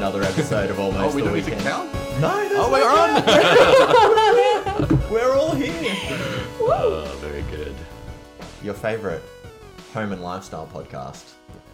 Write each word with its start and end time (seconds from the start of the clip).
another 0.00 0.22
episode 0.22 0.70
of 0.70 0.78
oh, 0.80 0.84
Almost 0.84 1.12
Oh, 1.12 1.16
we 1.16 1.20
the 1.20 1.26
don't 1.28 1.36
need 1.36 1.44
to 1.44 1.50
Weekend. 1.50 1.66
count? 1.68 1.92
No, 2.22 2.38
there's 2.38 2.52
Oh, 2.58 2.66
no 2.66 2.72
we're 2.72 2.88
on. 2.88 3.22
count. 4.88 5.10
We're 5.10 5.34
all 5.34 5.54
here. 5.54 5.72
Oh, 6.62 7.04
very 7.20 7.42
good. 7.50 7.74
Your 8.62 8.74
favorite 8.74 9.22
home 9.92 10.12
and 10.12 10.22
lifestyle 10.22 10.68
podcast, 10.72 11.24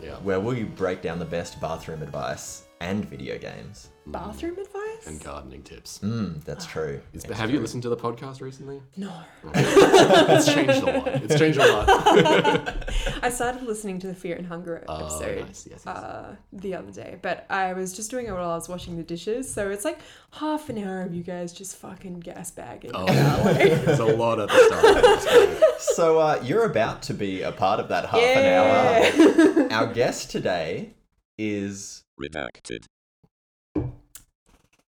Yeah. 0.03 0.15
where 0.23 0.41
we 0.41 0.63
break 0.65 1.03
down 1.03 1.19
the 1.19 1.25
best 1.25 1.61
bathroom 1.61 2.03
advice 2.03 2.63
and 2.81 3.05
video 3.05 3.37
games. 3.39 3.89
Hmm. 4.07 4.13
Bathroom 4.13 4.57
advice? 4.59 4.86
And 5.07 5.23
gardening 5.23 5.63
tips. 5.63 6.01
Mm, 6.03 6.43
that's 6.45 6.67
true. 6.67 7.01
Is- 7.13 7.25
It's 7.25 7.33
have 7.39 7.51
you 7.51 7.61
listened 7.61 7.83
to 7.85 7.89
the 7.89 7.97
podcast 7.97 8.41
recently? 8.41 8.83
No. 8.97 9.13
it's 9.55 10.47
changed 10.53 10.83
a 10.83 10.99
lot. 10.99 11.07
It's 11.23 11.39
changed 11.39 11.59
a 11.61 11.73
lot. 11.73 11.87
I 13.23 13.31
started 13.31 13.63
listening 13.63 14.01
to 14.01 14.09
the 14.09 14.15
Fear 14.15 14.37
and 14.37 14.47
Hunger 14.47 14.85
Oh, 14.89 14.97
episode 15.05 15.47
nice. 15.47 15.67
Yes, 15.71 15.83
yes. 15.85 15.87
uh, 15.87 16.35
the 16.53 16.75
other 16.75 16.91
day, 16.91 17.19
but 17.23 17.47
I 17.51 17.73
was 17.73 17.95
just 17.95 18.11
doing 18.11 18.27
it 18.27 18.33
while 18.33 18.51
I 18.51 18.55
was 18.57 18.69
washing 18.69 18.97
the 18.97 19.03
dishes, 19.05 19.53
so 19.53 19.71
it's 19.71 19.85
like 19.85 20.01
half 20.33 20.69
an 20.69 20.79
hour 20.79 21.03
of 21.03 21.15
you 21.15 21.23
guys 21.23 21.53
just 21.53 21.77
fucking 21.77 22.21
gas 22.21 22.51
bagging. 22.51 22.91
Oh, 22.95 23.05
about, 23.05 23.45
like- 23.45 23.87
a 23.99 24.05
lot 24.05 24.41
at 24.41 24.49
the 24.49 25.59
start. 25.61 25.81
So 25.81 26.19
uh, 26.19 26.41
you're 26.43 26.65
about 26.65 27.03
to 27.03 27.15
be 27.15 27.43
a 27.43 27.53
part 27.53 27.79
of 27.81 27.89
that 27.89 28.07
half 28.07 28.21
yeah. 28.21 29.05
an 29.15 29.61
hour. 29.73 29.73
Our 29.73 29.93
guest 29.93 30.31
today 30.31 30.95
is, 31.39 32.03
Redacted. 32.21 32.87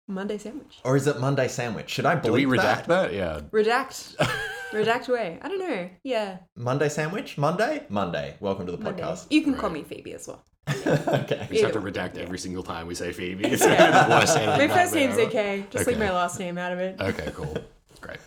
Monday 0.10 0.38
sandwich. 0.38 0.80
or 0.86 0.96
is 0.96 1.06
it 1.06 1.20
Monday 1.20 1.50
Sandwich? 1.50 1.90
Should 1.90 2.06
I 2.06 2.16
Do 2.16 2.32
we 2.32 2.46
redact 2.46 2.86
that? 2.86 3.14
Yeah. 3.14 3.42
Redact. 3.52 4.16
Redact 4.72 5.10
away. 5.10 5.38
I 5.42 5.50
don't 5.50 5.60
know. 5.60 5.90
Yeah. 6.04 6.38
Monday 6.56 6.88
Sandwich? 6.88 7.38
Monday? 7.38 7.86
Monday. 7.90 8.38
Welcome 8.40 8.66
to 8.68 8.72
the 8.72 8.78
Monday. 8.78 9.02
podcast. 9.02 9.28
You 9.30 9.42
can 9.42 9.56
call 9.56 9.70
me 9.70 9.84
Phoebe 9.84 10.14
as 10.14 10.28
well. 10.28 10.46
okay. 10.70 11.48
We 11.50 11.58
just 11.58 11.74
have 11.74 11.84
to 11.84 11.92
redact 11.92 12.16
yeah. 12.16 12.24
every 12.24 12.40
single 12.40 12.64
time 12.64 12.88
we 12.88 12.96
say 12.96 13.12
Phoebe. 13.12 13.48
It's 13.50 13.64
Yeah. 13.66 14.06
the 14.08 14.10
worst 14.16 14.36
My 14.38 14.68
first 14.70 14.94
name's 14.94 15.18
okay. 15.18 15.66
Just 15.72 15.88
leave 15.88 16.00
my 16.00 16.12
last 16.12 16.40
name 16.40 16.58
out 16.58 16.72
of 16.72 16.80
it. 16.80 17.02
Okay, 17.02 17.32
cool. 17.36 17.58
Great. 18.00 18.20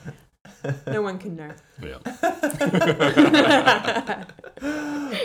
No 0.86 1.00
one 1.00 1.18
can 1.18 1.36
know. 1.36 1.52
Yeah. 1.82 1.98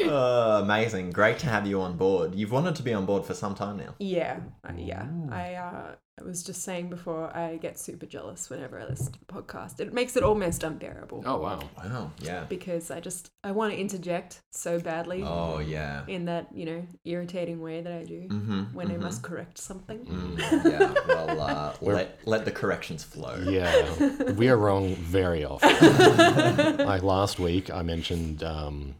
Uh, 0.07 0.59
amazing. 0.63 1.11
Great 1.11 1.39
to 1.39 1.47
have 1.47 1.67
you 1.67 1.81
on 1.81 1.97
board. 1.97 2.33
You've 2.33 2.51
wanted 2.53 2.75
to 2.75 2.83
be 2.83 2.93
on 2.93 3.05
board 3.05 3.25
for 3.25 3.33
some 3.33 3.55
time 3.55 3.75
now. 3.77 3.95
Yeah, 3.99 4.39
uh, 4.67 4.71
yeah. 4.77 5.05
I 5.29 5.55
uh, 5.55 5.95
I 6.17 6.23
was 6.23 6.43
just 6.43 6.61
saying 6.61 6.89
before, 6.89 7.35
I 7.35 7.57
get 7.57 7.77
super 7.77 8.05
jealous 8.05 8.49
whenever 8.49 8.79
I 8.79 8.85
listen 8.85 9.11
to 9.11 9.19
the 9.19 9.25
podcast. 9.25 9.81
It 9.81 9.93
makes 9.93 10.15
it 10.15 10.23
almost 10.23 10.63
unbearable 10.63 11.23
Oh, 11.25 11.39
wow. 11.39 11.59
Wow. 11.77 12.11
Yeah. 12.21 12.45
because 12.47 12.89
I 12.89 13.01
just 13.01 13.31
I 13.43 13.51
want 13.51 13.73
to 13.73 13.77
interject 13.79 14.41
so 14.51 14.79
badly 14.79 15.23
Oh, 15.25 15.59
yeah. 15.59 16.05
in 16.07 16.23
that 16.25 16.47
you 16.55 16.65
know 16.65 16.87
irritating 17.03 17.61
way 17.61 17.81
that 17.81 17.91
I 17.91 18.03
do 18.05 18.29
Mm-hmm. 18.29 18.61
when 18.73 18.91
I 18.91 18.97
must 18.97 19.23
correct 19.23 19.57
something. 19.57 20.07
Yeah. 20.39 20.93
Well, 21.05 21.41
uh, 21.41 21.73
let, 21.81 22.19
let 22.25 22.45
the 22.45 22.51
corrections 22.51 23.03
flow. 23.03 23.35
Yeah, 23.45 24.31
we 24.37 24.47
are 24.47 24.55
wrong 24.57 24.95
very 24.95 25.43
often. 25.43 26.77
like 26.85 27.03
last 27.03 27.39
week, 27.39 27.69
I 27.69 27.81
mentioned 27.81 28.41
um, 28.41 28.95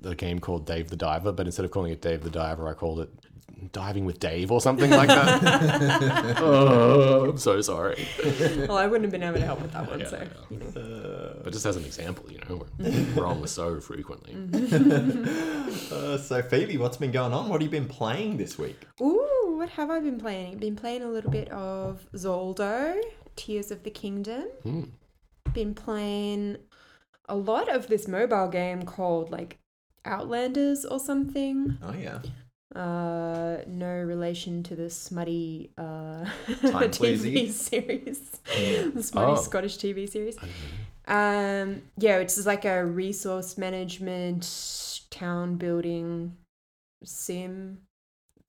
the 0.00 0.16
game 0.16 0.40
called 0.40 0.66
Dave 0.66 0.90
the 0.90 0.96
Diver, 0.96 1.30
but 1.30 1.46
instead 1.46 1.64
of 1.64 1.70
calling 1.70 1.92
it 1.92 2.02
Dave 2.02 2.24
the 2.24 2.30
Diver, 2.30 2.66
I 2.68 2.72
called 2.74 2.98
it 2.98 3.10
Diving 3.72 4.04
with 4.04 4.20
Dave 4.20 4.50
or 4.52 4.60
something 4.60 4.90
like 4.90 5.08
that. 5.08 6.36
oh, 6.38 7.28
I'm 7.30 7.38
so 7.38 7.60
sorry. 7.60 8.06
well, 8.68 8.76
I 8.76 8.86
wouldn't 8.86 9.04
have 9.04 9.10
been 9.12 9.22
able 9.22 9.40
to 9.40 9.44
help 9.44 9.60
with 9.60 9.72
that 9.72 9.88
one, 9.88 10.00
Yeah, 10.00 10.08
so 10.08 10.16
yeah. 10.18 10.26
you 10.50 10.58
know. 10.58 11.40
But 11.42 11.52
just 11.52 11.66
as 11.66 11.76
an 11.76 11.84
example, 11.84 12.30
you 12.30 12.38
know, 12.48 12.66
we're 12.78 13.22
wrong 13.22 13.46
so 13.46 13.80
frequently. 13.80 14.34
Uh, 15.92 16.16
so, 16.18 16.40
Phoebe, 16.42 16.76
what's 16.78 16.96
been 16.96 17.10
going 17.12 17.32
on? 17.32 17.48
What 17.48 17.60
have 17.60 17.62
you 17.62 17.70
been 17.70 17.88
playing 17.88 18.36
this 18.36 18.58
week? 18.58 18.86
Ooh, 19.00 19.54
what 19.58 19.68
have 19.70 19.90
I 19.90 20.00
been 20.00 20.18
playing? 20.18 20.58
Been 20.58 20.76
playing 20.76 21.02
a 21.02 21.08
little 21.08 21.30
bit 21.30 21.48
of 21.50 22.06
Zoldo, 22.14 23.00
Tears 23.36 23.70
of 23.70 23.82
the 23.82 23.90
Kingdom. 23.90 24.44
Hmm. 24.62 24.82
Been 25.52 25.74
playing 25.74 26.56
a 27.28 27.36
lot 27.36 27.68
of 27.74 27.88
this 27.88 28.06
mobile 28.08 28.48
game 28.48 28.82
called 28.84 29.30
like 29.30 29.58
Outlanders 30.04 30.84
or 30.84 30.98
something. 30.98 31.78
Oh, 31.82 31.92
yeah. 31.94 32.20
Uh, 32.74 33.58
no 33.66 33.88
relation 34.02 34.62
to 34.62 34.76
the 34.76 34.90
smutty 34.90 35.70
uh 35.78 36.24
TV 36.46 37.50
series, 37.50 38.40
Yeah. 38.60 38.90
the 38.94 39.02
smutty 39.02 39.32
Oh. 39.32 39.36
Scottish 39.36 39.78
TV 39.78 40.06
series. 40.06 40.36
Um, 41.06 41.82
yeah, 41.96 42.18
it's 42.18 42.44
like 42.44 42.66
a 42.66 42.84
resource 42.84 43.56
management, 43.56 44.44
town 45.10 45.56
building 45.56 46.36
sim 47.04 47.78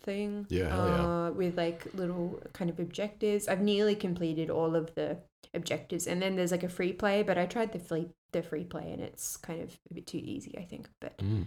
thing. 0.04 0.46
Yeah, 0.50 0.70
hell 0.70 0.88
yeah. 0.88 1.28
uh, 1.28 1.32
with 1.32 1.58
like 1.58 1.88
little 1.94 2.42
kind 2.52 2.70
of 2.70 2.80
objectives. 2.80 3.48
I've 3.48 3.62
nearly 3.62 3.96
completed 3.96 4.50
all 4.50 4.76
of 4.76 4.94
the 4.96 5.18
objectives, 5.54 6.08
and 6.08 6.22
then 6.22 6.36
there's 6.36 6.52
like 6.52 6.64
a 6.64 6.70
free 6.70 6.92
play, 6.92 7.24
but 7.24 7.38
I 7.38 7.46
tried 7.46 7.72
the 7.72 7.80
free 7.80 8.10
the 8.34 8.44
free 8.44 8.66
play, 8.66 8.92
and 8.92 9.02
it's 9.02 9.38
kind 9.38 9.62
of 9.62 9.78
a 9.90 9.94
bit 9.94 10.08
too 10.08 10.20
easy, 10.22 10.58
I 10.58 10.64
think. 10.64 10.90
But 11.00 11.18
Mm. 11.20 11.46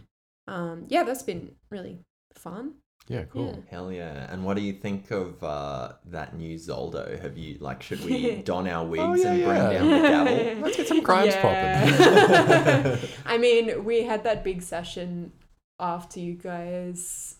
um, 0.48 0.86
yeah, 0.88 1.02
that's 1.04 1.22
been 1.22 1.54
really 1.70 1.98
fun. 2.38 2.74
Yeah, 3.08 3.24
cool. 3.24 3.64
Hell 3.68 3.90
yeah. 3.92 4.32
And 4.32 4.44
what 4.44 4.56
do 4.56 4.62
you 4.62 4.72
think 4.72 5.10
of 5.10 5.42
uh, 5.42 5.92
that 6.06 6.36
new 6.36 6.56
Zoldo? 6.56 7.20
Have 7.20 7.36
you, 7.36 7.58
like, 7.58 7.82
should 7.82 8.04
we 8.04 8.36
don 8.44 8.68
our 8.68 8.86
wigs 8.86 9.02
Oh, 9.02 9.14
yeah, 9.14 9.28
and 9.32 9.44
bring 9.44 9.56
yeah. 9.56 9.72
down 9.72 9.90
the 9.90 10.08
gavel? 10.08 10.62
Let's 10.62 10.76
get 10.76 10.86
some 10.88 11.02
crimes 11.02 11.34
Yeah. 11.34 12.96
I 13.26 13.38
mean, 13.38 13.84
we 13.84 14.04
had 14.04 14.22
that 14.24 14.44
big 14.44 14.62
session 14.62 15.32
after 15.80 16.20
you 16.20 16.34
guys 16.34 17.36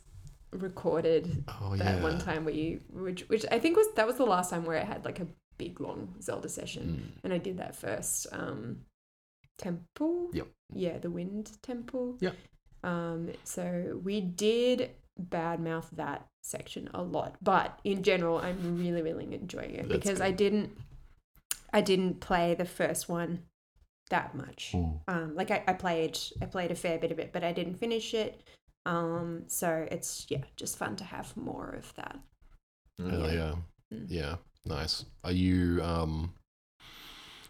recorded 0.50 1.44
Oh, 1.60 1.76
that 1.76 1.96
yeah. 1.98 2.02
one 2.02 2.18
time 2.18 2.44
where 2.44 2.52
you 2.54 2.80
which 2.90 3.22
which 3.28 3.46
I 3.50 3.58
think 3.58 3.76
was 3.76 3.86
that 3.94 4.06
was 4.06 4.16
the 4.18 4.26
last 4.26 4.50
time 4.50 4.64
where 4.66 4.78
I 4.78 4.84
had 4.84 5.02
like 5.04 5.18
a 5.20 5.26
big 5.56 5.80
long 5.80 6.14
Zelda 6.20 6.48
session 6.48 6.84
Mm. 7.14 7.20
and 7.24 7.32
I 7.32 7.38
did 7.38 7.56
that 7.58 7.74
first 7.74 8.26
um 8.32 8.80
temple 9.58 10.28
Yep. 10.34 10.48
yeah 10.74 10.98
the 10.98 11.10
wind 11.10 11.52
temple 11.62 12.16
Yep. 12.20 12.34
Um 12.82 13.30
so 13.44 14.00
we 14.02 14.20
did 14.20 14.90
badmouth 15.20 15.86
that 15.92 16.26
section 16.42 16.88
a 16.94 17.02
lot 17.02 17.36
but 17.42 17.78
in 17.84 18.02
general 18.02 18.38
I'm 18.38 18.78
really 18.78 19.02
really 19.02 19.32
enjoying 19.34 19.74
it 19.74 19.88
That's 19.88 20.00
because 20.00 20.20
I 20.20 20.30
didn't 20.30 20.76
I 21.72 21.80
didn't 21.80 22.20
play 22.20 22.54
the 22.54 22.64
first 22.64 23.08
one 23.08 23.44
that 24.10 24.34
much 24.34 24.72
Mm. 24.74 25.00
um 25.08 25.34
like 25.34 25.50
I, 25.50 25.62
I 25.66 25.72
played 25.74 26.18
I 26.40 26.46
played 26.46 26.70
a 26.70 26.74
fair 26.74 26.98
bit 26.98 27.12
of 27.12 27.18
it 27.18 27.32
but 27.32 27.44
I 27.44 27.52
didn't 27.52 27.76
finish 27.76 28.14
it 28.14 28.40
um 28.84 29.44
so 29.46 29.86
it's 29.90 30.26
yeah 30.28 30.42
just 30.56 30.76
fun 30.76 30.96
to 30.96 31.04
have 31.04 31.36
more 31.36 31.70
of 31.70 31.94
that 31.94 32.18
Hell 32.98 33.32
yeah. 33.32 33.54
Mm. 33.92 34.06
Yeah. 34.08 34.36
Nice. 34.64 35.04
Are 35.24 35.32
you 35.32 35.82
um 35.82 36.34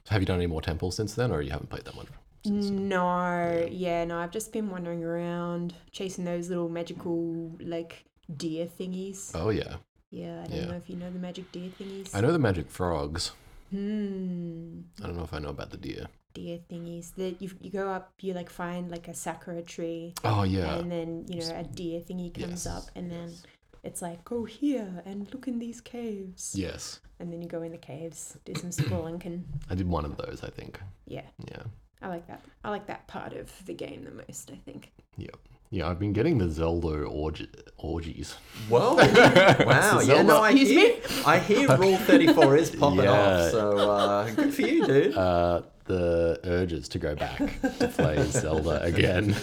have 0.09 0.22
you 0.22 0.26
done 0.26 0.37
any 0.37 0.47
more 0.47 0.62
temples 0.62 0.97
since 0.97 1.15
then 1.15 1.31
or 1.31 1.42
you 1.42 1.50
haven't 1.50 1.71
played 1.71 1.84
that 1.84 1.94
much? 1.94 2.06
No 2.44 3.69
yeah 3.70 4.04
no 4.04 4.19
I've 4.19 4.30
just 4.30 4.53
been 4.53 4.69
wandering 4.70 5.03
around 5.04 5.75
chasing 5.92 6.25
those 6.25 6.48
little 6.48 6.69
magical 6.69 7.56
like 7.60 8.04
deer 8.36 8.66
thingies 8.66 9.30
Oh 9.34 9.50
yeah. 9.50 9.76
yeah 10.10 10.42
I 10.44 10.47
don't 10.48 10.56
yeah. 10.58 10.64
know 10.66 10.76
if 10.76 10.88
you 10.91 10.97
know 10.97 11.10
the 11.10 11.19
magic 11.19 11.50
deer 11.53 11.70
thingies 11.78 12.14
I 12.14 12.20
know 12.20 12.32
the 12.32 12.38
magic 12.38 12.70
frogs. 12.70 13.32
hmm 13.70 14.80
I 15.03 15.06
don't 15.06 15.16
know 15.16 15.25
if 15.25 15.34
I 15.34 15.38
know 15.38 15.50
about 15.50 15.70
the 15.70 15.76
deer. 15.76 16.06
deer 16.34 16.58
thingies 16.70 17.14
that 17.16 17.41
you 17.42 17.50
you 17.60 17.70
go 17.70 17.88
up 17.91 18.12
you 18.20 18.32
like 18.34 18.50
find 18.50 18.91
like 18.91 19.09
a 19.09 19.14
sakura 19.14 19.62
tree 19.62 20.14
Oh 20.24 20.42
yeah. 20.42 20.74
and 20.78 20.91
then 20.91 21.24
you 21.28 21.41
know 21.41 21.54
a 21.56 21.62
deer 21.64 22.00
thingy 22.00 22.32
comes 22.32 22.64
Yes, 22.64 22.66
up 22.66 22.84
and 22.97 23.10
then 23.10 23.28
yes. 23.30 23.42
it's 23.84 24.03
like 24.03 24.24
go 24.24 24.44
here 24.44 25.03
and 25.04 25.28
look 25.32 25.47
in 25.48 25.59
these 25.59 25.80
caves 25.80 26.54
Yes. 26.56 27.00
and 27.20 27.33
then 27.33 27.41
you 27.42 27.48
go 27.48 27.62
in 27.62 27.72
the 27.72 27.78
caves 27.78 28.36
do 28.45 28.54
some 28.54 28.71
spelunking 28.80 29.42
I 29.71 29.74
did 29.74 29.88
one 29.88 30.04
of 30.04 30.16
those, 30.16 30.42
I 30.42 30.50
think. 30.50 30.80
yeah 31.06 31.28
Yeah. 31.50 31.65
I 32.03 32.09
like 32.09 32.27
that. 32.27 32.43
I 32.65 32.71
like 32.71 32.87
that 32.87 33.07
part 33.07 33.33
of 33.33 33.51
the 33.66 33.75
game 33.75 34.04
the 34.04 34.10
most, 34.27 34.51
I 34.51 34.57
think. 34.65 34.91
Yep. 35.16 35.37
Yeah, 35.71 35.89
I've 35.89 35.99
been 35.99 36.13
getting 36.13 36.37
the 36.37 36.51
Zelda 36.51 37.04
orgy- 37.04 37.49
orgies. 37.78 38.34
Whoa! 38.69 38.97
Wow! 39.66 40.01
Yeah, 40.01 40.21
no, 40.22 40.41
I 40.43 40.53
hear, 40.53 40.97
I 41.25 41.39
hear 41.39 41.75
Rule 41.78 41.97
Thirty 41.97 42.27
Four 42.33 42.57
is 42.57 42.71
popping 42.71 43.04
Yeah. 43.04 43.13
off. 43.13 43.51
So 43.53 43.78
uh, 43.91 44.31
good 44.33 44.53
for 44.53 44.63
you, 44.63 44.84
dude. 44.87 45.16
Uh, 45.16 45.63
the 45.87 46.39
urges 46.45 46.89
to 46.91 46.99
go 46.99 47.15
back 47.15 47.39
to 47.78 47.89
play 47.89 48.22
Zelda 48.31 48.83
again. 48.93 49.34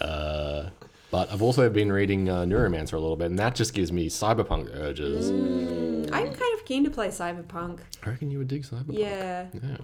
uh, 0.00 0.70
but 1.10 1.32
I've 1.32 1.42
also 1.42 1.68
been 1.70 1.90
reading 1.92 2.28
uh, 2.28 2.42
Neuromancer 2.44 2.94
a 2.94 2.98
little 2.98 3.16
bit, 3.16 3.26
and 3.26 3.38
that 3.38 3.54
just 3.54 3.74
gives 3.74 3.92
me 3.92 4.08
cyberpunk 4.08 4.74
urges. 4.74 5.30
I'm 5.30 6.32
kind 6.32 6.58
of 6.58 6.64
keen 6.64 6.84
to 6.84 6.90
play 6.90 7.08
Cyberpunk. 7.08 7.80
I 8.04 8.10
reckon 8.10 8.30
you 8.30 8.38
would 8.38 8.48
dig 8.48 8.62
cyberpunk. 8.64 8.98
Yeah, 8.98 9.46
Yeah. 9.52 9.76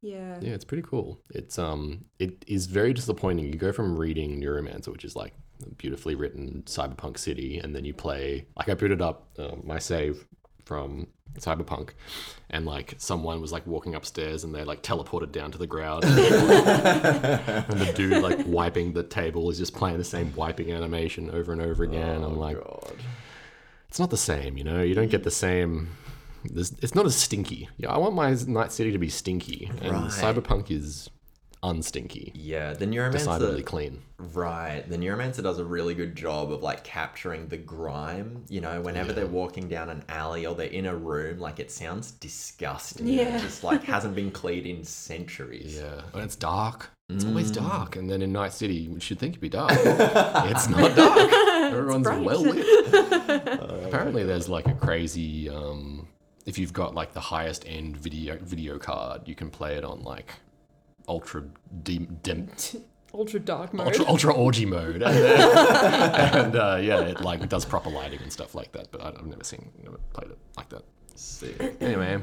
Yeah. 0.00 0.38
Yeah, 0.40 0.52
it's 0.52 0.64
pretty 0.64 0.82
cool. 0.86 1.20
It's 1.30 1.58
um, 1.58 2.04
it 2.18 2.44
is 2.46 2.66
very 2.66 2.92
disappointing. 2.92 3.46
You 3.46 3.54
go 3.58 3.72
from 3.72 3.96
reading 3.98 4.40
Neuromancer, 4.40 4.88
which 4.88 5.04
is 5.04 5.16
like 5.16 5.34
a 5.66 5.70
beautifully 5.74 6.14
written 6.14 6.62
cyberpunk 6.66 7.18
city, 7.18 7.58
and 7.58 7.74
then 7.74 7.84
you 7.84 7.94
play. 7.94 8.46
Like 8.56 8.68
I 8.68 8.74
booted 8.74 9.02
up 9.02 9.28
uh, 9.38 9.56
my 9.64 9.78
save 9.78 10.26
from 10.64 11.08
Cyberpunk, 11.38 11.90
and 12.50 12.64
like 12.66 12.94
someone 12.98 13.40
was 13.40 13.52
like 13.52 13.66
walking 13.66 13.94
upstairs 13.94 14.44
and 14.44 14.54
they 14.54 14.64
like 14.64 14.82
teleported 14.82 15.32
down 15.32 15.50
to 15.52 15.58
the 15.58 15.66
ground, 15.66 16.04
and 16.04 16.14
the 17.78 17.92
dude 17.94 18.22
like 18.22 18.40
wiping 18.46 18.92
the 18.92 19.02
table 19.02 19.48
is 19.50 19.58
just 19.58 19.74
playing 19.74 19.98
the 19.98 20.04
same 20.04 20.34
wiping 20.36 20.72
animation 20.72 21.30
over 21.30 21.52
and 21.52 21.60
over 21.62 21.84
again. 21.84 22.22
I'm 22.22 22.36
like, 22.38 22.56
Oh, 22.56 22.80
God. 22.84 22.96
it's 23.88 23.98
not 23.98 24.10
the 24.10 24.16
same, 24.16 24.56
you 24.56 24.64
know. 24.64 24.82
You 24.82 24.94
don't 24.94 25.10
get 25.10 25.24
the 25.24 25.30
same. 25.30 25.88
This, 26.44 26.72
it's 26.82 26.94
not 26.94 27.06
as 27.06 27.16
stinky. 27.16 27.68
Yeah, 27.78 27.90
I 27.90 27.98
want 27.98 28.14
my 28.14 28.34
Night 28.46 28.72
City 28.72 28.92
to 28.92 28.98
be 28.98 29.08
stinky, 29.08 29.70
and 29.82 29.92
Right. 29.92 30.10
Cyberpunk 30.10 30.70
is 30.70 31.10
unstinky, 31.62 32.30
Yeah, 32.34 32.72
the 32.74 32.86
Neuromancer. 32.86 33.12
decidedly 33.12 33.62
clean. 33.64 34.02
Right. 34.32 34.84
The 34.88 34.96
Neuromancer 34.96 35.42
does 35.42 35.58
a 35.58 35.64
really 35.64 35.94
good 35.94 36.14
job 36.14 36.52
of 36.52 36.62
like 36.62 36.84
capturing 36.84 37.48
the 37.48 37.56
grime. 37.56 38.44
You 38.48 38.60
know, 38.60 38.80
whenever 38.80 39.12
they're 39.12 39.26
walking 39.26 39.68
down 39.68 39.88
an 39.90 40.04
alley 40.08 40.46
or 40.46 40.54
they're 40.54 40.66
in 40.68 40.86
a 40.86 40.94
room, 40.94 41.40
like 41.40 41.58
it 41.58 41.70
sounds 41.72 42.12
disgusting. 42.12 43.08
Yeah. 43.08 43.36
It 43.36 43.40
just 43.40 43.64
like 43.64 43.82
hasn't 43.84 44.14
been 44.14 44.30
cleaned 44.30 44.66
in 44.66 44.84
centuries. 44.84 45.76
Yeah, 45.80 46.02
and 46.14 46.22
it's 46.22 46.36
dark. 46.36 46.90
It's 47.08 47.24
always 47.24 47.50
Mm. 47.50 47.54
dark, 47.56 47.96
and 47.96 48.08
then 48.10 48.22
in 48.22 48.32
Night 48.32 48.52
City, 48.52 48.74
you 48.74 49.00
should 49.00 49.18
think 49.18 49.32
it'd 49.32 49.40
be 49.40 49.48
dark. 49.48 49.72
it's 49.74 50.68
not 50.68 50.94
dark. 50.94 51.32
Everyone's 51.72 52.06
well 52.06 52.42
lit. 52.42 52.66
Apparently, 53.86 54.24
there's 54.24 54.48
like 54.48 54.66
a 54.68 54.74
crazy. 54.74 55.48
Um, 55.48 55.97
if 56.46 56.58
you've 56.58 56.72
got 56.72 56.94
like 56.94 57.12
the 57.12 57.20
highest 57.20 57.64
end 57.66 57.96
video 57.96 58.36
video 58.38 58.78
card, 58.78 59.26
you 59.26 59.34
can 59.34 59.50
play 59.50 59.76
it 59.76 59.84
on 59.84 60.02
like 60.02 60.32
ultra 61.08 61.44
dim, 61.82 62.18
dim 62.22 62.48
Ultra 63.14 63.40
dark 63.40 63.72
mode. 63.72 63.86
ultra 63.86 64.04
ultra 64.06 64.34
orgy 64.34 64.66
mode, 64.66 65.02
and, 65.02 65.16
then- 65.16 66.34
and 66.44 66.56
uh, 66.56 66.78
yeah, 66.80 67.00
it 67.00 67.22
like 67.22 67.48
does 67.48 67.64
proper 67.64 67.88
lighting 67.88 68.20
and 68.22 68.30
stuff 68.30 68.54
like 68.54 68.70
that. 68.72 68.90
But 68.92 69.02
I- 69.02 69.08
I've 69.08 69.26
never 69.26 69.44
seen, 69.44 69.70
never 69.82 69.98
played 70.12 70.30
it 70.30 70.38
like 70.58 70.68
that. 70.68 70.82
Sick. 71.14 71.76
Anyway, 71.80 72.18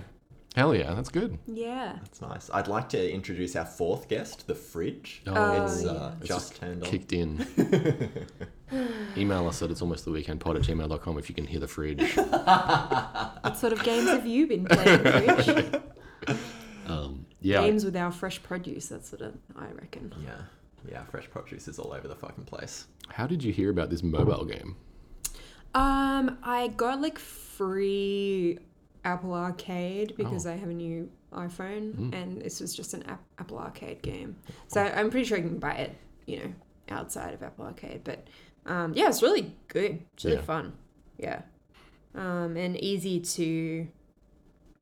hell 0.56 0.74
yeah, 0.76 0.94
that's 0.94 1.10
good. 1.10 1.38
Yeah. 1.48 1.98
That's 2.02 2.22
nice. 2.22 2.50
I'd 2.54 2.68
like 2.68 2.90
to 2.90 3.12
introduce 3.14 3.56
our 3.56 3.66
fourth 3.66 4.08
guest, 4.08 4.48
the 4.48 4.56
fridge. 4.56 5.22
Oh, 5.28 5.64
it's 5.66 5.84
yeah. 5.84 5.92
uh, 5.92 6.16
It's 6.20 6.28
just 6.28 6.56
turned 6.56 6.84
on. 6.84 6.90
Kicked 6.90 7.14
in. 7.14 7.46
Email 9.18 9.48
us 9.48 9.62
at 9.62 9.70
it's 9.72 9.82
almost 9.82 10.06
the 10.06 10.12
weekend 10.12 10.40
pod 10.42 10.56
at 10.56 10.64
gmail.com 10.64 11.18
if 11.20 11.30
you 11.30 11.36
can 11.36 11.46
hear 11.46 11.60
the 11.60 11.68
fridge. 11.68 12.16
What 13.46 13.58
sort 13.58 13.74
of 13.74 13.84
games 13.84 14.10
have 14.10 14.26
you 14.26 14.48
been 14.48 14.66
playing, 14.66 15.04
Rich? 15.04 15.76
Um, 16.88 17.26
yeah, 17.42 17.62
Games 17.62 17.86
with 17.86 17.96
our 17.96 18.12
fresh 18.12 18.42
produce. 18.42 18.88
That's 18.88 19.12
what 19.12 19.22
I 19.56 19.68
reckon. 19.80 20.12
Yeah. 20.24 20.42
Yeah, 20.90 21.04
fresh 21.06 21.30
produce 21.30 21.68
is 21.68 21.78
all 21.80 21.94
over 21.94 22.08
the 22.08 22.16
fucking 22.16 22.46
place. 22.46 22.88
how 23.10 23.28
did 23.28 23.44
you 23.44 23.52
hear 23.54 23.70
about 23.70 23.90
this 23.92 24.02
mobile 24.04 24.46
game? 24.46 24.76
Um, 25.76 26.38
I 26.44 26.70
got 26.76 27.02
like 27.02 27.20
free 27.20 28.60
Apple 29.06 29.34
Arcade 29.34 30.16
because 30.18 30.46
I 30.46 30.56
have 30.56 30.70
a 30.70 30.74
new 30.74 31.10
iPhone, 31.32 32.14
and 32.14 32.42
this 32.42 32.60
was 32.60 32.76
just 32.76 32.94
an 32.94 33.04
app- 33.04 33.24
Apple 33.40 33.58
Arcade 33.60 34.02
game. 34.02 34.36
So 34.68 34.82
I'm 34.82 35.10
pretty 35.10 35.26
sure 35.26 35.38
you 35.38 35.44
can 35.44 35.60
buy 35.60 35.74
it, 35.76 35.96
you 36.26 36.40
know, 36.40 36.54
outside 36.90 37.34
of 37.34 37.44
Apple 37.44 37.66
Arcade. 37.66 38.02
But 38.04 38.28
um, 38.66 38.94
yeah, 38.96 39.08
it's 39.08 39.22
really 39.22 39.56
good. 39.68 40.02
It's 40.16 40.26
really 40.26 40.38
Yeah. 40.38 40.44
fun. 40.44 40.74
Yeah, 41.18 41.42
um, 42.16 42.58
and 42.58 42.76
easy 42.78 43.20
to 43.22 43.88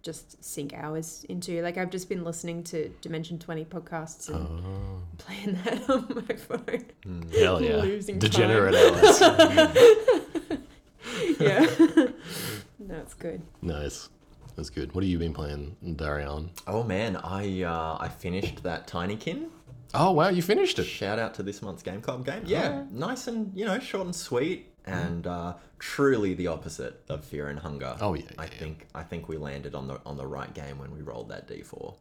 just 0.02 0.44
sink 0.44 0.74
hours 0.74 1.25
into. 1.30 1.62
Like 1.62 1.78
I've 1.78 1.92
just 1.92 2.10
been 2.10 2.24
listening 2.24 2.64
to 2.66 2.90
Dimension 3.02 3.38
Twenty 3.40 3.66
podcasts 3.66 4.30
and 4.30 4.48
Oh, 4.48 5.02
playing 5.18 5.60
that 5.66 5.90
on 5.90 6.25
my 6.28 6.36
phone. 6.36 6.86
hell 7.38 7.62
yeah. 7.62 7.78
Losing 7.78 8.20
Degenerate 8.20 8.75
hours. 8.75 9.22
yeah, 11.40 11.66
that's 12.94 13.13
good. 13.13 13.42
nice. 13.62 14.10
That's 14.56 14.69
good. 14.69 14.94
What 14.94 15.04
have 15.04 15.10
you 15.10 15.18
been 15.18 15.34
playing, 15.34 15.75
Darian? 15.95 16.51
Oh 16.68 16.84
man, 16.84 17.16
I 17.18 17.63
uh, 17.63 17.98
I 18.00 18.07
finished 18.07 18.62
that 18.63 18.88
Tinykin. 18.88 19.48
Oh, 19.95 20.12
wow, 20.12 20.30
you 20.30 20.42
finished 20.44 20.78
it. 20.80 20.86
Shout 20.86 21.18
out 21.19 21.34
to 21.36 21.44
this 21.44 21.62
month's 21.62 21.81
Game 21.84 22.01
Club 22.01 22.25
game. 22.25 22.44
Yeah, 22.45 22.84
nice 22.92 23.28
and 23.28 23.51
you 23.56 23.66
know 23.66 23.80
short 23.80 24.06
and 24.06 24.16
sweet, 24.16 24.72
and 24.86 25.25
uh, 25.25 25.54
truly 25.80 26.34
the 26.36 26.48
opposite 26.48 27.01
of 27.10 27.25
Fear 27.25 27.50
and 27.50 27.60
Hunger. 27.60 27.95
Oh, 28.00 28.13
yeah, 28.13 28.25
I 28.38 28.44
yeah, 28.44 28.50
yeah. 28.51 28.60
think 28.60 28.88
I 28.94 29.01
think 29.04 29.28
we 29.28 29.38
landed 29.38 29.74
on 29.74 29.88
the 29.88 30.00
on 30.06 30.18
the 30.18 30.28
right 30.28 30.54
game 30.54 30.78
when 30.78 30.92
we 30.94 31.01
rolled 31.01 31.30
that 31.30 31.48
d4. 31.48 31.96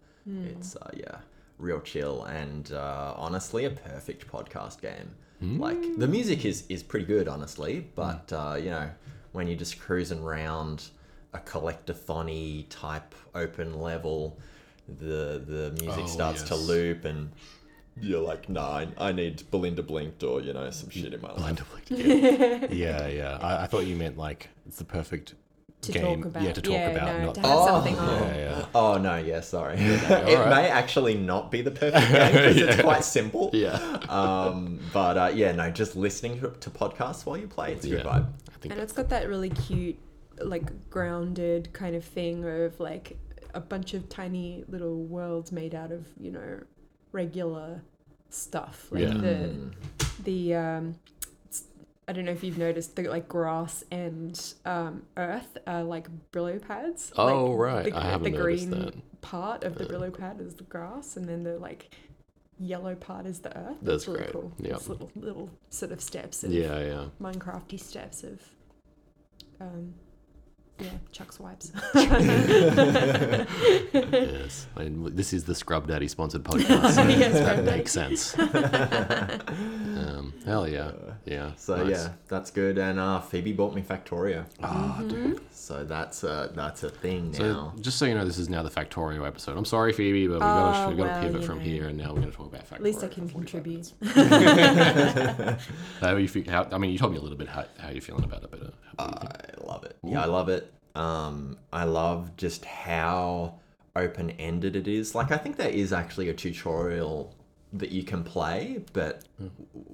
It's 0.45 0.77
uh, 0.77 0.91
yeah, 0.95 1.17
real 1.59 1.81
chill 1.81 2.25
and 2.25 2.71
uh, 2.73 3.15
honestly 3.17 3.65
a 3.65 3.71
perfect 3.71 4.31
podcast 4.31 4.81
game. 4.83 5.15
Like 5.41 5.99
the 5.99 6.07
music 6.07 6.45
is 6.45 6.65
is 6.69 6.83
pretty 6.85 7.07
good, 7.07 7.27
honestly, 7.29 7.87
but 7.97 8.33
uh, 8.33 8.57
you 8.59 8.71
know 8.71 8.91
when 9.33 9.49
you're 9.49 9.59
just 9.59 9.81
cruising 9.81 10.23
around 10.23 10.85
a 11.33 11.39
collectathony 11.39 12.67
type 12.69 13.15
open 13.35 13.81
level, 13.81 14.39
the 14.89 15.43
the 15.47 15.77
music 15.81 16.05
Oh, 16.05 16.07
starts 16.07 16.43
to 16.45 16.57
loop 16.57 17.05
and 17.05 17.31
you're 18.01 18.23
like, 18.23 18.49
nah, 18.49 18.87
I, 18.97 19.13
need 19.13 19.51
Belinda 19.51 19.83
Blinked 19.83 20.23
or, 20.23 20.41
you 20.41 20.55
know, 20.55 20.71
some 20.71 20.89
shit 20.89 21.13
in 21.13 21.21
my 21.21 21.29
life. 21.33 21.37
Blind 21.37 21.63
yeah, 21.89 22.67
yeah. 22.71 23.07
yeah. 23.07 23.39
I, 23.41 23.65
I 23.65 23.67
thought 23.67 23.85
you 23.87 23.97
meant 23.97 24.17
like 24.17 24.49
it's 24.67 24.79
the 24.79 24.85
perfect 24.85 25.35
To 25.83 25.93
game. 25.93 26.03
talk 26.17 26.25
about. 26.27 26.43
Yeah, 26.45 26.53
to 26.53 26.63
talk 26.63 26.73
yeah, 26.73 26.89
about. 26.91 27.07
no, 27.19 27.25
not 27.27 27.35
to 27.35 27.41
have 27.41 27.51
Oh, 27.51 27.67
something 27.67 27.99
on. 27.99 28.09
yeah, 28.29 28.37
yeah. 28.37 28.67
Oh, 28.75 28.99
no, 28.99 29.17
yeah, 29.17 29.41
sorry. 29.41 29.77
no, 29.77 29.85
it 29.95 30.11
alright. 30.11 30.49
may 30.49 30.69
actually 30.71 31.15
not 31.17 31.51
be 31.51 31.61
the 31.61 31.73
perfect 31.73 32.09
game 32.13 32.33
because 32.33 32.57
it's 32.57 32.81
quite 32.83 33.05
simple. 33.05 33.51
Yeah. 33.53 33.75
Um, 34.09 34.79
but 34.93 35.17
uh, 35.19 35.31
yeah, 35.35 35.53
no, 35.53 35.71
just 35.71 35.97
listening 35.97 36.41
to, 36.41 36.51
to 36.51 36.71
podcasts 36.71 37.27
while 37.27 37.37
you 37.37 37.49
play, 37.49 37.73
it's 37.73 37.85
a 37.85 37.89
good 37.89 38.05
vibe. 38.05 38.27
I 38.49 38.59
think 38.61 38.73
And 38.75 38.81
it's 38.81 38.93
got 38.93 39.09
that 39.09 39.29
really 39.29 39.51
cute, 39.51 39.99
like 40.39 40.89
grounded 40.89 41.73
kind 41.73 41.97
of 41.97 42.05
thing 42.05 42.45
of 42.45 42.79
like 42.79 43.19
a 43.55 43.61
bunch 43.61 43.93
of 43.95 44.09
tiny 44.09 44.65
little 44.69 45.03
worlds 45.05 45.51
made 45.53 45.75
out 45.75 45.91
of 45.93 46.07
you 46.19 46.31
know 46.31 46.61
regular 47.11 47.83
stuff. 48.31 48.87
Like 48.91 49.03
Yeah. 49.03 49.15
the 49.15 49.19
Mm. 49.19 49.73
the 50.25 50.55
um, 50.55 50.95
it's- 51.07 51.22
I 52.13 52.15
don't 52.15 52.27
know 52.27 52.33
if 52.33 52.45
you've 52.45 52.59
noticed 52.59 52.95
the 52.95 53.05
like 53.05 53.27
grass 53.27 53.85
and 53.91 54.39
um, 54.67 55.05
earth 55.17 55.57
are 55.67 55.83
like 55.83 56.09
Brillo 56.31 56.61
pads. 56.61 57.11
Oh, 57.17 57.47
Like, 57.53 57.59
right. 57.59 57.85
The, 57.87 57.97
I 57.97 58.03
haven't 58.05 58.33
the 58.33 58.39
noticed 58.39 58.69
green 58.69 58.85
that. 58.85 59.21
part 59.23 59.65
of 59.65 59.77
the 59.77 59.87
Uh. 59.87 59.89
Brillo 59.89 60.19
pad 60.19 60.39
is 60.39 60.55
the 60.57 60.65
grass, 60.65 61.17
and 61.17 61.27
then 61.27 61.43
the 61.43 61.59
like 61.59 61.95
yellow 62.59 62.95
part 62.95 63.25
is 63.25 63.39
the 63.39 63.57
earth. 63.57 63.79
That's 63.81 64.03
It's 64.03 64.09
really 64.09 64.19
great. 64.25 64.33
cool. 64.35 64.53
It's 64.59 64.89
little 64.91 65.11
little 65.17 65.49
sort 65.71 65.91
of 65.91 66.03
steps. 66.03 66.45
Of, 66.45 66.53
Yeah, 66.53 66.81
yeah. 66.81 67.05
Minecrafty 67.19 67.81
steps 67.81 68.25
of, 68.25 68.43
um, 69.59 69.95
yeah, 70.79 70.89
Chux 71.13 71.39
wipes. 71.39 71.71
yes. 73.95 74.67
And 74.77 75.07
this 75.17 75.33
is 75.33 75.45
the 75.45 75.55
Scrub 75.55 75.87
Daddy 75.87 76.09
sponsored 76.09 76.43
podcast. 76.43 76.93
so 76.95 77.03
Yes, 77.05 77.33
that 77.35 77.43
Scrub 77.55 77.65
Daddy. 77.65 77.79
makes 77.79 77.93
sense. 77.93 78.37
um, 78.39 80.33
hell 80.45 80.67
yeah. 80.69 80.91
Yeah. 81.25 81.53
So 81.57 81.77
nice. 81.85 81.91
yeah, 81.91 82.09
that's 82.29 82.51
good. 82.51 82.79
And 82.79 82.99
uh, 82.99 83.21
Phoebe 83.21 83.53
bought 83.53 83.75
me 83.75 83.83
Factorio. 83.83 84.45
Ah, 84.63 85.01
dude. 85.07 85.41
So 85.53 85.85
that's 85.85 86.25
a, 86.25 86.51
that's 86.55 86.83
a 86.83 86.91
thing 86.91 87.33
So 87.35 87.43
now. 87.53 87.73
just 87.81 87.99
so 87.99 88.07
you 88.07 88.15
know, 88.15 88.25
this 88.25 88.39
is 88.39 88.49
now 88.49 88.63
the 88.63 88.71
Factorio 88.71 89.25
episode. 89.27 89.57
I'm 89.57 89.65
sorry, 89.65 89.93
Phoebe, 89.93 90.27
but 90.27 90.35
we 90.35 90.41
got 90.41 90.87
Oh, 90.87 90.91
to 90.91 90.97
we 90.97 91.03
got 91.03 91.15
to 91.15 91.21
pivot 91.27 91.43
you 91.43 91.47
from 91.47 91.59
know. 91.59 91.65
here, 91.65 91.89
and 91.89 91.97
now 91.99 92.09
we're 92.09 92.21
going 92.21 92.31
to 92.31 92.37
talk 92.37 92.47
about 92.47 92.69
Factorio. 92.69 92.75
At 92.77 92.83
least 92.83 93.05
I 93.05 93.09
can 93.09 93.29
contribute. 93.29 93.93
How 96.01 96.17
you 96.17 96.27
feel? 96.29 96.51
How, 96.51 96.67
I 96.73 96.79
mean, 96.79 96.91
you 96.91 96.99
told 96.99 97.13
me 97.13 97.19
a 97.19 97.23
little 97.23 97.39
bit 97.39 97.49
how, 97.49 97.65
how 97.79 97.91
you're 97.91 98.01
feeling 98.01 98.25
about 98.25 98.43
it, 98.45 98.51
but 98.51 98.61
uh, 98.63 98.71
how 98.99 99.07
do 99.07 99.13
you 99.13 99.21
think? 99.29 99.33
I 99.63 99.67
love 99.67 99.85
it. 99.85 99.97
Yeah, 100.03 100.23
I 100.23 100.27
love 100.27 100.49
it. 100.49 100.72
Um, 100.95 101.59
I 101.73 101.85
love 101.85 102.37
just 102.37 102.65
how 102.65 103.61
open 103.97 104.31
ended 104.33 104.77
it 104.77 104.89
is. 104.89 105.15
Like, 105.15 105.31
I 105.31 105.37
think 105.39 105.57
there 105.57 105.71
is 105.71 105.93
actually 105.93 106.29
a 106.29 106.35
tutorial 106.35 107.35
that 107.75 107.91
you 107.91 108.03
can 108.05 108.23
play, 108.23 108.85
but 108.93 109.23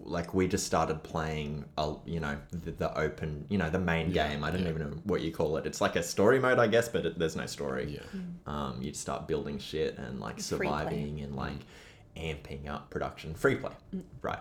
like 0.02 0.34
we 0.34 0.48
just 0.48 0.66
started 0.66 1.00
playing, 1.04 1.64
a, 1.76 1.94
you 2.04 2.18
know, 2.18 2.36
the, 2.50 2.72
the 2.72 2.98
open, 2.98 3.46
you 3.48 3.56
know, 3.56 3.70
the 3.70 3.78
main 3.78 4.10
Yeah, 4.10 4.28
game. 4.28 4.42
I 4.42 4.50
don't 4.50 4.62
yeah. 4.62 4.70
even 4.70 4.82
know 4.82 4.96
what 5.04 5.20
you 5.20 5.30
call 5.30 5.56
it. 5.58 5.66
It's 5.66 5.80
like 5.80 5.94
a 5.94 6.02
story 6.02 6.40
mode, 6.40 6.58
I 6.58 6.66
guess, 6.66 6.88
but 6.88 7.06
it, 7.06 7.18
there's 7.20 7.36
no 7.36 7.46
story. 7.46 8.00
Yeah. 8.00 8.20
Um, 8.46 8.78
you 8.82 8.92
start 8.94 9.28
building 9.28 9.58
shit 9.60 9.96
and 9.96 10.18
like 10.18 10.40
surviving 10.40 11.20
and 11.20 11.36
like 11.36 11.60
amping 12.16 12.68
up 12.68 12.90
production. 12.90 13.34
Free 13.34 13.54
play, 13.54 13.72
right? 14.22 14.40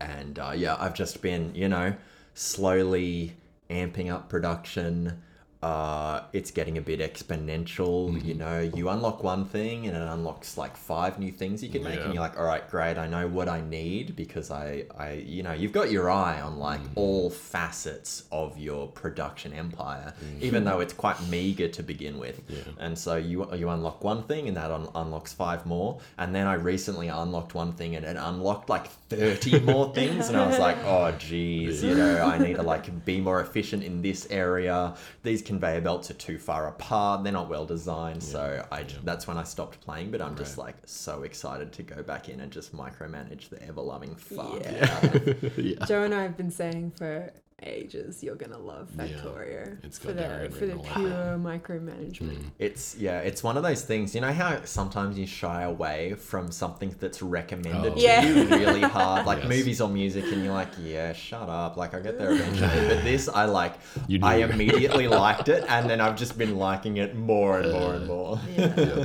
And 0.00 0.38
uh, 0.38 0.52
yeah, 0.56 0.76
I've 0.80 0.94
just 0.94 1.20
been, 1.20 1.54
you 1.54 1.68
know, 1.68 1.94
slowly 2.32 3.36
amping 3.68 4.10
up 4.10 4.30
production. 4.30 5.22
Uh, 5.60 6.22
it's 6.32 6.52
getting 6.52 6.78
a 6.78 6.80
bit 6.80 7.00
exponential. 7.00 8.12
You 8.24 8.34
Mm-hmm. 8.34 8.38
know, 8.38 8.60
you 8.76 8.88
unlock 8.88 9.24
one 9.24 9.44
thing 9.44 9.86
and 9.86 9.96
it 9.96 10.02
unlocks 10.02 10.56
like 10.56 10.76
five 10.76 11.18
new 11.18 11.32
things 11.32 11.62
you 11.62 11.68
can 11.68 11.82
make, 11.82 11.96
Yeah. 11.98 12.04
and 12.04 12.14
you're 12.14 12.22
like, 12.22 12.38
all 12.38 12.44
right, 12.44 12.68
great, 12.70 12.96
I 12.98 13.06
know 13.08 13.26
what 13.26 13.48
I 13.48 13.60
need 13.60 14.14
because 14.14 14.50
I, 14.50 14.84
I, 14.96 15.12
you 15.14 15.42
know, 15.42 15.52
you've 15.52 15.72
got 15.72 15.90
your 15.90 16.10
eye 16.10 16.40
on 16.40 16.58
like 16.58 16.80
Mm-hmm. 16.80 16.92
all 16.98 17.30
facets 17.30 18.24
of 18.30 18.56
your 18.58 18.86
production 18.88 19.52
empire, 19.52 20.14
even 20.40 20.62
though 20.64 20.78
it's 20.80 20.92
quite 20.92 21.20
meager 21.28 21.66
to 21.68 21.82
begin 21.82 22.18
with. 22.18 22.40
Yeah. 22.48 22.60
And 22.78 22.96
so 22.96 23.16
you 23.16 23.52
you 23.54 23.68
unlock 23.68 24.04
one 24.04 24.22
thing 24.24 24.46
and 24.48 24.56
that 24.56 24.70
un- 24.70 24.88
unlocks 24.94 25.32
five 25.32 25.66
more. 25.66 25.98
And 26.18 26.32
then 26.34 26.46
I 26.46 26.54
recently 26.54 27.08
unlocked 27.08 27.54
one 27.54 27.72
thing 27.72 27.96
and 27.96 28.04
it 28.04 28.16
unlocked 28.16 28.68
like 28.68 28.86
30 29.08 29.60
more 29.72 29.92
things. 29.94 30.28
And 30.28 30.36
I 30.36 30.46
was 30.46 30.58
like, 30.58 30.76
oh, 30.84 31.10
geez, 31.18 31.82
you 31.82 31.94
know, 31.96 32.22
I 32.22 32.38
need 32.38 32.56
to 32.56 32.62
like 32.62 33.04
be 33.04 33.20
more 33.20 33.40
efficient 33.40 33.82
in 33.82 34.02
this 34.02 34.26
area. 34.30 34.94
These 35.24 35.42
conveyor 35.48 35.80
belts 35.80 36.10
are 36.10 36.14
too 36.14 36.38
far 36.38 36.68
apart. 36.68 37.24
They're 37.24 37.32
not 37.32 37.48
well 37.48 37.66
designed. 37.66 38.22
So 38.22 38.64
I 38.70 38.84
j- 38.84 38.98
that's 39.02 39.26
when 39.26 39.36
I 39.36 39.42
stopped 39.42 39.80
playing. 39.80 40.10
But 40.10 40.22
I'm 40.22 40.36
just 40.36 40.58
like 40.58 40.76
so 40.84 41.22
excited 41.22 41.72
to 41.72 41.82
go 41.82 42.02
back 42.02 42.28
in 42.28 42.40
and 42.40 42.52
just 42.52 42.74
micromanage 42.74 43.48
the 43.48 43.62
ever 43.66 43.80
loving 43.80 44.14
fuck. 44.14 44.60
Yeah. 44.62 45.00
out 45.02 45.58
yeah. 45.58 45.84
Joe 45.86 46.04
and 46.04 46.14
I 46.14 46.22
have 46.22 46.36
been 46.36 46.50
saying 46.50 46.92
for 46.92 47.32
ages, 47.62 48.22
you're 48.22 48.36
gonna 48.36 48.58
love 48.58 48.88
Yeah, 48.96 49.06
Factorio 49.06 49.84
it's 49.84 49.98
for 49.98 50.12
the 50.12 50.48
for 50.56 50.66
the 50.66 50.76
pure 50.76 51.06
over 51.06 51.38
micromanagement. 51.38 52.38
It's 52.58 52.96
yeah, 52.96 53.18
it's 53.20 53.42
one 53.42 53.56
of 53.56 53.62
those 53.62 53.82
things. 53.82 54.14
You 54.14 54.20
know 54.20 54.32
how 54.32 54.64
sometimes 54.64 55.18
you 55.18 55.26
shy 55.26 55.62
away 55.62 56.14
from 56.14 56.50
something 56.52 56.94
that's 57.00 57.20
recommended 57.22 57.92
Oh. 57.92 57.96
to 57.96 58.00
Yeah. 58.00 58.22
you 58.24 58.46
really 58.46 58.80
hard, 58.82 59.26
like 59.26 59.38
Yes. 59.44 59.48
movies 59.48 59.80
or 59.80 59.88
music, 59.88 60.24
and 60.32 60.44
you're 60.44 60.54
like, 60.54 60.68
yeah, 60.82 61.12
shut 61.12 61.48
up. 61.48 61.76
Like 61.76 61.94
I'll 61.94 62.02
get 62.02 62.18
there 62.18 62.30
eventually. 62.32 62.88
but 62.88 63.02
this, 63.04 63.28
I 63.28 63.44
like. 63.46 63.74
You 64.06 64.20
I 64.22 64.36
immediately 64.36 65.08
liked 65.26 65.48
it, 65.48 65.64
and 65.68 65.88
then 65.90 66.00
I've 66.00 66.16
just 66.16 66.38
been 66.38 66.56
liking 66.58 66.98
it 66.98 67.16
more 67.16 67.58
and 67.60 67.72
more 67.72 67.94
and 67.94 68.06
more. 68.06 68.40
Yeah. 68.56 68.74
yeah, 68.78 69.04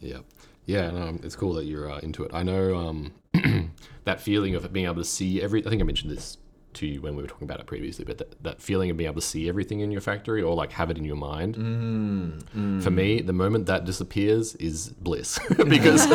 yeah, 0.00 0.18
yeah. 0.66 0.90
No, 0.90 1.18
it's 1.22 1.36
cool 1.36 1.54
that 1.54 1.64
you're 1.64 1.90
uh, 1.90 1.98
into 2.00 2.24
it. 2.24 2.30
I 2.34 2.42
know 2.42 2.76
um, 2.76 3.12
that 4.04 4.20
feeling 4.20 4.54
of 4.54 4.70
being 4.72 4.86
able 4.86 4.96
to 4.96 5.04
see 5.04 5.40
every. 5.42 5.64
I 5.64 5.70
think 5.70 5.80
I 5.80 5.84
mentioned 5.84 6.10
this 6.12 6.36
to 6.74 6.86
you 6.86 7.00
when 7.00 7.16
we 7.16 7.22
were 7.22 7.28
talking 7.28 7.46
about 7.46 7.60
it 7.60 7.66
previously, 7.66 8.04
but 8.04 8.18
that, 8.18 8.42
that 8.42 8.62
feeling 8.62 8.90
of 8.90 8.96
being 8.96 9.08
able 9.08 9.20
to 9.20 9.26
see 9.26 9.48
everything 9.48 9.80
in 9.80 9.90
your 9.90 10.00
factory 10.00 10.42
or 10.42 10.54
like 10.54 10.72
have 10.72 10.90
it 10.90 10.98
in 10.98 11.04
your 11.04 11.16
mind. 11.16 11.56
Mm, 11.56 12.82
For 12.82 12.90
me, 12.90 13.20
the 13.20 13.32
moment 13.32 13.66
that 13.66 13.84
disappears 13.84 14.54
is 14.56 14.88
bliss 14.88 15.38
because 15.68 16.06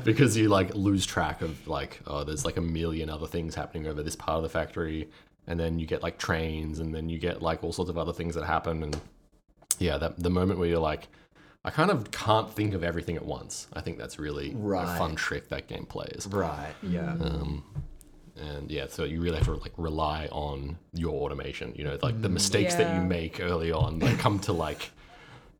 because 0.04 0.36
you 0.36 0.48
like 0.48 0.74
lose 0.74 1.06
track 1.06 1.42
of 1.42 1.66
like 1.66 2.00
oh, 2.06 2.24
there's 2.24 2.44
like 2.44 2.56
a 2.56 2.62
million 2.62 3.08
other 3.10 3.26
things 3.26 3.54
happening 3.54 3.86
over 3.86 4.02
this 4.02 4.16
part 4.16 4.36
of 4.36 4.42
the 4.42 4.48
factory, 4.48 5.08
and 5.46 5.58
then 5.58 5.78
you 5.78 5.86
get 5.86 6.02
like 6.02 6.18
trains, 6.18 6.78
and 6.78 6.94
then 6.94 7.08
you 7.08 7.18
get 7.18 7.42
like 7.42 7.62
all 7.64 7.72
sorts 7.72 7.90
of 7.90 7.98
other 7.98 8.12
things 8.12 8.34
that 8.34 8.44
happen, 8.44 8.82
and 8.82 9.00
yeah, 9.78 9.96
that 9.98 10.18
the 10.22 10.30
moment 10.30 10.58
where 10.58 10.68
you're 10.68 10.78
like, 10.78 11.08
I 11.64 11.70
kind 11.70 11.90
of 11.90 12.10
can't 12.10 12.50
think 12.52 12.74
of 12.74 12.82
everything 12.84 13.16
at 13.16 13.24
once. 13.24 13.66
I 13.72 13.80
think 13.80 13.98
that's 13.98 14.18
really 14.18 14.50
a 14.94 14.98
fun 14.98 15.14
trick 15.14 15.48
that 15.50 15.68
game 15.68 15.86
plays. 15.86 16.26
Right. 16.30 16.74
Yeah. 16.82 17.12
Um, 17.12 17.64
and 18.40 18.70
yeah, 18.70 18.86
so 18.88 19.04
you 19.04 19.20
really 19.20 19.36
have 19.36 19.46
to 19.46 19.54
like 19.54 19.72
rely 19.76 20.26
on 20.32 20.78
your 20.92 21.14
automation. 21.22 21.72
You 21.76 21.84
know, 21.84 21.98
like 22.02 22.20
the 22.22 22.28
mistakes 22.28 22.74
that 22.74 22.94
you 22.94 23.02
make 23.02 23.40
early 23.40 23.72
on, 23.72 23.98
like 23.98 24.18
come 24.18 24.38
to 24.40 24.52
like 24.52 24.90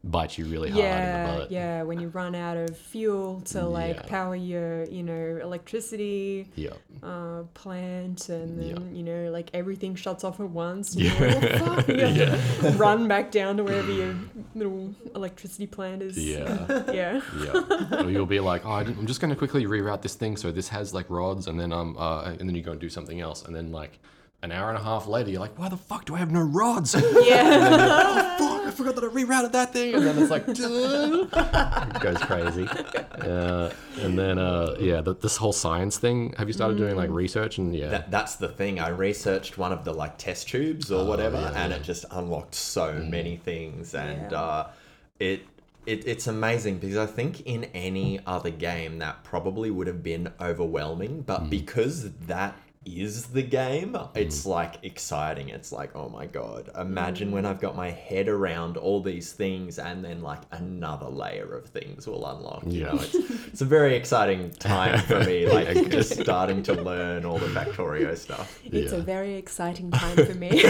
bite 0.02 0.38
you 0.38 0.46
really 0.46 0.70
hard 0.70 0.82
in 0.82 0.90
the 0.90 0.96
Yeah, 0.96 1.36
butt. 1.36 1.50
yeah. 1.50 1.82
When 1.82 2.00
you 2.00 2.08
run 2.08 2.34
out 2.34 2.56
of 2.56 2.74
fuel 2.76 3.42
to 3.52 3.66
like 3.66 3.96
Yeah. 3.96 4.02
power 4.02 4.34
your, 4.34 4.84
you 4.84 5.02
know, 5.02 5.38
electricity 5.42 6.48
Yeah. 6.54 6.70
uh, 7.02 7.42
plant, 7.52 8.30
and 8.30 8.58
then 8.58 8.66
Yeah. 8.68 8.96
you 8.96 9.02
know, 9.02 9.30
like 9.30 9.50
everything 9.52 9.94
shuts 9.94 10.24
off 10.24 10.40
at 10.40 10.48
once. 10.48 10.96
Yeah. 10.96 11.12
like, 11.20 11.60
"Oh, 11.60 11.74
fuck," 11.76 11.88
you 11.88 11.96
have 11.98 12.60
to 12.62 12.70
run 12.78 13.08
back 13.08 13.30
down 13.30 13.58
to 13.58 13.64
wherever 13.64 13.92
your 13.92 14.14
little 14.54 14.94
electricity 15.14 15.66
plant 15.66 16.00
is. 16.02 16.16
Yeah. 16.16 16.82
yeah. 16.92 17.20
Yeah. 17.44 18.02
or 18.02 18.10
you'll 18.10 18.24
be 18.26 18.40
like, 18.40 18.64
oh, 18.64 18.70
I'm 18.72 19.06
just 19.06 19.20
going 19.20 19.30
to 19.30 19.36
quickly 19.36 19.66
reroute 19.66 20.00
this 20.00 20.14
thing 20.14 20.36
so 20.38 20.50
this 20.50 20.68
has 20.70 20.94
like 20.94 21.10
rods, 21.10 21.46
and 21.46 21.60
then 21.60 21.72
um, 21.74 21.96
uh, 21.98 22.22
and 22.38 22.48
then 22.48 22.54
you 22.54 22.62
go 22.62 22.72
and 22.72 22.80
do 22.80 22.88
something 22.88 23.20
else, 23.20 23.44
and 23.44 23.54
then 23.54 23.70
like 23.70 23.98
an 24.42 24.50
hour 24.50 24.70
and 24.70 24.78
a 24.78 24.82
half 24.82 25.06
later, 25.06 25.28
you're 25.30 25.40
like, 25.40 25.58
why 25.58 25.68
the 25.68 25.76
fuck 25.76 26.06
do 26.06 26.14
I 26.14 26.18
have 26.18 26.30
no 26.30 26.40
rods? 26.40 26.94
Yeah. 27.22 28.49
Fuck, 28.84 28.92
I 28.92 29.00
forgot 29.00 29.12
that 29.14 29.20
I 29.20 29.22
rerouted 29.22 29.52
that 29.52 29.72
thing, 29.72 29.94
and 29.94 30.06
then 30.06 30.18
it's 30.18 30.30
like, 30.30 30.44
it 30.48 32.00
goes 32.00 32.18
crazy. 32.18 32.66
Uh, 33.20 33.70
and 34.00 34.18
then 34.18 34.38
uh, 34.38 34.74
yeah, 34.78 35.00
the, 35.00 35.14
this 35.14 35.36
whole 35.36 35.52
science 35.52 35.98
thing. 35.98 36.34
Have 36.38 36.48
you 36.48 36.52
started 36.52 36.78
doing 36.78 36.96
like 36.96 37.10
research 37.10 37.58
and 37.58 37.74
yeah? 37.74 37.88
That, 37.88 38.10
that's 38.10 38.36
the 38.36 38.48
thing. 38.48 38.80
I 38.80 38.88
researched 38.88 39.58
one 39.58 39.72
of 39.72 39.84
the 39.84 39.92
like 39.92 40.18
test 40.18 40.48
tubes 40.48 40.90
or 40.90 41.06
whatever, 41.06 41.36
Oh, 41.36 41.40
yeah, 41.40 41.62
and 41.62 41.70
yeah. 41.72 41.78
Mm. 41.78 41.80
it 41.80 41.84
just 41.84 42.04
unlocked 42.10 42.54
so 42.54 42.92
many 42.94 43.36
things, 43.36 43.94
and 43.94 44.30
Yeah. 44.32 44.40
uh, 44.40 44.70
it, 45.18 45.42
it 45.86 46.06
it's 46.06 46.26
amazing 46.26 46.78
because 46.78 46.96
I 46.96 47.06
think 47.06 47.42
in 47.42 47.64
any 47.74 48.20
other 48.26 48.50
game 48.50 48.98
that 48.98 49.22
probably 49.24 49.70
would 49.70 49.86
have 49.86 50.02
been 50.02 50.32
overwhelming, 50.40 51.22
but 51.22 51.44
Mm. 51.44 51.50
because 51.50 52.10
that 52.26 52.56
is 52.86 53.26
the 53.26 53.42
game, 53.42 53.94
it's 54.14 54.46
like 54.46 54.76
exciting. 54.82 55.50
It's 55.50 55.70
like, 55.70 55.94
oh 55.94 56.08
my 56.08 56.24
god, 56.24 56.70
imagine 56.78 57.30
when 57.30 57.44
I've 57.44 57.60
got 57.60 57.76
my 57.76 57.90
head 57.90 58.26
around 58.26 58.78
all 58.78 59.02
these 59.02 59.32
things, 59.34 59.78
and 59.78 60.02
then 60.02 60.22
like 60.22 60.40
another 60.52 61.08
layer 61.08 61.44
of 61.54 61.66
things 61.66 62.06
will 62.06 62.24
unlock. 62.26 62.62
You 62.66 62.80
Yeah. 62.86 62.92
know, 62.92 63.00
it's 63.02 63.14
it's 63.14 63.60
a 63.60 63.66
very 63.66 63.94
exciting 63.96 64.50
time 64.52 64.98
for 65.02 65.20
me, 65.20 65.46
like 65.52 65.90
just 65.90 66.18
starting 66.22 66.62
to 66.64 66.72
learn 66.72 67.26
all 67.26 67.38
the 67.38 67.48
Factorio 67.48 68.16
stuff. 68.16 68.58
It's 68.64 68.92
a 68.92 69.00
very 69.02 69.34
exciting 69.34 69.90
time 69.92 70.16
for 70.16 70.34
me. 70.34 70.62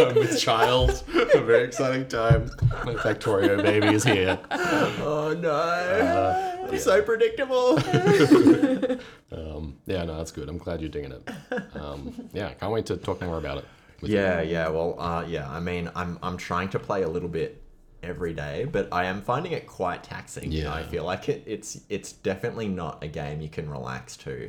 I'm 0.00 0.14
with 0.14 0.38
child, 0.40 1.02
a 1.34 1.40
very 1.40 1.64
exciting 1.64 2.06
time. 2.08 2.48
My 2.84 2.94
Factorio 3.04 3.60
baby 3.62 3.88
is 3.88 4.04
here. 4.04 4.38
Oh 4.52 5.36
no, 5.38 5.50
Uh, 5.50 6.53
I'm 6.70 6.78
so 6.78 7.02
predictable. 7.02 7.78
Um, 9.32 9.78
yeah, 9.86 10.04
no, 10.04 10.16
that's 10.18 10.30
good. 10.30 10.48
I'm 10.48 10.58
glad 10.58 10.80
you're 10.80 10.88
digging 10.90 11.10
it. 11.10 11.28
Um, 11.74 12.28
yeah, 12.32 12.52
can't 12.54 12.70
wait 12.70 12.86
to 12.86 12.96
talk 12.96 13.20
more 13.20 13.38
about 13.38 13.58
it. 13.58 13.64
with 14.00 14.12
you. 14.12 14.16
yeah, 14.16 14.42
yeah. 14.42 14.68
Well, 14.68 14.94
uh, 15.00 15.24
yeah. 15.26 15.50
I 15.50 15.58
mean, 15.58 15.90
I'm 15.96 16.20
I'm 16.22 16.36
trying 16.36 16.68
to 16.68 16.78
play 16.78 17.02
a 17.02 17.08
little 17.08 17.28
bit 17.28 17.60
every 18.04 18.34
day, 18.34 18.66
but 18.70 18.88
I 18.92 19.04
am 19.06 19.22
finding 19.22 19.52
it 19.52 19.66
quite 19.66 20.02
taxing. 20.04 20.52
You 20.52 20.64
know, 20.64 20.72
I 20.72 20.82
feel 20.84 21.04
like 21.04 21.28
it, 21.28 21.42
it's 21.46 21.80
it's 21.88 22.12
definitely 22.12 22.68
not 22.68 23.02
a 23.02 23.08
game 23.08 23.40
you 23.40 23.48
can 23.48 23.68
relax 23.68 24.16
to. 24.18 24.48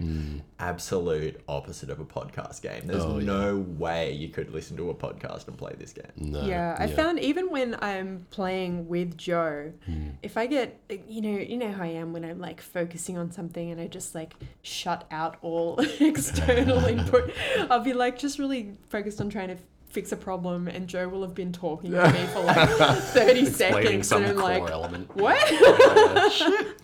Absolute 0.59 1.41
opposite 1.47 1.89
of 1.89 1.99
a 1.99 2.05
podcast 2.05 2.61
game. 2.61 2.87
There's 2.87 3.03
Mm. 3.03 3.13
Oh, 3.15 3.17
yeah. 3.19 3.25
no 3.25 3.57
way 3.77 4.13
you 4.13 4.29
could 4.29 4.51
listen 4.51 4.77
to 4.77 4.89
a 4.89 4.93
podcast 4.95 5.47
and 5.47 5.57
play 5.57 5.73
this 5.77 5.91
game. 5.93 6.11
No, 6.15 6.45
Yeah, 6.45 6.75
I 6.79 6.87
found 6.87 7.19
even 7.19 7.49
when 7.49 7.75
I'm 7.81 8.25
playing 8.31 8.87
with 8.87 9.17
Joe, 9.17 9.73
Hmm. 9.85 10.09
if 10.23 10.37
I 10.37 10.45
get 10.45 10.79
you 11.07 11.21
know 11.21 11.37
you 11.37 11.57
know 11.57 11.71
how 11.71 11.83
I 11.83 11.87
am 11.87 12.13
when 12.13 12.23
I'm 12.23 12.39
like 12.39 12.61
focusing 12.61 13.17
on 13.17 13.31
something 13.31 13.69
and 13.71 13.81
I 13.81 13.87
just 13.87 14.15
like 14.15 14.33
shut 14.61 15.05
out 15.11 15.37
all 15.41 15.77
external 15.99 16.83
input, 16.93 17.31
I'll 17.69 17.81
be 17.81 17.93
like 17.93 18.17
just 18.17 18.39
really 18.39 18.73
focused 18.89 19.19
on 19.21 19.29
trying 19.29 19.49
to 19.49 19.57
fix 19.95 20.11
a 20.11 20.17
problem, 20.17 20.67
and 20.67 20.87
Joe 20.87 21.07
will 21.07 21.21
have 21.21 21.33
been 21.33 21.51
talking 21.53 21.91
to 21.91 22.11
me 22.11 22.25
for 22.27 22.41
like 22.41 22.69
thirty 23.15 23.47
explaining 23.47 24.03
seconds, 24.03 24.07
some 24.07 24.23
and 24.23 24.31
I'm 24.33 24.37
core 24.37 24.49
like, 24.59 24.69
element. 24.71 25.15
what? 25.15 25.51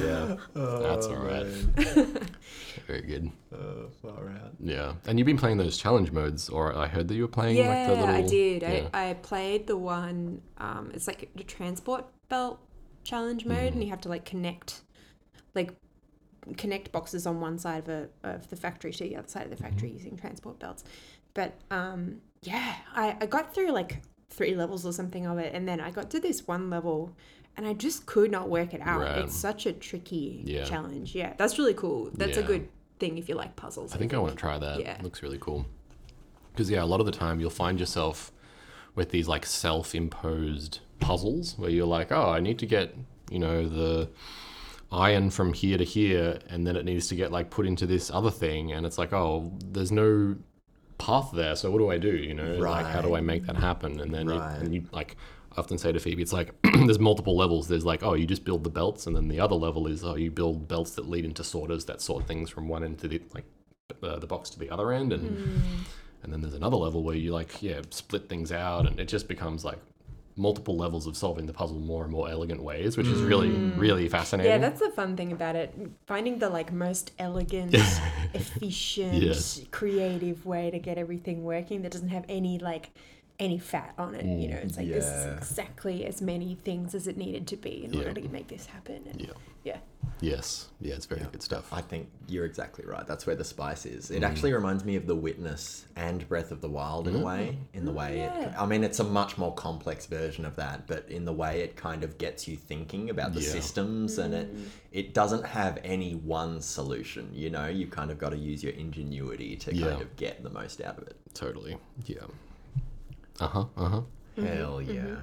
Yeah, 0.00 0.36
that's 0.54 1.06
all 1.06 1.16
right. 1.16 1.44
Very 2.86 3.02
good. 3.02 3.30
Uh, 3.52 3.88
far 4.00 4.30
out. 4.30 4.52
Yeah, 4.58 4.94
and 5.06 5.18
you've 5.18 5.26
been 5.26 5.36
playing 5.36 5.58
those 5.58 5.76
challenge 5.76 6.10
modes, 6.12 6.48
or 6.48 6.74
I 6.76 6.86
heard 6.86 7.08
that 7.08 7.14
you 7.14 7.22
were 7.22 7.28
playing 7.28 7.56
yeah, 7.56 7.68
like 7.68 7.86
the 7.88 7.94
little. 8.06 8.14
I 8.14 8.22
did. 8.22 8.62
Yeah. 8.62 8.88
I, 8.94 9.10
I 9.10 9.14
played 9.14 9.66
the 9.66 9.76
one. 9.76 10.40
Um, 10.58 10.90
it's 10.94 11.06
like 11.06 11.30
the 11.34 11.44
transport 11.44 12.06
belt 12.28 12.60
challenge 13.04 13.44
mode, 13.44 13.56
Mm-hmm. 13.58 13.72
and 13.74 13.84
you 13.84 13.90
have 13.90 14.00
to 14.02 14.08
like 14.08 14.24
connect, 14.24 14.82
like 15.54 15.74
connect 16.56 16.90
boxes 16.92 17.26
on 17.26 17.40
one 17.40 17.58
side 17.58 17.86
of 17.86 17.88
a 17.88 18.08
of 18.24 18.48
the 18.48 18.56
factory 18.56 18.92
to 18.92 19.04
the 19.04 19.16
other 19.16 19.28
side 19.28 19.44
of 19.44 19.50
the 19.50 19.56
Mm-hmm. 19.56 19.64
factory 19.64 19.90
using 19.90 20.16
transport 20.16 20.58
belts. 20.58 20.84
But 21.34 21.54
um, 21.70 22.20
yeah, 22.42 22.74
I, 22.94 23.16
I 23.20 23.26
got 23.26 23.54
through 23.54 23.70
like 23.72 24.02
three 24.28 24.54
levels 24.54 24.86
or 24.86 24.92
something 24.92 25.26
of 25.26 25.38
it, 25.38 25.54
and 25.54 25.66
then 25.68 25.80
I 25.80 25.90
got 25.90 26.10
to 26.10 26.20
this 26.20 26.46
one 26.46 26.70
level. 26.70 27.14
And 27.56 27.66
I 27.66 27.74
just 27.74 28.06
could 28.06 28.30
not 28.30 28.48
work 28.48 28.72
it 28.72 28.80
out. 28.80 29.00
Right. 29.00 29.18
It's 29.18 29.36
such 29.36 29.66
a 29.66 29.72
tricky 29.72 30.40
Yeah. 30.46 30.64
challenge. 30.64 31.14
Yeah, 31.14 31.34
that's 31.36 31.58
really 31.58 31.74
cool. 31.74 32.08
That's 32.14 32.38
a 32.38 32.42
good 32.42 32.68
thing 33.00 33.18
if 33.18 33.28
you 33.28 33.34
like 33.34 33.56
puzzles. 33.56 33.92
I 33.92 33.98
think 33.98 34.14
I 34.14 34.18
want 34.18 34.32
to 34.32 34.38
try 34.38 34.56
that. 34.56 34.80
Yeah. 34.80 34.94
It 34.94 35.02
looks 35.02 35.20
really 35.22 35.36
cool. 35.38 35.66
Because 36.52 36.70
yeah, 36.70 36.82
a 36.82 36.86
lot 36.86 37.00
of 37.00 37.06
the 37.06 37.12
time 37.12 37.40
you'll 37.40 37.50
find 37.50 37.78
yourself 37.78 38.32
with 38.94 39.10
these 39.10 39.26
like 39.28 39.44
self-imposed 39.44 40.78
puzzles 41.00 41.58
where 41.58 41.70
you're 41.70 41.86
like, 41.86 42.12
oh, 42.12 42.30
I 42.30 42.40
need 42.40 42.58
to 42.60 42.66
get 42.66 42.94
you 43.30 43.40
know 43.40 43.68
the 43.68 44.08
iron 44.92 45.30
from 45.30 45.52
here 45.52 45.76
to 45.76 45.84
here, 45.84 46.38
and 46.48 46.66
then 46.66 46.76
it 46.76 46.84
needs 46.84 47.08
to 47.08 47.16
get 47.16 47.32
like 47.32 47.50
put 47.50 47.66
into 47.66 47.84
this 47.84 48.10
other 48.10 48.30
thing, 48.30 48.72
and 48.72 48.86
it's 48.86 48.96
like, 48.96 49.12
oh, 49.12 49.52
there's 49.64 49.92
no 49.92 50.36
path 51.00 51.30
there. 51.32 51.56
So 51.56 51.70
what 51.70 51.78
do 51.78 51.90
I 51.90 51.98
do? 51.98 52.14
You 52.16 52.34
know, 52.34 52.52
like 52.58 52.86
how 52.86 53.00
do 53.00 53.14
I 53.16 53.20
make 53.20 53.46
that 53.46 53.56
happen? 53.56 54.00
And 54.00 54.12
then 54.14 54.26
you, 54.28 54.40
and 54.40 54.74
you 54.74 54.84
like. 54.92 55.16
I 55.52 55.58
often 55.58 55.78
say 55.78 55.90
to 55.90 55.98
Phoebe, 55.98 56.22
it's 56.22 56.32
like 56.32 56.54
there's 56.62 57.00
multiple 57.00 57.36
levels. 57.36 57.66
There's 57.66 57.84
like, 57.84 58.04
oh, 58.04 58.14
you 58.14 58.24
just 58.24 58.44
build 58.44 58.62
the 58.62 58.70
belts, 58.70 59.08
and 59.08 59.16
then 59.16 59.26
the 59.26 59.40
other 59.40 59.56
level 59.56 59.88
is, 59.88 60.04
oh, 60.04 60.14
you 60.14 60.30
build 60.30 60.68
belts 60.68 60.92
that 60.92 61.08
lead 61.08 61.24
into 61.24 61.42
sorters 61.42 61.84
that 61.86 62.00
sort 62.00 62.28
things 62.28 62.50
from 62.50 62.68
one 62.68 62.84
end 62.84 63.00
to 63.00 63.08
the 63.08 63.20
like 63.34 63.46
the, 64.00 64.18
the 64.18 64.28
box 64.28 64.50
to 64.50 64.60
the 64.60 64.70
other 64.70 64.92
end, 64.92 65.12
and 65.12 65.22
Mm. 65.28 65.60
and 66.22 66.32
then 66.32 66.40
there's 66.40 66.54
another 66.54 66.76
level 66.76 67.02
where 67.02 67.16
you 67.16 67.32
like 67.32 67.60
yeah 67.62 67.80
split 67.90 68.28
things 68.28 68.52
out, 68.52 68.86
and 68.86 69.00
it 69.00 69.08
just 69.08 69.26
becomes 69.26 69.64
like 69.64 69.80
multiple 70.40 70.76
levels 70.76 71.06
of 71.06 71.16
solving 71.16 71.46
the 71.46 71.52
puzzle 71.52 71.78
more 71.78 72.02
and 72.02 72.12
more 72.12 72.28
elegant 72.28 72.62
ways, 72.62 72.96
which 72.96 73.06
is 73.06 73.20
really 73.22 73.50
mm. 73.50 73.78
really 73.78 74.08
fascinating. 74.08 74.50
Yeah, 74.50 74.58
that's 74.58 74.80
the 74.80 74.90
fun 74.90 75.16
thing 75.16 75.32
about 75.32 75.54
it. 75.54 75.74
Finding 76.06 76.38
the 76.38 76.48
like 76.48 76.72
most 76.72 77.12
elegant, 77.18 77.74
efficient, 78.34 79.14
Yes. 79.22 79.60
creative 79.70 80.46
way 80.46 80.70
to 80.70 80.78
get 80.78 80.98
everything 80.98 81.44
working 81.44 81.82
that 81.82 81.92
doesn't 81.92 82.08
have 82.08 82.24
any 82.28 82.58
like 82.58 82.90
any 83.38 83.58
fat 83.58 83.94
on 83.98 84.14
it. 84.14 84.24
You 84.24 84.48
mm, 84.48 84.50
know, 84.50 84.56
it's 84.58 84.76
like 84.76 84.88
this 84.88 85.06
is 85.06 85.36
exactly 85.36 86.04
as 86.06 86.20
many 86.20 86.54
things 86.54 86.94
as 86.94 87.06
it 87.06 87.16
needed 87.16 87.46
to 87.48 87.56
be 87.56 87.84
in 87.84 87.92
Yeah. 87.92 88.08
order 88.08 88.20
to 88.20 88.28
make 88.28 88.48
this 88.48 88.66
happen. 88.66 89.02
And 89.10 89.20
Yeah. 89.20 89.32
Yeah. 89.64 89.78
Yes. 90.22 90.68
Yeah, 90.80 90.94
it's 90.94 91.06
very 91.06 91.22
good 91.32 91.42
stuff. 91.42 91.72
I 91.72 91.80
think 91.80 92.08
you're 92.28 92.44
exactly 92.44 92.84
right. 92.84 93.06
That's 93.06 93.26
where 93.26 93.36
the 93.36 93.44
spice 93.44 93.86
is. 93.86 94.10
Mm. 94.10 94.16
It 94.16 94.22
actually 94.22 94.52
reminds 94.52 94.84
me 94.84 94.96
of 94.96 95.06
The 95.06 95.14
Witness 95.14 95.86
and 95.96 96.28
Breath 96.28 96.50
of 96.52 96.60
the 96.60 96.68
Wild 96.68 97.08
in 97.08 97.16
a 97.16 97.24
way. 97.24 97.56
In 97.72 97.84
the 97.86 97.92
way, 97.92 98.20
it, 98.20 98.32
yeah. 98.38 98.54
I 98.58 98.66
mean, 98.66 98.84
it's 98.84 99.00
a 99.00 99.04
much 99.04 99.38
more 99.38 99.54
complex 99.54 100.06
version 100.06 100.44
of 100.44 100.56
that, 100.56 100.86
but 100.86 101.08
in 101.08 101.24
the 101.24 101.32
way 101.32 101.60
it 101.62 101.76
kind 101.76 102.04
of 102.04 102.18
gets 102.18 102.46
you 102.46 102.56
thinking 102.56 103.08
about 103.10 103.32
the 103.34 103.40
Yeah. 103.40 103.48
systems, 103.50 104.18
and 104.18 104.34
it 104.34 104.48
it 104.92 105.14
doesn't 105.14 105.44
have 105.46 105.78
any 105.84 106.14
one 106.14 106.60
solution. 106.60 107.30
You 107.32 107.48
know, 107.50 107.66
you 107.68 107.86
kind 107.86 108.10
of 108.10 108.18
got 108.18 108.30
to 108.30 108.38
use 108.38 108.62
your 108.62 108.72
ingenuity 108.74 109.56
to 109.56 109.74
Yeah. 109.74 109.88
kind 109.90 110.02
of 110.02 110.16
get 110.16 110.42
the 110.42 110.50
most 110.50 110.80
out 110.82 110.98
of 110.98 111.04
it. 111.08 111.16
Totally. 111.34 111.76
Yeah. 112.06 112.18
Uh 113.38 113.46
huh. 113.48 113.64
Uh 113.76 113.88
huh. 113.88 114.02
Hell 114.36 114.82
yeah. 114.82 115.16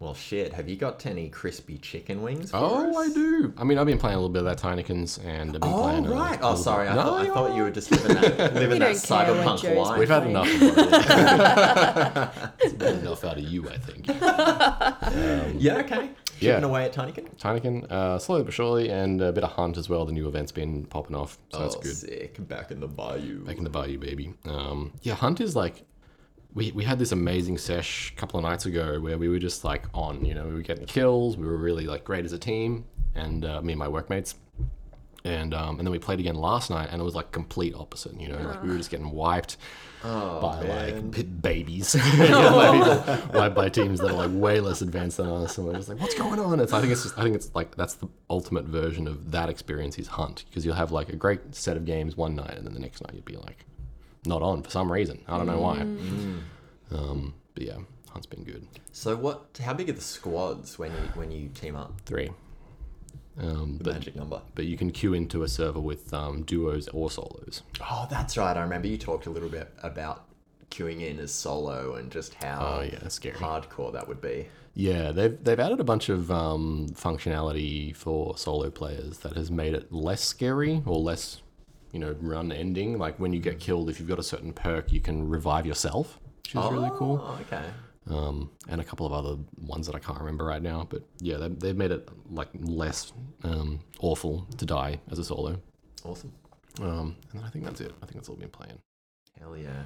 Well, 0.00 0.12
shit. 0.12 0.52
Have 0.54 0.68
you 0.68 0.74
got 0.74 1.06
any 1.06 1.28
crispy 1.28 1.78
chicken 1.78 2.20
wings? 2.20 2.50
For 2.50 2.56
Oh, 2.56 2.90
us? 3.00 3.10
I 3.10 3.14
do. 3.14 3.54
I 3.56 3.62
mean, 3.62 3.78
I've 3.78 3.86
been 3.86 3.96
playing 3.98 4.16
a 4.16 4.18
little 4.18 4.28
bit 4.32 4.44
of 4.44 4.46
that 4.46 4.58
Tinykins 4.58 5.24
and 5.24 5.54
I've 5.54 5.60
been 5.60 5.70
Oh 5.72 5.82
playing. 5.82 6.06
a 6.06 6.10
right. 6.10 6.38
Oh 6.42 6.56
sorry. 6.56 6.88
I, 6.88 6.94
bit- 6.94 7.04
thought, 7.04 7.20
I 7.20 7.26
No, 7.28 7.34
thought 7.34 7.56
you 7.56 7.62
were 7.62 7.70
just 7.70 7.90
living 7.92 8.16
that 8.16 8.54
living 8.54 8.80
that 8.80 8.94
don't 8.94 9.02
care 9.06 9.34
what 9.44 9.60
cyberpunk 9.60 9.62
Joe's 9.62 9.76
life. 9.88 9.98
We've 10.00 10.08
had 10.08 10.26
enough 10.26 10.48
of 10.52 10.62
it. 10.62 12.50
It's 12.64 12.74
been 12.74 12.98
enough 12.98 13.24
out 13.24 13.38
of 13.38 13.44
you, 13.44 13.68
I 13.68 13.78
think. 13.78 14.08
Yeah. 15.62 15.76
Okay. 15.78 16.10
Yeah. 16.40 16.58
Away 16.60 16.84
at 16.86 16.92
Tinykin. 16.92 17.28
Tynekin, 17.38 17.90
uh, 17.90 18.18
slowly 18.18 18.42
but 18.42 18.52
surely, 18.52 18.90
and 18.90 19.22
a 19.22 19.32
bit 19.32 19.44
of 19.44 19.52
Hunt 19.52 19.76
as 19.78 19.88
well. 19.88 20.04
The 20.04 20.12
new 20.12 20.26
event's 20.26 20.50
been 20.50 20.84
popping 20.86 21.14
off, 21.14 21.38
so 21.52 21.60
that's 21.60 21.76
oh, 21.76 21.80
good. 21.80 21.94
sick. 21.96 22.48
Back 22.48 22.72
in 22.72 22.80
the 22.80 22.88
bayou. 22.88 23.44
Back 23.44 23.58
in 23.58 23.64
the 23.64 23.70
bayou, 23.70 23.98
baby. 23.98 24.34
Um, 24.44 24.92
yeah, 25.02 25.14
Hunt 25.14 25.40
is 25.40 25.54
like, 25.54 25.84
we, 26.54 26.70
we 26.72 26.84
had 26.84 26.98
this 26.98 27.12
amazing 27.12 27.58
sesh 27.58 28.12
a 28.12 28.14
couple 28.14 28.38
of 28.38 28.44
nights 28.44 28.64
ago 28.66 29.00
where 29.00 29.18
we 29.18 29.28
were 29.28 29.38
just 29.40 29.64
like 29.64 29.86
on, 29.92 30.24
you 30.24 30.34
know, 30.34 30.44
we 30.46 30.54
were 30.54 30.62
getting 30.62 30.86
kills. 30.86 31.36
We 31.36 31.46
were 31.46 31.56
really 31.56 31.86
like 31.86 32.04
great 32.04 32.24
as 32.24 32.32
a 32.32 32.38
team, 32.38 32.84
and 33.14 33.44
uh, 33.44 33.60
me 33.60 33.72
and 33.72 33.78
my 33.78 33.88
workmates. 33.88 34.36
And 35.26 35.54
um, 35.54 35.78
and 35.78 35.86
then 35.86 35.90
we 35.90 35.98
played 35.98 36.20
again 36.20 36.34
last 36.34 36.68
night, 36.68 36.90
and 36.92 37.00
it 37.00 37.04
was 37.04 37.14
like 37.14 37.32
complete 37.32 37.74
opposite. 37.74 38.20
You 38.20 38.28
know, 38.28 38.38
like 38.38 38.62
we 38.62 38.68
were 38.68 38.76
just 38.76 38.90
getting 38.90 39.10
wiped 39.10 39.56
Oh, 40.04 40.38
by 40.38 40.62
man. 40.62 41.10
like 41.16 41.42
babies, 41.42 41.94
You 41.94 42.28
know, 42.28 42.54
like, 42.54 43.06
people 43.06 43.40
wiped 43.40 43.54
by 43.54 43.70
teams 43.70 44.00
that 44.00 44.10
are 44.10 44.28
like 44.28 44.30
way 44.32 44.60
less 44.60 44.82
advanced 44.82 45.16
than 45.16 45.28
us, 45.28 45.56
and 45.56 45.66
we're 45.66 45.72
just 45.74 45.88
like, 45.88 45.98
what's 45.98 46.14
going 46.14 46.38
on? 46.38 46.60
It's 46.60 46.74
I 46.74 46.80
think 46.80 46.92
it's 46.92 47.04
just 47.04 47.18
I 47.18 47.22
think 47.22 47.34
it's 47.36 47.50
like 47.54 47.74
that's 47.74 47.94
the 47.94 48.08
ultimate 48.28 48.66
version 48.66 49.08
of 49.08 49.30
that 49.30 49.48
experience 49.48 49.98
is 49.98 50.08
Hunt 50.08 50.44
because 50.50 50.66
you'll 50.66 50.74
have 50.74 50.92
like 50.92 51.08
a 51.08 51.16
great 51.16 51.54
set 51.54 51.78
of 51.78 51.86
games 51.86 52.18
one 52.18 52.34
night, 52.36 52.58
and 52.58 52.66
then 52.66 52.74
the 52.74 52.80
next 52.80 53.00
night 53.00 53.14
you'd 53.14 53.24
be 53.24 53.36
like, 53.36 53.64
not 54.26 54.42
on 54.42 54.62
for 54.62 54.70
some 54.70 54.90
reason. 54.90 55.22
I 55.28 55.36
don't 55.36 55.46
know 55.46 55.60
why. 55.60 55.80
Um, 56.90 57.34
but 57.54 57.62
yeah, 57.64 57.78
Hunt's 58.10 58.26
been 58.26 58.44
good. 58.44 58.66
So 58.92 59.16
what? 59.16 59.58
How 59.62 59.74
big 59.74 59.88
are 59.88 59.92
the 59.94 60.00
squads 60.00 60.78
when 60.78 60.92
you 60.92 60.98
when 61.14 61.30
you 61.30 61.48
team 61.48 61.76
up? 61.76 62.00
Three. 62.06 62.30
Um, 63.36 63.78
The 63.78 63.84
but 63.84 63.94
magic 63.94 64.14
number. 64.14 64.40
but 64.54 64.66
you 64.66 64.76
can 64.76 64.92
queue 64.92 65.12
into 65.12 65.42
a 65.42 65.48
server 65.48 65.80
with 65.80 66.14
um, 66.14 66.42
duos 66.44 66.86
or 66.88 67.10
solos. 67.10 67.62
Oh, 67.80 68.06
that's 68.08 68.36
right. 68.36 68.56
I 68.56 68.62
remember 68.62 68.86
you 68.86 68.96
talked 68.96 69.26
a 69.26 69.30
little 69.30 69.48
bit 69.48 69.72
about 69.82 70.24
queuing 70.70 71.00
in 71.02 71.18
as 71.18 71.32
solo 71.32 71.94
and 71.96 72.10
just 72.12 72.34
how 72.34 72.78
Oh 72.78 72.82
yeah, 72.82 73.08
scary. 73.08 73.34
hardcore 73.36 73.92
that 73.92 74.06
would 74.06 74.20
be. 74.20 74.46
Yeah, 74.74 75.10
they've 75.12 75.36
they've 75.42 75.58
added 75.58 75.80
a 75.80 75.84
bunch 75.84 76.08
of 76.08 76.30
um, 76.30 76.88
functionality 76.94 77.94
for 77.94 78.36
solo 78.38 78.70
players 78.70 79.18
that 79.18 79.34
has 79.36 79.50
made 79.50 79.74
it 79.74 79.92
less 79.92 80.20
scary 80.22 80.82
or 80.86 80.98
less, 81.00 81.42
you 81.94 82.00
know, 82.00 82.14
run 82.20 82.50
ending. 82.50 82.98
Like 82.98 83.18
when 83.20 83.32
you 83.32 83.40
get 83.40 83.60
killed, 83.60 83.88
if 83.88 84.00
you've 84.00 84.08
got 84.08 84.18
a 84.18 84.22
certain 84.22 84.52
perk, 84.52 84.92
you 84.92 85.00
can 85.00 85.28
revive 85.28 85.64
yourself, 85.64 86.18
which 86.42 86.56
is 86.56 86.70
really 86.72 86.90
cool. 86.94 87.24
Oh, 87.24 87.38
okay. 87.42 87.64
Um, 88.10 88.50
and 88.68 88.80
a 88.80 88.84
couple 88.84 89.06
of 89.06 89.12
other 89.12 89.36
ones 89.62 89.86
that 89.86 89.94
I 89.94 90.00
can't 90.00 90.18
remember 90.18 90.44
right 90.44 90.60
now. 90.60 90.86
But 90.90 91.04
yeah, 91.20 91.38
they, 91.38 91.48
they've 91.48 91.76
made 91.76 91.92
it 91.92 92.08
like 92.28 92.48
less 92.60 93.12
um, 93.44 93.78
awful 94.00 94.46
to 94.58 94.66
die 94.66 95.00
as 95.10 95.20
a 95.20 95.24
solo. 95.24 95.60
Awesome. 96.04 96.32
Um, 96.82 97.16
and 97.30 97.40
then 97.40 97.44
I 97.44 97.48
think 97.48 97.64
that's 97.64 97.80
it. 97.80 97.92
I 98.02 98.06
think 98.06 98.16
that's 98.16 98.28
all 98.28 98.34
been 98.34 98.50
playing. 98.50 98.78
Hell 99.38 99.56
yeah. 99.56 99.84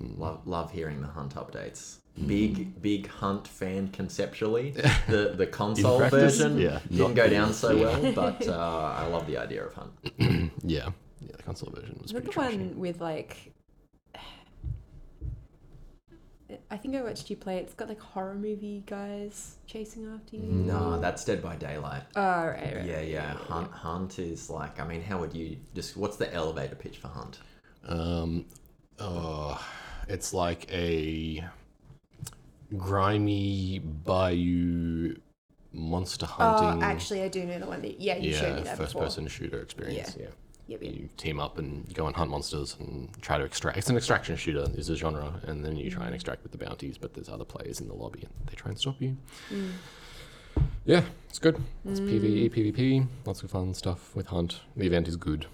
Mm. 0.00 0.18
Love 0.18 0.46
love 0.46 0.70
hearing 0.70 1.00
the 1.00 1.08
hunt 1.08 1.34
updates. 1.34 1.96
Big 2.26 2.80
big 2.82 3.08
hunt 3.08 3.48
fan 3.48 3.88
conceptually. 3.88 4.74
The 5.08 5.34
the 5.36 5.46
console 5.46 5.98
practice, 5.98 6.38
version 6.38 6.58
yeah, 6.58 6.80
didn't 6.90 7.14
go 7.14 7.28
down 7.28 7.54
so 7.54 7.70
yeah. 7.70 7.98
well, 7.98 8.12
but 8.12 8.46
uh, 8.48 8.94
I 8.96 9.06
love 9.06 9.26
the 9.26 9.38
idea 9.38 9.64
of 9.64 9.72
hunt. 9.72 10.52
Yeah, 10.62 10.90
yeah, 11.20 11.36
the 11.36 11.42
console 11.42 11.70
version 11.70 11.96
was 12.00 12.06
Is 12.06 12.12
that 12.12 12.24
pretty 12.24 12.26
the 12.26 12.32
trashy. 12.32 12.56
one 12.58 12.78
with 12.78 13.00
like? 13.00 13.52
I 16.70 16.78
think 16.78 16.96
I 16.96 17.02
watched 17.02 17.28
you 17.28 17.36
play. 17.36 17.58
it. 17.58 17.64
It's 17.64 17.74
got 17.74 17.88
like 17.88 18.00
horror 18.00 18.34
movie 18.34 18.82
guys 18.86 19.56
chasing 19.66 20.06
after 20.14 20.36
you. 20.36 20.44
No, 20.44 20.98
that's 20.98 21.22
Dead 21.24 21.42
by 21.42 21.56
Daylight. 21.56 22.04
Oh 22.16 22.22
right, 22.22 22.74
right. 22.76 22.84
Yeah, 22.86 23.00
yeah. 23.00 23.34
Hunt 23.34 23.70
Hunt 23.70 24.18
is 24.18 24.48
like 24.48 24.80
I 24.80 24.86
mean, 24.86 25.02
how 25.02 25.18
would 25.18 25.34
you 25.34 25.58
just 25.74 25.96
what's 25.96 26.16
the 26.16 26.32
elevator 26.32 26.74
pitch 26.74 26.96
for 26.98 27.08
Hunt? 27.08 27.40
Um, 27.86 28.46
oh, 28.98 29.62
it's 30.08 30.32
like 30.32 30.72
a 30.72 31.44
grimy 32.76 33.80
bayou 33.80 35.16
monster 35.72 36.26
hunting. 36.26 36.82
Oh, 36.82 36.86
actually, 36.86 37.22
I 37.22 37.28
do 37.28 37.44
know 37.44 37.58
the 37.58 37.66
one 37.66 37.82
that. 37.82 38.00
Yeah, 38.00 38.16
you 38.16 38.32
showed 38.32 38.56
me 38.56 38.62
that 38.62 38.78
first 38.78 38.92
before. 38.92 39.02
person 39.02 39.28
shooter 39.28 39.60
experience. 39.60 40.16
Yeah. 40.18 40.28
Yep, 40.68 40.82
yep. 40.82 40.94
You 40.94 41.08
team 41.16 41.40
up 41.40 41.58
and 41.58 41.92
go 41.94 42.06
and 42.06 42.14
hunt 42.14 42.30
monsters 42.30 42.76
and 42.78 43.10
try 43.22 43.38
to 43.38 43.44
extract. 43.44 43.78
It's 43.78 43.88
an 43.88 43.96
extraction 43.96 44.36
shooter, 44.36 44.66
is 44.74 44.88
a 44.90 44.96
genre, 44.96 45.40
and 45.44 45.64
then 45.64 45.76
you 45.76 45.90
try 45.90 46.02
Mm. 46.04 46.06
and 46.08 46.14
extract 46.14 46.42
with 46.42 46.52
the 46.52 46.58
bounties. 46.58 46.98
But 46.98 47.14
there's 47.14 47.28
other 47.28 47.44
players 47.44 47.80
in 47.80 47.88
the 47.88 47.94
lobby, 47.94 48.20
and 48.22 48.48
they 48.48 48.54
try 48.54 48.70
and 48.70 48.78
stop 48.78 49.00
you. 49.00 49.16
Mm. 49.50 49.70
Yeah, 50.84 51.04
it's 51.28 51.38
good. 51.38 51.60
It's 51.84 52.00
PVE, 52.00 52.50
PvP, 52.50 53.06
lots 53.26 53.42
of 53.42 53.50
fun 53.50 53.74
stuff 53.74 54.14
with 54.14 54.26
Hunt. 54.28 54.60
The 54.76 54.86
event 54.86 55.08
is 55.08 55.16
good. 55.16 55.46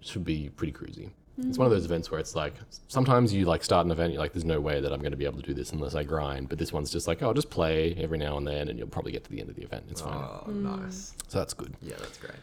It 0.00 0.06
Should 0.06 0.24
be 0.24 0.48
pretty 0.50 0.72
cruisy. 0.72 1.10
It's 1.38 1.56
one 1.56 1.64
of 1.66 1.70
those 1.72 1.86
events 1.86 2.10
where 2.10 2.20
it's 2.20 2.34
like 2.34 2.52
sometimes 2.88 3.32
you 3.32 3.46
like 3.46 3.64
start 3.64 3.86
an 3.86 3.92
event, 3.92 4.12
you're 4.12 4.20
like, 4.20 4.34
"There's 4.34 4.44
no 4.44 4.60
way 4.60 4.80
that 4.80 4.92
I'm 4.92 4.98
going 5.00 5.12
to 5.12 5.16
be 5.16 5.24
able 5.24 5.40
to 5.40 5.46
do 5.46 5.54
this 5.54 5.72
unless 5.72 5.94
I 5.94 6.02
grind." 6.04 6.50
But 6.50 6.58
this 6.58 6.70
one's 6.70 6.90
just 6.90 7.06
like, 7.08 7.22
"Oh, 7.22 7.32
just 7.32 7.48
play 7.48 7.94
every 7.94 8.18
now 8.18 8.36
and 8.36 8.46
then, 8.46 8.68
and 8.68 8.78
you'll 8.78 8.88
probably 8.88 9.12
get 9.12 9.24
to 9.24 9.30
the 9.30 9.40
end 9.40 9.48
of 9.48 9.56
the 9.56 9.62
event. 9.62 9.84
It's 9.90 10.02
fine." 10.02 10.12
Oh, 10.22 10.44
Mm. 10.48 10.80
nice. 10.82 11.14
So 11.28 11.38
that's 11.38 11.54
good. 11.54 11.74
Yeah, 11.80 11.96
that's 11.98 12.18
great. 12.18 12.34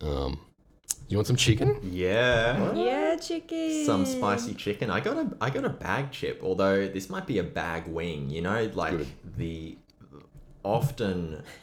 Um, 0.00 0.40
you 1.10 1.18
want 1.18 1.26
some 1.26 1.36
chicken? 1.36 1.78
Yeah. 1.82 2.72
Yeah, 2.74 3.16
chicken. 3.16 3.84
Some 3.84 4.06
spicy 4.06 4.54
chicken. 4.54 4.90
I 4.90 5.00
got 5.00 5.16
a 5.16 5.36
I 5.40 5.50
got 5.50 5.64
a 5.64 5.68
bag 5.68 6.12
chip, 6.12 6.40
although 6.42 6.86
this 6.86 7.10
might 7.10 7.26
be 7.26 7.38
a 7.38 7.42
bag 7.42 7.86
wing. 7.88 8.30
You 8.30 8.42
know, 8.42 8.70
like 8.74 8.96
Good. 8.96 9.08
the 9.36 9.76
often. 10.62 11.42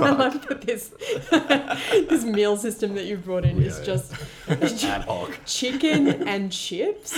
I 0.00 0.10
love 0.10 0.46
that 0.48 0.62
this 0.62 0.92
this 2.08 2.24
meal 2.24 2.56
system 2.56 2.94
that 2.94 3.04
you've 3.04 3.24
brought 3.24 3.44
in 3.44 3.62
is 3.62 3.80
just 3.80 4.14
Ad 4.48 5.02
hoc. 5.02 5.38
chicken 5.44 6.26
and 6.28 6.50
chips, 6.50 7.14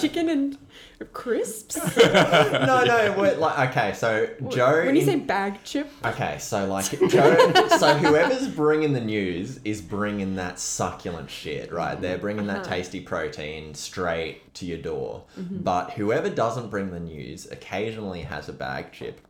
chicken 0.00 0.28
and 0.28 0.58
crisps. 1.04 1.76
no, 1.96 2.84
no. 2.84 3.36
Like 3.38 3.70
okay, 3.70 3.92
so 3.92 4.28
Joe. 4.48 4.84
When 4.84 4.94
you 4.94 5.02
in- 5.02 5.06
say 5.06 5.16
bag 5.16 5.62
chip, 5.64 5.90
Okay, 6.04 6.38
so 6.38 6.66
like 6.66 6.90
Joe, 7.08 7.52
so 7.78 7.96
whoever's 7.98 8.48
bringing 8.48 8.92
the 8.92 9.00
news 9.00 9.60
is 9.64 9.80
bringing 9.80 10.36
that 10.36 10.58
succulent 10.58 11.30
shit, 11.30 11.72
right? 11.72 12.00
They're 12.00 12.18
bringing 12.18 12.46
that 12.46 12.60
uh-huh. 12.60 12.74
tasty 12.76 13.00
protein 13.00 13.74
straight 13.74 14.54
to 14.54 14.66
your 14.66 14.78
door. 14.78 15.24
Mm-hmm. 15.38 15.58
But 15.58 15.92
whoever 15.92 16.30
doesn't 16.30 16.70
bring 16.70 16.90
the 16.90 17.00
news 17.00 17.50
occasionally 17.50 18.22
has 18.22 18.48
a 18.48 18.52
bag 18.52 18.92
chip. 18.92 19.20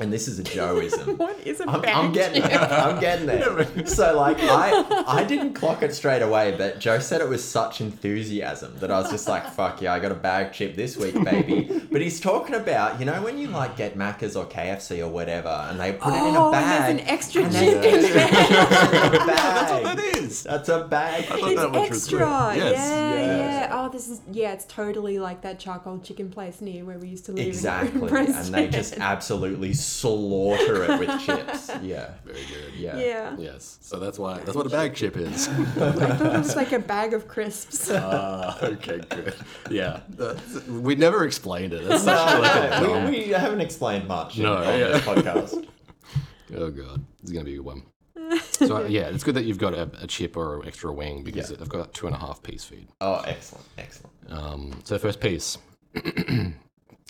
And 0.00 0.12
this 0.12 0.26
is 0.26 0.40
a 0.40 0.42
Joeism. 0.56 1.16
what 1.18 1.38
is 1.46 1.60
a 1.60 1.68
I'm, 1.70 1.80
bag 1.80 1.94
I'm 1.96 2.12
getting 2.12 2.42
chip? 2.42 2.50
there. 2.50 2.60
I'm 2.72 3.00
getting 3.00 3.26
there. 3.26 3.66
So 3.86 4.16
like 4.16 4.38
I 4.40 5.04
I 5.06 5.24
didn't 5.24 5.54
clock 5.54 5.82
it 5.82 5.94
straight 5.94 6.22
away, 6.22 6.54
but 6.56 6.80
Joe 6.80 6.98
said 6.98 7.20
it 7.20 7.28
was 7.28 7.44
such 7.44 7.80
enthusiasm 7.80 8.74
that 8.80 8.90
I 8.90 8.98
was 9.00 9.10
just 9.10 9.28
like, 9.28 9.46
fuck 9.52 9.80
yeah, 9.82 9.92
I 9.94 10.00
got 10.00 10.10
a 10.10 10.16
bag 10.16 10.52
chip 10.52 10.74
this 10.74 10.96
week, 10.96 11.22
baby. 11.22 11.82
But 11.92 12.00
he's 12.00 12.18
talking 12.20 12.54
about, 12.56 12.98
you 12.98 13.06
know, 13.06 13.22
when 13.22 13.38
you 13.38 13.48
like 13.48 13.76
get 13.76 13.96
Macca's 13.96 14.34
or 14.36 14.46
KFC 14.46 15.00
or 15.00 15.08
whatever, 15.08 15.48
and 15.70 15.78
they 15.78 15.92
put 15.92 16.12
it 16.12 16.16
in 16.16 16.34
Oh, 16.36 16.44
a 16.44 16.44
and 16.46 16.52
bag. 16.52 16.96
there's 16.96 17.00
an 17.02 17.08
extra 17.08 17.42
and 17.44 17.52
they- 17.52 17.72
chicken 17.74 18.02
bag. 18.14 18.32
That's 19.12 19.26
That's 19.26 19.72
what 19.72 19.82
that 19.96 19.98
is. 20.16 20.42
That's 20.42 20.68
a 20.68 20.84
bag. 20.84 21.24
I 21.24 21.26
thought 21.26 21.50
It's 21.52 21.60
that 21.60 21.70
much 21.72 21.90
was 21.90 21.98
extra. 21.98 22.18
Yes. 22.56 22.56
Yeah, 22.56 23.14
Yes. 23.14 23.38
yeah. 23.38 23.68
Oh, 23.72 23.88
this 23.90 24.08
is 24.08 24.20
yeah. 24.32 24.52
It's 24.52 24.64
totally 24.64 25.18
like 25.18 25.42
that 25.42 25.58
charcoal 25.58 25.98
chicken 25.98 26.30
place 26.30 26.60
near 26.60 26.84
where 26.84 26.98
we 26.98 27.08
used 27.08 27.26
to 27.26 27.32
live. 27.32 27.46
Exactly. 27.46 28.08
In 28.08 28.16
And 28.34 28.54
they 28.54 28.68
just 28.68 28.98
absolutely 28.98 29.72
slaughter 29.84 30.84
it 30.84 30.98
with 31.00 31.20
chips. 31.24 31.70
Yeah. 31.82 32.10
Very 32.24 32.40
good. 32.46 32.74
Yeah. 32.76 32.96
yeah. 32.98 33.36
Yes. 33.38 33.78
So 33.80 33.98
that's 33.98 34.18
why 34.18 34.38
that's 34.38 34.56
what 34.56 34.66
a 34.66 34.70
bag 34.70 34.94
chip 34.94 35.16
is. 35.16 35.48
I 35.48 35.52
thought 35.92 36.20
it 36.34 36.38
was 36.38 36.56
like 36.56 36.72
a 36.72 36.78
bag 36.78 37.14
of 37.14 37.28
crisps. 37.28 37.90
Ah, 37.94 38.58
okay, 38.62 39.00
good. 39.10 39.34
Yeah, 39.70 40.00
That's- 40.10 40.66
we 40.66 40.94
never 40.94 41.24
explained 41.24 41.72
it. 41.72 41.82
It's 41.84 42.04
such 42.04 42.40
like 42.40 42.82
No, 42.82 43.04
we, 43.10 43.18
we 43.26 43.28
haven't 43.30 43.60
explained 43.60 44.08
much 44.08 44.38
No, 44.38 44.56
on 44.56 44.78
yeah. 44.78 44.88
this 44.88 45.02
podcast. 45.02 45.66
Oh 46.56 46.70
god, 46.70 47.04
it's 47.22 47.32
gonna 47.32 47.44
be 47.44 47.54
a 47.54 47.56
good 47.56 47.64
one. 47.64 47.82
So 48.52 48.76
uh, 48.76 48.86
yeah, 48.86 49.08
it's 49.08 49.24
good 49.24 49.34
that 49.34 49.44
you've 49.44 49.58
got 49.58 49.74
a, 49.74 49.90
a 50.00 50.06
chip 50.06 50.36
or 50.36 50.60
an 50.62 50.68
extra 50.68 50.92
wing 50.92 51.22
because 51.24 51.50
Yeah. 51.50 51.56
they've 51.58 51.68
got 51.68 51.92
two 51.92 52.06
and 52.06 52.14
a 52.16 52.18
half 52.18 52.42
piece 52.42 52.64
feed. 52.64 52.88
Oh, 53.00 53.22
excellent, 53.26 53.66
excellent. 53.78 54.12
Um, 54.30 54.80
so 54.84 54.96
first 54.98 55.20
piece, 55.20 55.58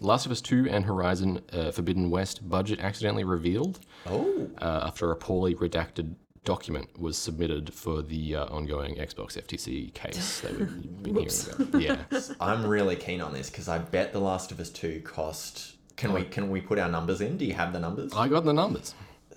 Last 0.00 0.26
of 0.26 0.32
Us 0.32 0.40
2 0.40 0.68
and 0.68 0.84
Horizon 0.84 1.40
uh, 1.52 1.70
Forbidden 1.70 2.10
West 2.10 2.48
budget 2.48 2.80
accidentally 2.80 3.24
revealed 3.24 3.80
Oh, 4.06 4.48
uh, 4.60 4.84
after 4.86 5.10
a 5.12 5.16
poorly 5.16 5.54
redacted 5.54 6.16
document 6.44 6.98
was 6.98 7.16
submitted 7.16 7.72
for 7.72 8.02
the 8.02 8.36
uh, 8.36 8.44
ongoing 8.46 8.96
Xbox 8.96 9.40
FTC 9.40 9.94
case 9.94 10.40
that 10.40 10.58
we've 10.58 11.02
been 11.02 11.14
hearing 11.14 11.28
about. 11.58 11.80
Yeah. 11.80 12.20
I'm 12.40 12.66
really 12.66 12.96
keen 12.96 13.20
on 13.22 13.32
this 13.32 13.48
because 13.50 13.68
I 13.68 13.78
bet 13.78 14.12
The 14.12 14.18
Last 14.20 14.52
of 14.52 14.60
Us 14.60 14.68
Two 14.70 15.00
cost. 15.02 15.76
Can 15.96 16.12
we 16.12 16.24
can 16.24 16.50
we 16.50 16.60
put 16.60 16.78
our 16.80 16.90
numbers 16.90 17.20
in? 17.20 17.36
Do 17.36 17.44
you 17.44 17.54
have 17.54 17.72
the 17.72 17.78
numbers? 17.78 18.12
I 18.14 18.26
got 18.28 18.44
the 18.44 18.52
numbers. 18.52 18.94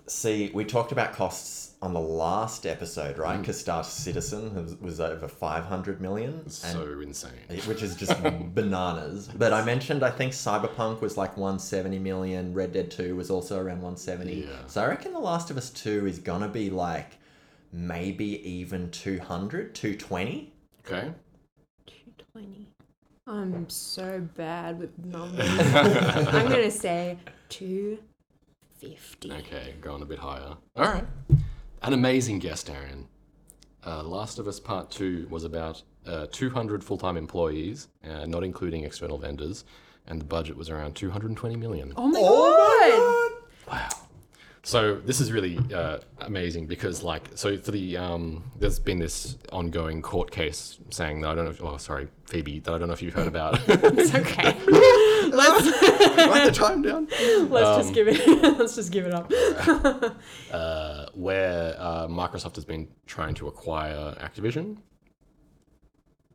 See, 0.08 0.52
we 0.54 0.64
talked 0.64 0.92
about 0.92 1.14
costs 1.14 1.76
on 1.82 1.94
the 1.94 2.00
last 2.00 2.66
episode, 2.66 3.18
right? 3.18 3.38
Mm. 3.38 3.42
Because 3.42 3.60
Star 3.60 3.84
Citizen 3.84 4.56
was, 4.56 4.76
was 4.78 5.00
over 5.00 5.28
500 5.28 6.02
million, 6.02 6.34
and 6.34 6.52
So 6.52 7.00
insane. 7.02 7.32
which 7.66 7.84
is 7.84 7.96
just 7.96 8.22
bananas. 8.54 9.30
But 9.36 9.54
I 9.54 9.64
mentioned 9.64 10.04
I 10.04 10.10
think 10.10 10.32
Cyberpunk 10.34 11.02
was 11.02 11.18
like 11.18 11.36
170 11.38 12.00
million, 12.00 12.54
Red 12.54 12.72
Dead 12.74 12.90
2 12.90 13.16
was 13.16 13.30
also 13.30 13.58
around 13.58 13.82
170. 13.82 14.34
Yeah. 14.34 14.48
So 14.68 14.82
I 14.82 14.88
reckon 14.88 15.14
The 15.14 15.20
Last 15.20 15.52
of 15.52 15.58
Us 15.58 15.70
2 15.70 16.08
is 16.08 16.20
gonna 16.20 16.48
be 16.48 16.70
like 16.70 17.18
maybe 17.72 18.48
even 18.50 18.90
200, 18.92 19.76
220. 19.76 20.54
Okay. 20.86 21.12
220. 21.86 22.68
I'm 23.28 23.70
so 23.70 24.26
bad 24.36 24.80
with 24.80 24.98
numbers. 25.06 25.48
I'm 25.76 26.48
going 26.48 26.64
to 26.64 26.72
say 26.72 27.18
250. 28.80 29.32
Okay, 29.32 29.74
going 29.82 30.02
a 30.02 30.06
bit 30.06 30.20
higher. 30.20 30.56
All 30.76 30.84
right. 30.84 31.06
An 31.82 31.94
amazing 31.94 32.40
guest, 32.40 32.70
Aaron. 32.70 33.08
Uh, 33.86 34.04
Last 34.04 34.40
of 34.40 34.48
Us 34.48 34.60
Part 34.60 34.92
2 34.92 35.28
was 35.30 35.44
about 35.44 35.82
uh, 36.06 36.28
200 36.32 36.84
full 36.84 36.98
time 36.98 37.18
employees, 37.18 37.88
uh, 38.04 38.26
not 38.26 38.44
including 38.44 38.84
external 38.84 39.18
vendors, 39.18 39.66
and 40.08 40.20
the 40.22 40.26
budget 40.26 40.58
was 40.58 40.70
around 40.70 40.96
220 40.96 41.56
million. 41.56 41.94
Oh 41.96 42.08
my 42.08 42.20
god! 43.68 43.74
Wow. 43.74 43.90
So 44.64 44.96
this 44.96 45.22
is 45.22 45.32
really 45.32 45.58
uh, 45.74 46.00
amazing 46.20 46.68
because, 46.68 47.02
like, 47.02 47.30
so 47.36 47.58
for 47.58 47.72
the 47.72 47.96
um, 47.96 48.44
there's 48.60 48.80
been 48.80 49.00
this 49.00 49.38
ongoing 49.52 50.02
court 50.02 50.30
case 50.30 50.78
saying 50.90 51.22
that 51.22 51.30
I 51.30 51.36
don't 51.36 51.46
know. 51.46 51.52
If, 51.52 51.64
oh, 51.64 51.78
sorry, 51.78 52.10
Phoebe, 52.26 52.60
that 52.60 52.74
I 52.74 52.78
don't 52.78 52.90
know 52.90 52.94
if 52.94 53.02
you've 53.02 53.14
heard 53.14 53.28
about. 53.28 53.60
It's 53.68 54.14
okay. 54.14 54.58
let's 55.38 55.66
Write 56.28 56.46
the 56.46 56.52
time 56.52 56.82
down. 56.82 57.08
let's 57.50 57.84
just 57.86 57.94
give 57.94 58.08
it 58.10 58.28
let's 58.60 58.76
just 58.76 58.92
give 58.92 59.06
it 59.06 59.14
up. 59.14 59.32
Uh, 60.52 61.06
where 61.14 61.76
uh, 61.80 62.08
Microsoft 62.08 62.56
has 62.56 62.66
been 62.66 62.88
trying 63.06 63.34
to 63.36 63.48
acquire 63.48 64.16
Activision. 64.20 64.78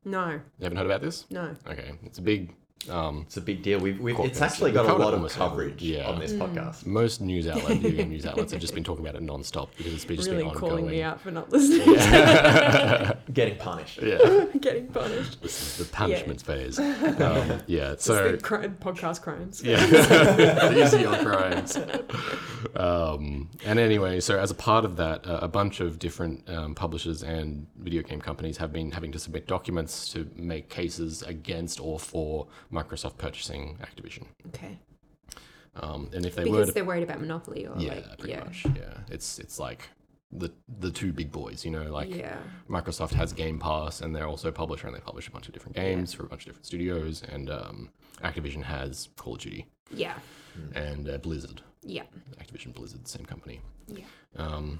No, 0.04 0.30
You 0.30 0.40
haven't 0.62 0.78
heard 0.78 0.86
about 0.86 1.00
this? 1.02 1.26
no. 1.30 1.54
Okay, 1.68 1.92
it's 2.04 2.18
a 2.18 2.22
big. 2.22 2.54
Um, 2.90 3.22
It's 3.26 3.36
a 3.36 3.40
big 3.40 3.62
deal. 3.62 3.78
We've, 3.78 4.00
we've 4.00 4.18
it's 4.20 4.40
actually 4.42 4.72
yeah. 4.72 4.82
got 4.82 4.86
We've 4.86 4.96
a 4.96 4.98
lot 5.10 5.14
of 5.14 5.30
coverage 5.32 5.80
yeah. 5.82 6.08
on 6.08 6.18
this 6.18 6.32
podcast. 6.32 6.84
most 6.84 7.20
news 7.20 7.46
outlets, 7.46 7.80
video 7.80 8.04
news 8.04 8.26
outlets, 8.26 8.50
have 8.50 8.60
just 8.60 8.74
been 8.74 8.82
talking 8.82 9.04
about 9.04 9.14
it 9.14 9.22
non-stop 9.22 9.70
because 9.76 9.94
it's 9.94 10.04
been 10.04 10.16
just 10.16 10.28
Really 10.28 10.42
been 10.42 10.52
calling 10.54 10.74
ongoing. 10.86 10.90
me 10.90 11.02
out 11.02 11.20
for 11.20 11.30
not 11.30 11.50
listening. 11.52 11.94
Getting 13.32 13.56
punished. 13.58 14.00
Yeah, 14.02 14.46
Getting 14.60 14.88
punished. 14.88 15.40
this 15.42 15.78
is 15.80 15.86
the 15.86 15.92
punishment 15.92 16.42
phase. 16.42 16.78
Um, 17.22 17.60
yeah, 17.66 17.94
so 17.98 18.32
the 18.32 18.38
cri- 18.38 18.68
podcast 18.68 19.22
crimes. 19.22 19.62
Yeah, 19.62 20.72
easy 20.74 21.04
on 21.04 21.24
crimes. 21.24 21.78
Um, 22.74 23.50
and 23.64 23.78
anyway, 23.78 24.20
so 24.20 24.38
as 24.38 24.50
a 24.50 24.54
part 24.54 24.84
of 24.84 24.96
that, 24.96 25.26
uh, 25.26 25.38
a 25.42 25.48
bunch 25.48 25.80
of 25.80 25.98
different 25.98 26.48
um, 26.48 26.74
publishers 26.74 27.22
and 27.22 27.66
video 27.78 28.02
game 28.02 28.20
companies 28.20 28.56
have 28.56 28.72
been 28.72 28.90
having 28.90 29.12
to 29.12 29.18
submit 29.18 29.46
documents 29.46 30.10
to 30.12 30.28
make 30.34 30.68
cases 30.68 31.22
against 31.22 31.80
or 31.80 31.98
for 32.00 32.46
Microsoft 32.72 33.18
purchasing 33.18 33.78
Activision. 33.82 34.24
Okay. 34.48 34.78
Um, 35.76 36.10
and 36.14 36.26
if 36.26 36.34
they 36.34 36.44
were 36.44 36.50
Because 36.50 36.68
to, 36.68 36.74
they're 36.74 36.84
worried 36.84 37.02
about 37.02 37.20
monopoly 37.20 37.66
or 37.66 37.74
yeah, 37.78 37.94
like 37.94 38.18
pretty 38.18 38.34
yeah. 38.34 38.44
much, 38.44 38.64
yeah, 38.76 38.98
it's 39.10 39.38
it's 39.38 39.58
like 39.58 39.88
the 40.30 40.50
the 40.80 40.90
two 40.90 41.12
big 41.12 41.30
boys, 41.32 41.64
you 41.64 41.70
know, 41.70 41.90
like 41.90 42.14
yeah. 42.14 42.36
Microsoft 42.68 43.12
has 43.14 43.32
Game 43.32 43.58
Pass, 43.58 44.00
and 44.02 44.14
they're 44.14 44.26
also 44.26 44.48
a 44.48 44.52
publisher, 44.52 44.86
and 44.86 44.94
they 44.96 45.00
publish 45.00 45.28
a 45.28 45.30
bunch 45.30 45.46
of 45.48 45.54
different 45.54 45.74
games 45.76 46.12
for 46.12 46.24
a 46.24 46.28
bunch 46.28 46.42
of 46.42 46.46
different 46.48 46.66
studios, 46.66 47.22
and 47.32 47.48
um, 47.50 47.88
Activision 48.22 48.62
has 48.62 49.08
Call 49.16 49.34
of 49.34 49.40
Duty 49.40 49.66
Yeah. 49.90 50.14
and 50.74 51.08
uh, 51.08 51.18
Blizzard. 51.18 51.62
Yeah. 51.84 52.02
Activision 52.38 52.74
Blizzard, 52.74 53.08
same 53.08 53.24
company. 53.24 53.60
Yeah. 53.88 54.04
Um, 54.36 54.78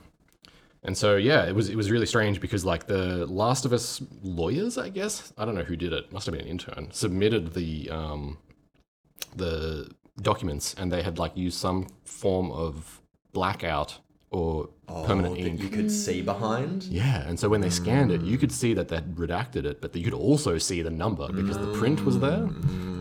and 0.84 0.96
so 0.96 1.16
yeah, 1.16 1.44
it 1.46 1.54
was 1.54 1.68
it 1.68 1.76
was 1.76 1.90
really 1.90 2.06
strange 2.06 2.40
because 2.40 2.64
like 2.64 2.86
the 2.86 3.26
Last 3.26 3.64
of 3.64 3.72
Us 3.72 4.02
lawyers, 4.22 4.78
I 4.78 4.88
guess 4.88 5.32
I 5.38 5.44
don't 5.44 5.54
know 5.54 5.64
who 5.64 5.76
did 5.76 5.92
it. 5.92 6.12
Must 6.12 6.26
have 6.26 6.34
been 6.34 6.42
an 6.44 6.48
intern. 6.50 6.88
Submitted 6.92 7.54
the 7.54 7.90
um, 7.90 8.38
the 9.36 9.90
documents, 10.20 10.74
and 10.78 10.92
they 10.92 11.02
had 11.02 11.18
like 11.18 11.36
used 11.36 11.58
some 11.58 11.88
form 12.04 12.50
of 12.50 13.00
blackout 13.32 13.98
or 14.30 14.68
permanent 15.06 15.34
Oh, 15.34 15.42
that 15.42 15.46
ink. 15.46 15.60
you 15.62 15.68
could 15.68 15.90
see 15.90 16.22
behind. 16.22 16.84
Yeah, 16.84 17.26
and 17.28 17.38
so 17.38 17.48
when 17.50 17.60
they 17.60 17.68
scanned 17.70 18.10
it, 18.10 18.22
you 18.22 18.38
could 18.38 18.50
see 18.52 18.72
that 18.74 18.88
they'd 18.88 19.14
redacted 19.14 19.64
it, 19.66 19.80
but 19.82 19.94
you 19.94 20.02
could 20.04 20.14
also 20.14 20.56
see 20.56 20.80
the 20.80 20.90
number 20.90 21.30
because 21.30 21.58
the 21.58 21.72
print 21.74 22.02
was 22.04 22.18
there. 22.18 22.48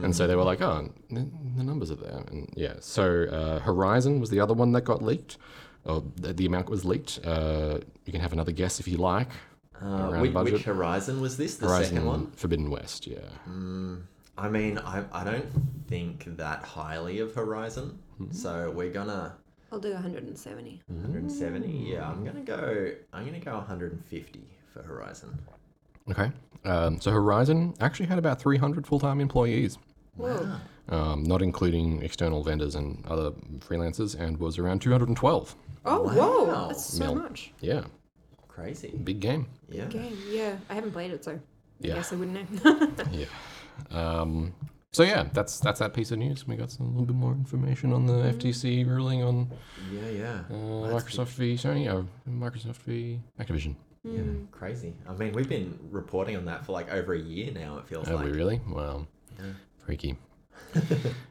And 0.04 0.14
so 0.16 0.28
they 0.28 0.36
were 0.36 0.44
like, 0.44 0.62
oh, 0.62 0.90
the, 1.10 1.30
the 1.56 1.64
numbers 1.64 1.90
are 1.90 1.96
there. 1.96 2.24
And 2.28 2.50
yeah, 2.58 2.74
so 2.82 3.26
uh, 3.32 3.60
Horizon 3.60 4.20
was 4.20 4.30
the 4.30 4.42
other 4.42 4.54
one 4.54 4.74
that 4.74 4.82
got 4.82 5.02
leaked. 5.02 5.38
Or 5.86 6.04
the, 6.16 6.34
the 6.34 6.46
amount 6.46 6.70
was 6.70 6.86
leaked. 6.86 7.20
Uh, 7.26 7.80
you 8.06 8.12
can 8.12 8.22
have 8.22 8.34
another 8.34 8.52
guess 8.52 8.80
if 8.80 8.88
you 8.88 8.98
like. 8.98 9.30
Uh, 9.82 10.20
which, 10.20 10.34
which 10.34 10.64
Horizon 10.64 11.22
was 11.22 11.38
this? 11.38 11.56
The 11.56 11.68
Horizon 11.68 11.96
second 11.96 12.06
one? 12.06 12.32
Forbidden 12.32 12.70
West, 12.70 13.08
yeah. 13.08 13.18
I 14.38 14.50
mean, 14.50 14.78
I, 14.78 15.04
I 15.12 15.24
don't 15.24 15.46
think 15.88 16.38
that 16.38 16.64
highly 16.64 17.20
of 17.20 17.34
Horizon. 17.34 17.98
So 18.32 18.72
we're 18.72 18.92
gonna 18.92 19.36
I'll 19.72 19.80
do 19.80 19.94
170. 19.94 20.82
170. 20.88 21.68
Yeah, 21.92 22.08
I'm 22.10 22.24
gonna 22.26 22.42
go. 22.42 22.92
I'm 23.14 23.26
gonna 23.26 23.40
go 23.40 23.54
150 23.54 24.42
for 24.74 24.84
Horizon. 24.84 25.38
Okay. 26.10 26.32
Um, 26.66 27.00
so 27.00 27.12
Horizon 27.12 27.74
actually 27.80 28.06
had 28.08 28.20
about 28.20 28.40
300 28.40 28.86
full 28.86 29.00
time 29.00 29.22
employees. 29.22 29.78
Whoa. 30.18 30.56
Um, 30.90 31.24
not 31.24 31.42
including 31.42 32.02
external 32.04 32.44
vendors 32.44 32.76
and 32.76 33.06
other 33.08 33.32
freelancers, 33.60 34.20
and 34.20 34.38
was 34.38 34.58
around 34.60 34.82
212. 34.82 35.56
Oh, 35.86 36.02
Wow. 36.04 36.14
whoa. 36.14 36.68
That's 36.68 36.86
so 36.86 37.06
Mil- 37.06 37.16
much. 37.16 37.52
Yeah, 37.60 37.86
Crazy. 38.48 38.90
big 39.04 39.20
game. 39.20 39.48
Yeah. 39.70 39.86
Game. 39.86 40.18
Yeah. 40.30 40.56
I 40.70 40.74
haven't 40.76 40.92
played 40.92 41.12
it, 41.12 41.24
so 41.24 41.32
I 41.34 41.40
Yeah. 41.80 41.96
guess 41.96 42.14
I 42.14 42.16
wouldn't 42.18 42.64
know. 42.64 42.92
Yeah. 43.12 43.26
Um, 43.90 44.54
so 44.92 45.04
yeah, 45.04 45.24
that's 45.34 45.60
that's 45.60 45.80
that 45.80 45.94
piece 45.94 46.12
of 46.12 46.20
news. 46.20 46.46
We 46.48 46.56
got 46.56 46.70
some, 46.70 46.88
a 46.88 46.90
little 46.90 47.06
bit 47.06 47.16
more 47.16 47.32
information 47.32 47.94
on 47.94 48.06
the 48.06 48.14
FTC 48.34 48.86
ruling 48.86 49.24
on 49.24 49.50
Yeah, 49.92 50.10
yeah. 50.10 50.56
uh, 50.56 50.90
That's 50.90 51.04
Microsoft 51.06 51.30
v 51.30 51.56
Sony, 51.56 51.88
uh, 51.90 52.04
Microsoft 52.30 52.78
v 52.86 53.20
Activision. 53.40 53.76
Yeah, 54.04 54.22
crazy. 54.52 54.94
I 55.08 55.14
mean, 55.14 55.32
we've 55.34 55.48
been 55.50 55.78
reporting 55.92 56.36
on 56.36 56.46
that 56.46 56.66
for 56.66 56.74
like 56.74 56.92
over 56.92 57.14
a 57.14 57.20
year 57.20 57.52
now. 57.54 57.78
It 57.78 57.88
feels 57.88 58.08
Are 58.10 58.16
like. 58.16 58.26
we 58.26 58.32
really? 58.32 58.60
Wow, 58.70 59.08
Yeah. 59.40 59.46
freaky. 59.80 60.18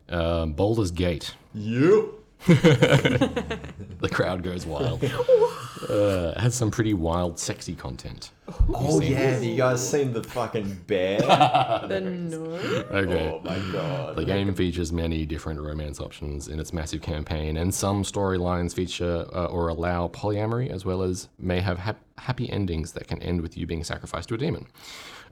um, 0.08 0.52
Baldur's 0.54 0.90
Gate. 0.90 1.34
Yep. 1.54 2.04
The 2.46 4.08
crowd 4.10 4.42
goes 4.42 4.64
wild. 4.64 5.04
uh, 5.88 6.40
has 6.40 6.54
some 6.54 6.70
pretty 6.70 6.94
wild, 6.94 7.38
sexy 7.38 7.74
content. 7.74 8.30
Oh 8.74 9.00
seen 9.00 9.12
yeah, 9.12 9.18
have 9.18 9.44
you 9.44 9.56
guys 9.56 9.86
seen 9.86 10.12
the 10.12 10.22
fucking 10.24 10.84
bear? 10.86 11.20
then 11.88 12.30
no. 12.30 12.38
Okay. 12.40 13.28
Oh 13.30 13.40
my 13.44 13.58
god. 13.72 14.16
The 14.16 14.24
game 14.24 14.52
features 14.54 14.90
many 14.90 15.26
different 15.26 15.60
romance 15.60 16.00
options 16.00 16.48
in 16.48 16.58
its 16.58 16.72
massive 16.72 17.02
campaign, 17.02 17.58
and 17.58 17.74
some 17.74 18.02
storylines 18.02 18.74
feature 18.74 19.26
uh, 19.34 19.46
or 19.46 19.68
allow 19.68 20.08
polyamory, 20.08 20.70
as 20.70 20.84
well 20.84 21.02
as 21.02 21.28
may 21.38 21.60
have 21.60 21.78
hap- 21.78 22.02
happy 22.18 22.50
endings 22.50 22.92
that 22.92 23.06
can 23.06 23.22
end 23.22 23.42
with 23.42 23.56
you 23.56 23.66
being 23.66 23.84
sacrificed 23.84 24.28
to 24.30 24.34
a 24.34 24.38
demon. 24.38 24.66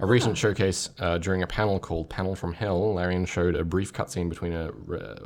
A 0.01 0.07
recent 0.07 0.39
showcase 0.39 0.91
uh, 1.01 1.19
during 1.19 1.43
a 1.43 1.47
panel 1.47 1.81
called 1.81 2.09
Panel 2.09 2.37
from 2.37 2.53
Hell, 2.53 2.95
Larian 2.95 3.27
showed 3.27 3.57
a 3.57 3.65
brief 3.65 3.93
cutscene 3.93 4.29
between 4.29 4.53
a 4.53 4.69
uh, 4.93 5.17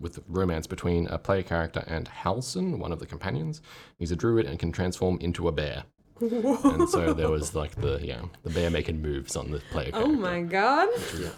with 0.00 0.18
romance 0.26 0.66
between 0.66 1.06
a 1.06 1.18
player 1.18 1.44
character 1.44 1.84
and 1.86 2.08
Halsin, 2.08 2.78
one 2.78 2.90
of 2.90 2.98
the 2.98 3.06
companions. 3.06 3.62
He's 3.98 4.10
a 4.10 4.16
druid 4.16 4.46
and 4.46 4.58
can 4.58 4.72
transform 4.72 5.18
into 5.20 5.46
a 5.46 5.52
bear. 5.52 5.84
and 6.20 6.88
so 6.88 7.12
there 7.12 7.30
was 7.30 7.54
like 7.54 7.74
the 7.80 7.98
yeah 8.02 8.22
the 8.44 8.50
bear 8.50 8.70
making 8.70 9.00
moves 9.02 9.34
on 9.34 9.50
the 9.50 9.58
player 9.72 9.90
Oh 9.92 10.06
my 10.12 10.40
god. 10.42 10.88
Yeah. 11.18 11.28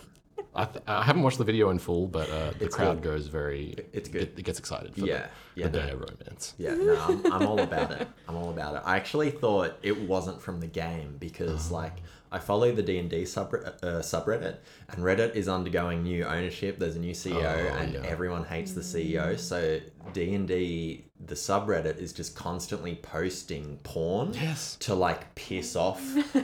I, 0.56 0.64
th- 0.66 0.84
I 0.86 1.02
haven't 1.02 1.22
watched 1.22 1.38
the 1.38 1.44
video 1.44 1.70
in 1.70 1.78
full, 1.78 2.06
but 2.06 2.28
uh, 2.30 2.52
the 2.58 2.66
It's 2.66 2.76
crowd 2.76 3.02
good. 3.02 3.10
goes 3.10 3.26
very. 3.28 3.74
It's 3.92 4.08
good. 4.08 4.22
It, 4.22 4.34
it 4.38 4.42
gets 4.44 4.58
excited 4.58 4.94
for 4.94 5.00
Yeah, 5.06 5.26
the, 5.54 5.60
yeah, 5.60 5.68
the 5.68 5.78
no. 5.80 5.86
bear 5.86 5.96
romance. 5.96 6.54
Yeah, 6.58 6.74
no, 6.74 6.96
I'm, 7.00 7.32
I'm 7.32 7.46
all 7.46 7.60
about 7.60 7.90
it. 7.92 8.06
I'm 8.28 8.36
all 8.36 8.50
about 8.50 8.76
it. 8.76 8.82
I 8.84 8.96
actually 8.96 9.30
thought 9.32 9.76
it 9.82 9.98
wasn't 10.02 10.40
from 10.40 10.60
the 10.60 10.66
game 10.68 11.16
because, 11.18 11.70
Oh. 11.72 11.74
like, 11.74 11.96
I 12.34 12.38
follow 12.40 12.72
the 12.72 12.82
D 12.82 12.98
and 12.98 13.08
D 13.08 13.22
subreddit, 13.22 13.82
uh, 13.84 14.00
subreddit, 14.02 14.56
and 14.88 15.04
Reddit 15.04 15.36
is 15.36 15.48
undergoing 15.48 16.02
new 16.02 16.24
ownership. 16.24 16.80
There's 16.80 16.96
a 16.96 16.98
new 16.98 17.12
CEO, 17.14 17.36
Oh, 17.44 17.76
and 17.78 17.94
yeah. 17.94 18.00
everyone 18.04 18.44
hates 18.44 18.72
the 18.72 18.80
CEO. 18.80 19.38
So 19.38 19.78
D 20.12 20.34
and 20.34 20.48
D, 20.48 21.04
the 21.24 21.36
subreddit, 21.36 21.98
is 21.98 22.12
just 22.12 22.34
constantly 22.34 22.96
posting 22.96 23.78
porn 23.84 24.32
Yes. 24.34 24.76
to 24.80 24.94
like 24.96 25.34
piss 25.36 25.76
off 25.76 26.00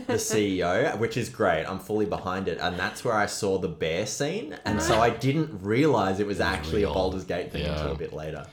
the 0.06 0.14
CEO, 0.18 0.96
which 0.98 1.16
is 1.16 1.28
great. 1.28 1.64
I'm 1.64 1.80
fully 1.80 2.06
behind 2.06 2.46
it, 2.46 2.58
and 2.60 2.78
that's 2.78 3.04
where 3.04 3.14
I 3.14 3.26
saw 3.26 3.58
the 3.58 3.68
bear 3.68 4.06
scene, 4.06 4.56
and 4.64 4.80
so 4.80 5.00
I 5.06 5.10
didn't 5.10 5.60
realize 5.62 6.20
it 6.20 6.26
was 6.26 6.40
actually 6.40 6.84
a. 6.84 6.88
Baldur's 6.92 7.24
Gate 7.24 7.50
thing 7.50 7.62
Yeah. 7.64 7.72
until 7.76 7.92
a 7.92 7.96
bit 7.96 8.12
later. 8.12 8.46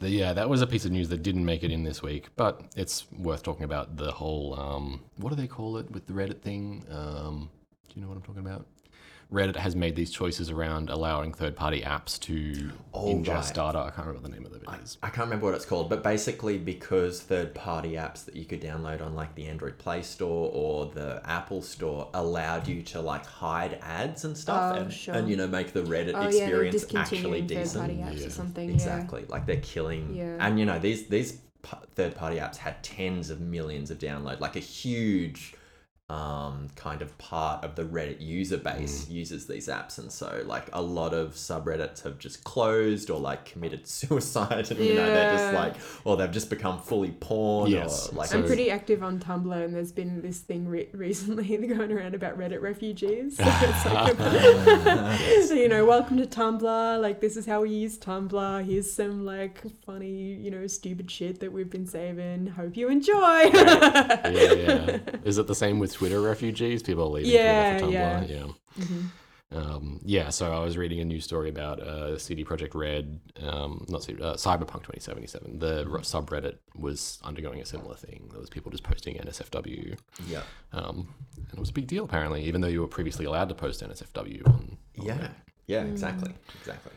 The- 0.00 0.10
yeah, 0.10 0.32
that 0.32 0.48
was 0.48 0.62
a 0.62 0.66
piece 0.66 0.84
of 0.86 0.92
news 0.92 1.08
that 1.10 1.22
didn't 1.22 1.44
make 1.44 1.62
it 1.62 1.70
in 1.70 1.84
this 1.84 2.02
week, 2.02 2.28
but 2.36 2.62
it's 2.74 3.06
worth 3.12 3.42
talking 3.42 3.64
about 3.64 3.96
the 3.96 4.10
whole 4.10 4.58
um, 4.58 5.02
what 5.16 5.30
do 5.30 5.36
they 5.36 5.46
call 5.46 5.76
it 5.76 5.90
with 5.90 6.06
the 6.06 6.12
Reddit 6.14 6.40
thing? 6.40 6.84
Um, 6.90 7.50
do 7.88 7.94
you 7.94 8.02
know 8.02 8.08
what 8.08 8.16
I'm 8.16 8.22
talking 8.22 8.44
about? 8.44 8.66
Reddit 9.32 9.54
has 9.56 9.76
made 9.76 9.94
these 9.94 10.10
choices 10.10 10.50
around 10.50 10.90
allowing 10.90 11.32
third-party 11.32 11.82
apps 11.82 12.18
to 12.20 12.72
Oh, 12.92 13.14
ingest 13.14 13.26
right. 13.44 13.54
data. 13.54 13.78
I 13.78 13.90
can't 13.90 14.08
remember 14.08 14.28
the 14.28 14.34
name 14.34 14.44
of 14.44 14.52
it. 14.52 14.56
is. 14.82 14.98
I 15.02 15.06
can't 15.08 15.26
remember 15.26 15.46
what 15.46 15.54
it's 15.54 15.64
called, 15.64 15.88
but 15.88 16.02
basically 16.02 16.58
because 16.58 17.20
third-party 17.22 17.92
apps 17.92 18.24
that 18.24 18.34
you 18.34 18.44
could 18.44 18.60
download 18.60 19.00
on 19.00 19.14
like 19.14 19.34
the 19.36 19.46
Android 19.46 19.78
Play 19.78 20.02
Store 20.02 20.50
or 20.52 20.86
the 20.86 21.20
Apple 21.24 21.62
Store 21.62 22.08
allowed 22.14 22.66
you 22.66 22.82
to 22.82 23.00
like 23.00 23.24
hide 23.26 23.78
ads 23.82 24.24
and 24.24 24.36
stuff, 24.36 24.74
Oh, 24.76 24.80
and, 24.80 24.92
sure. 24.92 25.14
and 25.14 25.28
you 25.28 25.36
know 25.36 25.46
make 25.46 25.72
the 25.72 25.82
Reddit 25.82 26.14
Oh 26.14 26.28
yeah, 26.28 26.46
they're 26.48 26.64
experience 26.64 26.82
actually 26.84 26.98
discontinuing 27.02 27.46
decent. 27.46 27.68
third-party 27.86 27.94
apps 28.02 28.20
Yeah. 28.20 28.26
or 28.26 28.30
something. 28.30 28.70
Exactly, 28.70 29.24
like 29.28 29.46
they're 29.46 29.56
killing, 29.60 30.14
Yeah. 30.14 30.36
and 30.40 30.58
you 30.58 30.66
know 30.66 30.78
these 30.78 31.06
these 31.08 31.38
third-party 31.94 32.36
apps 32.38 32.56
had 32.56 32.82
tens 32.82 33.30
of 33.30 33.40
millions 33.40 33.90
of 33.90 33.98
download, 33.98 34.40
like 34.40 34.56
a 34.56 34.60
huge 34.60 35.54
um, 36.10 36.66
kind 36.74 37.02
of 37.02 37.16
part 37.18 37.64
of 37.64 37.76
the 37.76 37.84
Reddit 37.84 38.20
user 38.20 38.56
base 38.56 39.04
Mm. 39.04 39.10
uses 39.12 39.46
these 39.46 39.68
apps, 39.68 39.98
and 39.98 40.10
so 40.10 40.42
like 40.44 40.68
a 40.72 40.82
lot 40.82 41.14
of 41.14 41.34
subreddits 41.34 42.02
have 42.02 42.18
just 42.18 42.42
closed 42.42 43.10
or 43.10 43.20
like 43.20 43.44
committed 43.44 43.86
suicide, 43.98 44.70
and 44.70 44.80
you 44.80 44.94
know 44.94 45.06
they're 45.06 45.32
just 45.36 45.54
like, 45.54 45.74
or 46.04 46.16
they've 46.16 46.30
just 46.32 46.50
become 46.50 46.80
fully 46.80 47.12
porn, 47.12 47.70
Yes, 47.70 48.08
or 48.08 48.16
like 48.16 48.34
I'm 48.34 48.44
pretty 48.44 48.70
active 48.72 49.02
on 49.04 49.20
Tumblr, 49.20 49.64
and 49.64 49.72
there's 49.72 49.92
been 49.92 50.20
this 50.20 50.38
thing 50.40 50.66
re- 50.66 50.88
recently 50.92 51.44
going 51.68 51.92
around 51.92 52.14
about 52.16 52.36
Reddit 52.36 52.60
refugees. 52.60 53.38
So 53.80 53.94
like 53.94 54.12
about- 54.14 55.18
so, 55.46 55.54
you 55.54 55.68
know, 55.68 55.84
welcome 55.84 56.16
to 56.18 56.26
Tumblr. 56.26 57.00
Like, 57.00 57.20
this 57.20 57.36
is 57.36 57.46
how 57.46 57.62
we 57.62 57.70
use 57.70 57.96
Tumblr. 57.98 58.64
Here's 58.64 58.92
some 58.92 59.24
like 59.24 59.62
funny, 59.86 60.34
you 60.34 60.50
know, 60.50 60.66
stupid 60.66 61.10
shit 61.10 61.40
that 61.40 61.52
we've 61.52 61.70
been 61.70 61.86
saving. 61.86 62.48
Hope 62.48 62.76
you 62.76 62.88
enjoy. 62.88 63.14
yeah, 63.54 64.28
yeah. 64.30 64.98
Is 65.24 65.38
it 65.38 65.46
the 65.46 65.54
same 65.54 65.78
with 65.78 65.99
Twitter 66.00 66.20
refugees? 66.22 66.82
People 66.82 67.04
are 67.04 67.10
leaving 67.10 67.30
Yeah, 67.32 67.78
Twitter 67.78 67.92
for 67.92 67.92
Tumblr. 67.92 68.28
yeah. 68.30 68.46
Yeah. 68.76 68.86
Um, 69.52 70.00
yeah, 70.04 70.30
so 70.30 70.52
I 70.52 70.60
was 70.60 70.78
reading 70.78 71.00
a 71.00 71.04
news 71.04 71.24
story 71.24 71.48
about 71.50 71.80
uh, 71.80 72.16
CD 72.16 72.44
Projekt 72.44 72.74
Red, 72.74 73.18
um, 73.42 73.84
not 73.88 74.04
CD, 74.04 74.22
uh, 74.22 74.34
Cyberpunk 74.34 74.84
2077. 74.84 75.58
The 75.58 75.84
subreddit 75.84 76.58
was 76.76 77.18
undergoing 77.24 77.60
a 77.60 77.66
similar 77.66 77.96
thing. 77.96 78.28
There 78.30 78.38
was 78.40 78.48
people 78.48 78.70
just 78.70 78.84
posting 78.84 79.16
NSFW, 79.16 79.98
yeah, 80.28 80.42
um, 80.72 81.12
and 81.36 81.52
it 81.52 81.58
was 81.58 81.70
a 81.70 81.72
big 81.72 81.88
deal 81.88 82.04
apparently, 82.04 82.44
even 82.44 82.60
though 82.60 82.68
you 82.68 82.80
were 82.80 82.86
previously 82.86 83.24
allowed 83.26 83.48
to 83.48 83.54
post 83.56 83.82
NSFW 83.82 84.46
on. 84.46 84.78
on 85.00 85.04
yeah, 85.06 85.14
there. 85.18 85.34
yeah, 85.66 85.82
exactly, 85.82 86.32
exactly. 86.60 86.92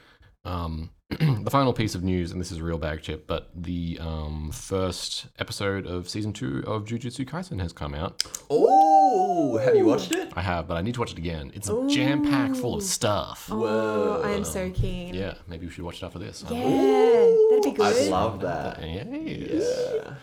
Um, 0.45 0.91
the 1.43 1.51
final 1.51 1.73
piece 1.73 1.95
of 1.95 2.03
news, 2.03 2.31
and 2.31 2.39
this 2.39 2.51
is 2.51 2.57
a 2.57 2.63
real 2.63 2.77
bag 2.77 3.01
chip, 3.01 3.27
but 3.27 3.49
the 3.55 3.97
um, 4.01 4.51
first 4.51 5.27
episode 5.39 5.85
of 5.85 6.09
season 6.09 6.33
two 6.33 6.63
of 6.65 6.85
Jujutsu 6.85 7.25
Kaisen 7.25 7.59
has 7.61 7.73
come 7.73 7.93
out. 7.93 8.23
Oh, 8.49 9.57
have 9.57 9.75
you 9.75 9.85
watched 9.85 10.11
it? 10.11 10.31
I 10.35 10.41
have, 10.41 10.67
but 10.67 10.77
I 10.77 10.81
need 10.81 10.93
to 10.95 10.99
watch 10.99 11.11
it 11.11 11.17
again. 11.17 11.51
It's 11.53 11.69
jam 11.93 12.23
packed 12.23 12.57
full 12.57 12.75
of 12.75 12.83
stuff. 12.83 13.49
Oh, 13.51 14.21
I 14.23 14.31
am 14.31 14.43
so 14.43 14.71
keen. 14.71 15.13
Yeah, 15.13 15.35
maybe 15.47 15.65
we 15.65 15.71
should 15.71 15.83
watch 15.83 16.01
it 16.01 16.05
after 16.05 16.19
this. 16.19 16.43
Yeah, 16.49 16.57
that'd 16.59 17.63
be 17.63 17.71
good. 17.71 17.81
I 17.81 18.09
love 18.09 18.41
that. 18.41 18.81
Yes. 18.81 19.93
Yeah, 20.03 20.13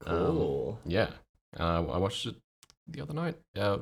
cool. 0.00 0.78
Yeah. 0.84 1.10
Uh, 1.58 1.86
I 1.86 1.98
watched 1.98 2.26
it 2.26 2.36
the 2.86 3.00
other 3.00 3.14
night. 3.14 3.36
Uh, 3.56 3.78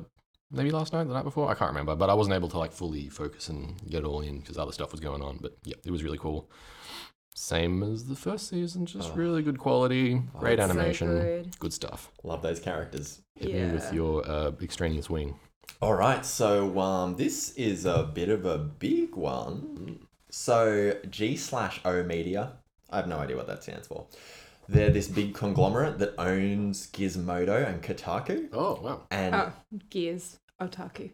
maybe 0.51 0.71
last 0.71 0.93
night, 0.93 1.05
the 1.07 1.13
night 1.13 1.23
before. 1.23 1.49
I 1.49 1.53
can't 1.55 1.69
remember, 1.71 1.95
but 1.95 2.09
I 2.09 2.13
wasn't 2.13 2.35
able 2.35 2.49
to 2.49 2.57
like 2.57 2.71
fully 2.71 3.09
focus 3.09 3.49
and 3.49 3.77
get 3.89 3.99
it 4.03 4.05
all 4.05 4.21
in 4.21 4.39
because 4.39 4.57
other 4.57 4.71
stuff 4.71 4.91
was 4.91 4.99
going 5.01 5.21
on. 5.21 5.37
But 5.41 5.57
yeah, 5.63 5.75
it 5.83 5.91
was 5.91 6.03
really 6.03 6.17
cool. 6.17 6.49
Same 7.37 7.83
as 7.83 8.05
the 8.05 8.15
first 8.15 8.47
season, 8.47 8.85
just 8.85 9.11
Oh. 9.11 9.15
really 9.15 9.41
good 9.41 9.59
quality, 9.59 10.21
great 10.39 10.57
So 10.59 10.63
animation, 10.63 11.07
good. 11.09 11.59
good 11.59 11.73
stuff. 11.73 12.09
Love 12.23 12.41
those 12.41 12.61
characters. 12.61 13.21
Hit 13.35 13.53
me 13.53 13.71
with 13.73 13.91
your 13.91 14.25
uh, 14.29 14.51
extraneous 14.61 15.09
wing. 15.09 15.37
All 15.81 15.95
right, 15.95 16.25
so 16.25 16.79
um, 16.79 17.17
this 17.17 17.51
is 17.55 17.85
a 17.85 18.03
bit 18.03 18.29
of 18.29 18.45
a 18.45 18.57
big 18.57 19.15
one. 19.15 20.07
So 20.29 20.97
G 21.09 21.35
slash 21.35 21.81
O 21.83 22.03
Media, 22.03 22.53
I 22.89 22.97
have 22.97 23.07
no 23.07 23.17
idea 23.17 23.35
what 23.35 23.47
that 23.47 23.63
stands 23.63 23.87
for. 23.87 24.07
They're 24.67 24.89
this 24.89 25.07
big 25.07 25.33
conglomerate 25.35 25.99
that 25.99 26.13
owns 26.17 26.87
Gizmodo 26.87 27.67
and 27.67 27.81
Kotaku, 27.81 28.49
Oh 28.53 28.79
wow! 28.81 29.01
and 29.11 29.35
Oh, 29.35 29.51
Gears. 29.89 30.37
Otaku. 30.61 31.11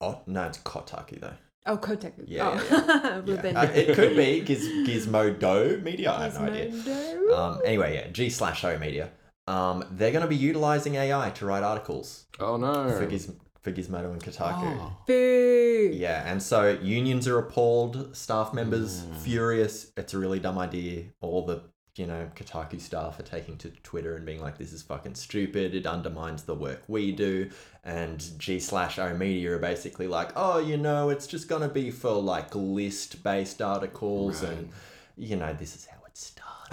oh 0.00 0.20
no, 0.26 0.44
it's 0.44 0.58
Kotaku 0.58 1.20
though. 1.20 1.34
Oh, 1.66 1.76
Kotaku. 1.78 2.24
Yeah, 2.26 2.50
oh. 2.50 2.66
yeah, 2.70 3.20
well, 3.20 3.44
Yeah. 3.44 3.60
Uh, 3.60 3.64
it 3.74 3.94
could 3.94 4.16
be 4.16 4.40
Giz- 4.44 4.68
Gizmodo 4.88 5.82
Media. 5.82 6.12
I 6.12 6.24
have 6.24 6.40
no 6.40 6.46
idea. 6.52 7.34
Um, 7.34 7.60
anyway, 7.64 7.94
yeah, 7.94 8.08
G 8.08 8.28
slash 8.30 8.64
O 8.64 8.76
Media. 8.78 9.10
Um, 9.46 9.84
they're 9.90 10.10
going 10.10 10.22
to 10.22 10.28
be 10.28 10.36
utilizing 10.36 10.94
AI 10.96 11.30
to 11.30 11.46
write 11.46 11.62
articles 11.62 12.26
Oh 12.40 12.56
no! 12.56 12.90
for, 12.98 13.06
Giz- 13.06 13.32
for 13.62 13.72
Gizmodo 13.72 14.10
and 14.12 14.22
Kotaku. 14.22 14.78
Oh. 14.80 14.96
Boo. 15.06 15.90
Yeah, 15.92 16.22
and 16.30 16.42
so 16.42 16.70
unions 16.82 17.28
are 17.28 17.38
appalled, 17.38 18.14
staff 18.16 18.52
members 18.54 19.02
Mm. 19.02 19.16
furious. 19.18 19.92
It's 19.96 20.12
a 20.14 20.18
really 20.18 20.40
dumb 20.40 20.58
idea. 20.58 21.04
All 21.20 21.44
the 21.46 21.62
you 21.96 22.06
know 22.06 22.28
Kotaku 22.34 22.80
staff 22.80 23.18
are 23.20 23.24
taking 23.24 23.56
to 23.58 23.70
Twitter 23.82 24.16
and 24.16 24.26
being 24.26 24.40
like, 24.40 24.58
"This 24.58 24.72
is 24.72 24.82
fucking 24.82 25.14
stupid. 25.14 25.74
It 25.74 25.86
undermines 25.86 26.42
the 26.42 26.54
work 26.54 26.82
we 26.88 27.12
do." 27.12 27.50
And 27.84 28.22
G 28.38 28.58
slash 28.60 28.98
O 28.98 29.14
Media 29.16 29.52
are 29.54 29.58
basically 29.58 30.08
like, 30.08 30.30
"Oh, 30.36 30.58
you 30.58 30.76
know, 30.76 31.10
it's 31.10 31.26
just 31.26 31.48
gonna 31.48 31.68
be 31.68 31.90
for 31.90 32.12
like 32.20 32.54
list 32.54 33.22
based 33.22 33.62
articles, 33.62 34.42
Right. 34.42 34.52
and 34.52 34.68
you 35.16 35.36
know, 35.36 35.52
this 35.52 35.76
is 35.76 35.86
how 35.86 35.96
it 35.96 35.98
starts." 35.98 36.03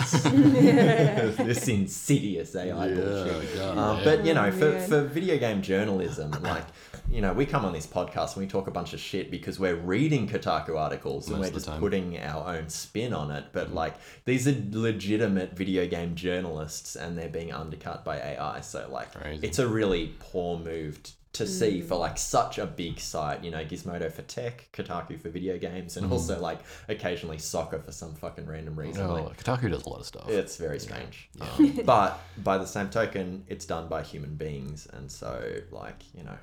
this 1.46 1.68
insidious 1.68 2.56
AI 2.56 2.94
bullshit. 2.94 3.56
God, 3.56 3.78
Um, 3.78 3.98
yeah. 3.98 4.04
but 4.04 4.26
you 4.26 4.34
know, 4.34 4.46
Oh, 4.46 4.52
for, 4.52 4.80
for 4.82 5.02
video 5.04 5.38
game 5.38 5.62
journalism, 5.62 6.32
like 6.42 6.66
you 7.10 7.20
know, 7.22 7.34
we 7.34 7.46
come 7.46 7.66
on 7.66 7.74
this 7.74 7.86
podcast 7.88 8.36
and 8.36 8.46
we 8.46 8.48
talk 8.48 8.68
a 8.68 8.72
bunch 8.72 8.94
of 8.94 9.00
shit 9.00 9.30
because 9.30 9.60
we're 9.60 9.76
reading 9.76 10.28
Kotaku 10.30 10.78
articles 10.78 11.30
and 11.30 11.40
we're 11.40 11.50
just 11.50 11.66
time. 11.66 11.80
putting 11.80 12.18
our 12.20 12.56
own 12.56 12.70
spin 12.70 13.14
on 13.14 13.32
it. 13.32 13.46
But 13.52 13.74
like, 13.74 13.96
these 14.24 14.48
are 14.48 14.56
legitimate 14.72 15.52
video 15.58 15.86
game 15.88 16.16
journalists 16.16 16.96
and 16.96 17.18
they're 17.18 17.28
being 17.30 17.52
undercut 17.52 18.06
by 18.06 18.18
AI. 18.18 18.62
So 18.62 18.88
like, 18.90 19.14
Crazy. 19.14 19.46
it's 19.46 19.60
a 19.60 19.68
really 19.68 20.14
poor 20.20 20.58
move 20.58 21.04
t- 21.04 21.12
to 21.34 21.44
Mm. 21.44 21.48
see 21.48 21.82
for 21.82 21.96
like 21.96 22.18
such 22.18 22.58
a 22.58 22.66
big 22.66 23.00
site. 23.00 23.44
You 23.44 23.52
know, 23.52 23.64
Gizmodo 23.64 24.12
for 24.12 24.22
tech, 24.24 24.68
Kotaku 24.74 25.20
for 25.20 25.30
video 25.30 25.58
games, 25.58 25.94
Mm. 25.96 26.04
and 26.04 26.12
also 26.12 26.40
like 26.40 26.60
occasionally 26.90 27.38
soccer 27.38 27.80
for 27.80 27.92
some 27.92 28.14
fucking 28.16 28.46
random 28.46 28.78
reason. 28.78 29.08
Like, 29.08 29.24
Oh, 29.24 29.32
Kotaku 29.38 29.70
does 29.72 29.86
a 29.86 29.90
lot 29.90 30.00
of 30.02 30.06
stuff. 30.06 30.30
it's 30.30 30.58
very 30.58 30.80
strange. 30.80 31.30
Um, 31.40 31.80
but 31.86 32.20
by 32.44 32.58
the 32.58 32.66
same 32.68 32.90
token, 32.90 33.46
it's 33.48 33.66
done 33.66 33.88
by 33.88 34.04
human 34.04 34.36
beings. 34.36 34.88
And 34.92 35.12
so, 35.12 35.62
like, 35.72 36.04
you 36.14 36.24
know, 36.24 36.38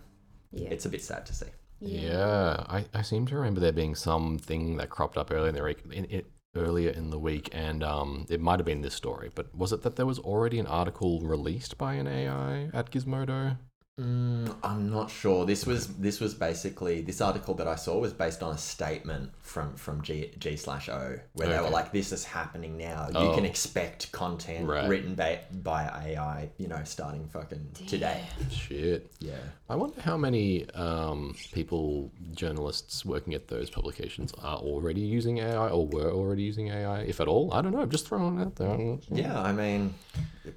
Yeah. 0.52 0.68
it's 0.70 0.86
a 0.86 0.88
bit 0.88 1.02
sad 1.02 1.26
to 1.26 1.34
see. 1.34 1.46
Yeah, 1.80 2.64
I, 2.68 2.86
I 2.94 3.02
seem 3.02 3.26
to 3.26 3.36
remember 3.36 3.60
there 3.60 3.72
being 3.72 3.94
something 3.94 4.78
that 4.78 4.90
cropped 4.90 5.16
up 5.16 5.30
earlier 5.30 5.48
in 5.50 5.54
the 5.54 5.62
week, 5.62 5.78
in, 5.92 6.04
in, 6.06 6.22
earlier 6.56 6.90
in 6.90 7.10
the 7.10 7.18
week, 7.18 7.50
and 7.52 7.84
um, 7.84 8.26
it 8.28 8.40
might 8.40 8.58
have 8.58 8.66
been 8.66 8.80
this 8.80 8.94
story. 8.94 9.30
But 9.34 9.54
was 9.54 9.72
it 9.72 9.82
that 9.82 9.94
there 9.96 10.06
was 10.06 10.18
already 10.18 10.58
an 10.58 10.66
article 10.66 11.20
released 11.20 11.78
by 11.78 11.94
an 11.94 12.08
AI 12.08 12.70
at 12.72 12.90
Gizmodo? 12.90 13.58
Mm, 13.98 14.54
I'm 14.62 14.88
not 14.90 15.10
sure. 15.10 15.44
This 15.44 15.66
was 15.66 15.88
this 15.96 16.20
was 16.20 16.32
basically 16.32 17.00
this 17.00 17.20
article 17.20 17.54
that 17.54 17.66
I 17.66 17.74
saw 17.74 17.98
was 17.98 18.12
based 18.12 18.44
on 18.44 18.54
a 18.54 18.58
statement 18.58 19.32
from 19.40 19.74
from 19.74 20.02
G 20.02 20.30
G 20.38 20.56
slash 20.56 20.88
O 20.88 21.18
where 21.32 21.48
they 21.48 21.60
were 21.60 21.68
like, 21.70 21.90
"This 21.92 22.12
is 22.12 22.24
happening 22.24 22.76
now. 22.76 23.08
You 23.10 23.30
Oh. 23.30 23.34
can 23.34 23.44
expect 23.44 24.12
content 24.12 24.68
Right. 24.68 24.88
written 24.88 25.16
by 25.16 25.40
by 25.62 25.82
AI. 25.84 26.48
You 26.58 26.68
know, 26.68 26.80
starting 26.84 27.26
fucking 27.28 27.70
today." 27.88 28.22
Shit. 28.50 29.10
Yeah. 29.18 29.32
I 29.68 29.74
wonder 29.74 30.00
how 30.00 30.16
many 30.16 30.70
um, 30.70 31.34
people, 31.52 32.10
journalists 32.34 33.04
working 33.04 33.34
at 33.34 33.48
those 33.48 33.68
publications, 33.68 34.32
are 34.42 34.58
already 34.58 35.00
using 35.00 35.38
AI 35.38 35.68
or 35.70 35.86
were 35.88 36.10
already 36.12 36.44
using 36.44 36.68
AI, 36.68 37.00
if 37.00 37.20
at 37.20 37.26
all. 37.28 37.52
I 37.52 37.60
don't 37.62 37.72
know. 37.72 37.80
I'm 37.80 37.90
just 37.90 38.06
throwing 38.06 38.38
it 38.38 38.42
out 38.44 38.54
there. 38.56 38.96
Yeah, 39.10 39.38
I 39.42 39.52
mean, 39.52 39.92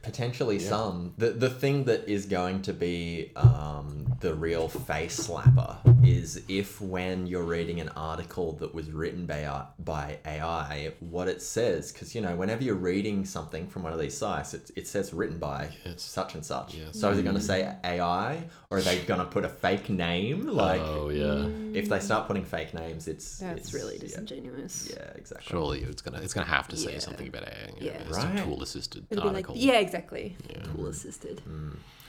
potentially 0.02 0.60
some. 0.60 1.14
The 1.18 1.30
the 1.32 1.50
thing 1.50 1.86
that 1.86 2.08
is 2.10 2.26
going 2.26 2.62
to 2.64 2.74
be 2.74 3.32
um, 3.36 4.06
the 4.20 4.34
real 4.34 4.68
face 4.68 5.28
slapper 5.28 5.78
is 6.06 6.42
if 6.48 6.82
when 6.82 7.28
you're 7.28 7.44
reading 7.44 7.80
an 7.80 7.90
article 7.90 8.54
that 8.54 8.74
was 8.74 8.92
written 8.92 9.26
by 9.26 9.40
AI, 9.42 9.66
by 9.80 10.18
AI 10.26 10.92
what 11.00 11.28
it 11.28 11.42
says 11.42 11.92
because 11.92 12.14
you 12.16 12.22
know 12.22 12.36
whenever 12.36 12.64
you're 12.64 12.76
reading 12.76 13.24
something 13.26 13.68
from 13.68 13.84
one 13.84 13.94
of 13.94 14.00
these 14.00 14.18
sites 14.18 14.54
it, 14.54 14.72
it 14.76 14.88
says 14.88 15.14
written 15.14 15.38
by 15.38 15.70
Yes. 15.86 16.02
such 16.02 16.36
and 16.36 16.46
such. 16.46 16.76
Yes. 16.76 17.00
So 17.00 17.12
is 17.12 17.20
it 17.20 17.24
going 17.24 17.36
to 17.36 17.42
mm. 17.42 17.46
say 17.46 17.76
AI 17.84 18.44
or 18.70 18.78
are 18.80 18.82
they 18.82 19.00
going 19.00 19.20
to 19.20 19.26
put 19.26 19.46
a 19.46 19.50
fake 19.50 19.90
name 19.90 20.48
oh, 20.50 20.54
like 20.54 20.82
oh 20.82 21.10
yeah. 21.10 21.24
Mm. 21.24 21.76
if 21.76 21.88
they 21.90 22.00
start 22.00 22.28
putting 22.28 22.46
fake 22.46 22.74
names 22.74 23.08
it's 23.08 23.38
That's 23.40 23.60
it's, 23.62 23.74
really 23.74 23.98
disingenuous. 23.98 24.90
yeah 24.92 25.12
exactly. 25.16 25.48
Surely 25.50 25.82
it's 25.82 26.02
gonna 26.02 26.20
it's 26.20 26.34
gonna 26.34 26.48
have 26.48 26.68
to 26.70 26.78
say 26.78 26.94
Yeah. 26.94 27.00
something 27.00 27.28
about 27.28 27.44
AI. 27.44 27.70
You 27.80 27.88
Yeah. 27.88 27.98
know, 28.00 28.06
it's 28.10 28.18
Right. 28.18 28.40
a 28.40 28.44
tool 28.44 28.62
assisted 28.64 29.06
It'll 29.10 29.24
be 29.24 29.28
like, 29.28 29.36
article. 29.50 29.56
yeah, 29.58 29.81
exactly. 29.82 30.36
Tool 30.64 30.88
assisted. 30.88 31.42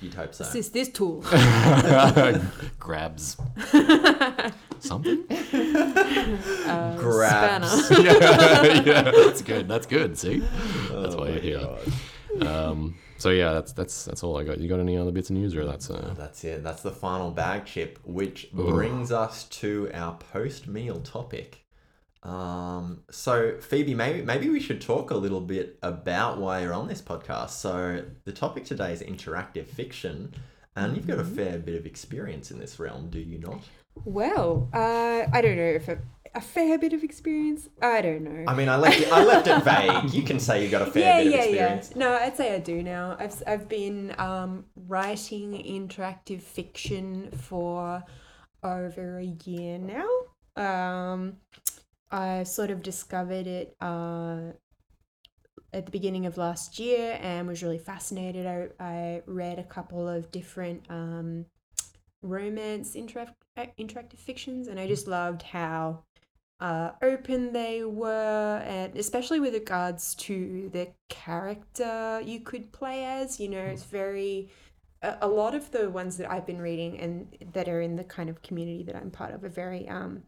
You'd 0.00 0.14
hope 0.14 0.34
so. 0.34 0.44
Assist 0.44 0.72
this 0.72 0.88
tool. 0.88 1.20
grabs 2.80 3.36
something. 4.80 5.24
Uh, 6.66 6.96
Grabs. 6.98 7.90
yeah, 7.98 8.82
yeah, 8.82 9.02
that's 9.02 9.42
good. 9.42 9.68
That's 9.68 9.86
good. 9.86 10.18
See, 10.18 10.40
that's 10.40 11.14
Oh 11.14 11.18
why 11.18 11.28
you're 11.28 11.40
here. 11.40 12.48
Um, 12.48 12.96
so 13.18 13.30
yeah, 13.30 13.52
that's 13.52 13.72
that's 13.72 14.04
that's 14.04 14.24
all 14.24 14.36
I 14.36 14.42
got. 14.42 14.58
You 14.58 14.68
got 14.68 14.80
any 14.80 14.96
other 14.96 15.12
bits 15.12 15.30
of 15.30 15.36
news, 15.36 15.54
or 15.54 15.64
that's 15.64 15.88
uh, 15.88 16.14
That's 16.16 16.42
it. 16.42 16.64
That's 16.64 16.82
the 16.82 16.90
final 16.90 17.30
bag 17.30 17.66
chip, 17.66 18.00
which 18.04 18.50
brings 18.52 19.12
us 19.12 19.44
to 19.44 19.88
our 19.94 20.16
post 20.16 20.66
meal 20.66 21.00
topic. 21.00 21.61
Um, 22.22 23.02
so 23.10 23.56
Phoebe, 23.60 23.94
maybe 23.94 24.22
maybe 24.22 24.48
we 24.48 24.60
should 24.60 24.80
talk 24.80 25.10
a 25.10 25.16
little 25.16 25.40
bit 25.40 25.78
about 25.82 26.38
why 26.38 26.60
you're 26.60 26.72
on 26.72 26.86
this 26.86 27.02
podcast. 27.02 27.50
So 27.50 28.04
the 28.24 28.32
topic 28.32 28.64
today 28.64 28.92
is 28.92 29.02
interactive 29.02 29.66
fiction, 29.66 30.34
and 30.76 30.96
you've 30.96 31.06
got 31.06 31.18
a 31.18 31.24
fair 31.24 31.58
bit 31.58 31.74
of 31.74 31.84
experience 31.84 32.50
in 32.50 32.58
this 32.58 32.78
realm, 32.78 33.10
do 33.10 33.18
you 33.18 33.38
not? 33.38 33.62
Well, 34.04 34.70
uh, 34.72 35.26
I 35.32 35.40
don't 35.40 35.56
know 35.56 35.62
if 35.62 35.88
a, 35.88 35.98
a 36.34 36.40
fair 36.40 36.78
bit 36.78 36.92
of 36.92 37.02
experience. 37.02 37.68
I 37.82 38.00
don't 38.00 38.22
know. 38.22 38.44
I 38.46 38.54
mean, 38.54 38.68
I 38.68 38.76
left 38.76 39.00
it, 39.00 39.12
I 39.12 39.24
left 39.24 39.48
it 39.48 39.62
vague. 39.64 40.14
You 40.14 40.22
can 40.22 40.38
say 40.38 40.64
you 40.64 40.70
got 40.70 40.82
a 40.82 40.90
fair 40.90 41.02
yeah, 41.02 41.18
bit 41.18 41.26
of 41.26 41.32
yeah, 41.32 41.38
yeah. 41.38 41.74
experience. 41.74 41.96
No, 41.96 42.12
I'd 42.14 42.36
say 42.36 42.54
I 42.54 42.58
do 42.60 42.82
now. 42.82 43.16
I've 43.18 43.42
I've 43.46 43.68
been 43.68 44.14
um, 44.18 44.66
writing 44.76 45.52
interactive 45.52 46.40
fiction 46.40 47.30
for 47.32 48.04
over 48.62 49.18
a 49.18 49.24
year 49.44 49.78
now. 49.78 50.08
Um, 50.56 51.38
I 52.12 52.42
sort 52.42 52.70
of 52.70 52.82
discovered 52.82 53.46
it 53.46 53.74
uh, 53.80 54.52
at 55.72 55.86
the 55.86 55.90
beginning 55.90 56.26
of 56.26 56.36
last 56.36 56.78
year 56.78 57.18
and 57.22 57.48
was 57.48 57.62
really 57.62 57.78
fascinated. 57.78 58.46
I, 58.46 58.68
I 58.78 59.22
read 59.26 59.58
a 59.58 59.64
couple 59.64 60.06
of 60.06 60.30
different 60.30 60.84
um, 60.90 61.46
romance 62.20 62.94
interact- 62.94 63.42
interactive 63.78 64.18
fictions, 64.18 64.68
and 64.68 64.78
I 64.78 64.86
just 64.86 65.08
loved 65.08 65.42
how 65.42 66.04
uh, 66.60 66.90
open 67.00 67.52
they 67.54 67.82
were, 67.82 68.62
and 68.64 68.96
especially 68.96 69.40
with 69.40 69.54
regards 69.54 70.14
to 70.16 70.70
the 70.72 70.88
character 71.08 72.20
you 72.24 72.40
could 72.40 72.72
play 72.72 73.04
as. 73.04 73.40
You 73.40 73.48
know, 73.48 73.64
it's 73.64 73.84
very. 73.84 74.50
A 75.02 75.18
a 75.22 75.26
lot 75.26 75.56
of 75.56 75.72
the 75.72 75.90
ones 75.90 76.16
that 76.18 76.30
I've 76.30 76.46
been 76.46 76.60
reading 76.60 77.00
and 77.00 77.26
that 77.54 77.68
are 77.68 77.80
in 77.80 77.96
the 77.96 78.04
kind 78.04 78.30
of 78.30 78.40
community 78.40 78.84
that 78.84 78.94
I'm 78.94 79.10
part 79.10 79.34
of 79.34 79.42
are 79.42 79.48
very 79.48 79.88
um, 79.88 80.22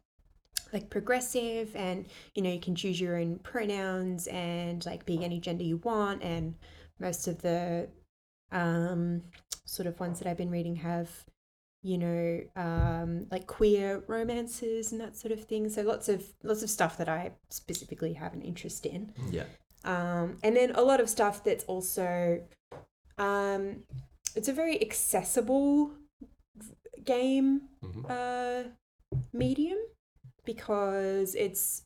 like 0.75 0.91
progressive, 0.91 1.75
and 1.75 2.05
you 2.35 2.43
know 2.43 2.51
you 2.53 2.61
can 2.61 2.75
choose 2.75 3.01
your 3.01 3.17
own 3.17 3.39
pronouns 3.39 4.27
and 4.27 4.85
like 4.85 5.07
be 5.07 5.25
any 5.25 5.41
gender 5.41 5.65
you 5.65 5.79
want, 5.79 6.23
and 6.23 6.55
most 7.01 7.27
of 7.29 7.41
the 7.41 7.89
um, 8.53 9.23
sort 9.65 9.87
of 9.87 9.99
ones 10.01 10.19
that 10.19 10.29
I've 10.29 10.37
been 10.37 10.51
reading 10.51 10.77
have 10.77 11.09
you 11.83 11.99
know 11.99 12.41
um, 12.57 13.27
like 13.31 13.47
queer 13.47 14.03
romances 14.09 14.93
and 14.93 15.01
that 15.01 15.17
sort 15.17 15.33
of 15.33 15.45
thing. 15.45 15.69
So 15.71 15.83
lots 15.83 16.09
of 16.09 16.23
lots 16.43 16.63
of 16.63 16.69
stuff 16.71 16.97
that 16.99 17.09
i 17.09 17.33
specifically 17.51 18.13
have 18.15 18.33
an 18.35 18.43
interest 18.43 18.85
in. 18.87 19.13
Yeah. 19.31 19.45
um, 19.85 20.39
and 20.43 20.57
then 20.57 20.73
a 20.75 20.83
lot 20.83 21.01
of 21.01 21.09
stuff 21.09 21.45
that's 21.45 21.65
also 21.65 22.43
um, 23.19 23.85
it's 24.35 24.49
a 24.49 24.53
very 24.53 24.81
accessible 24.83 25.93
game 27.05 27.63
Mhm. 27.85 28.11
uh, 28.11 28.69
medium 29.33 29.79
because 30.45 31.35
it's 31.35 31.85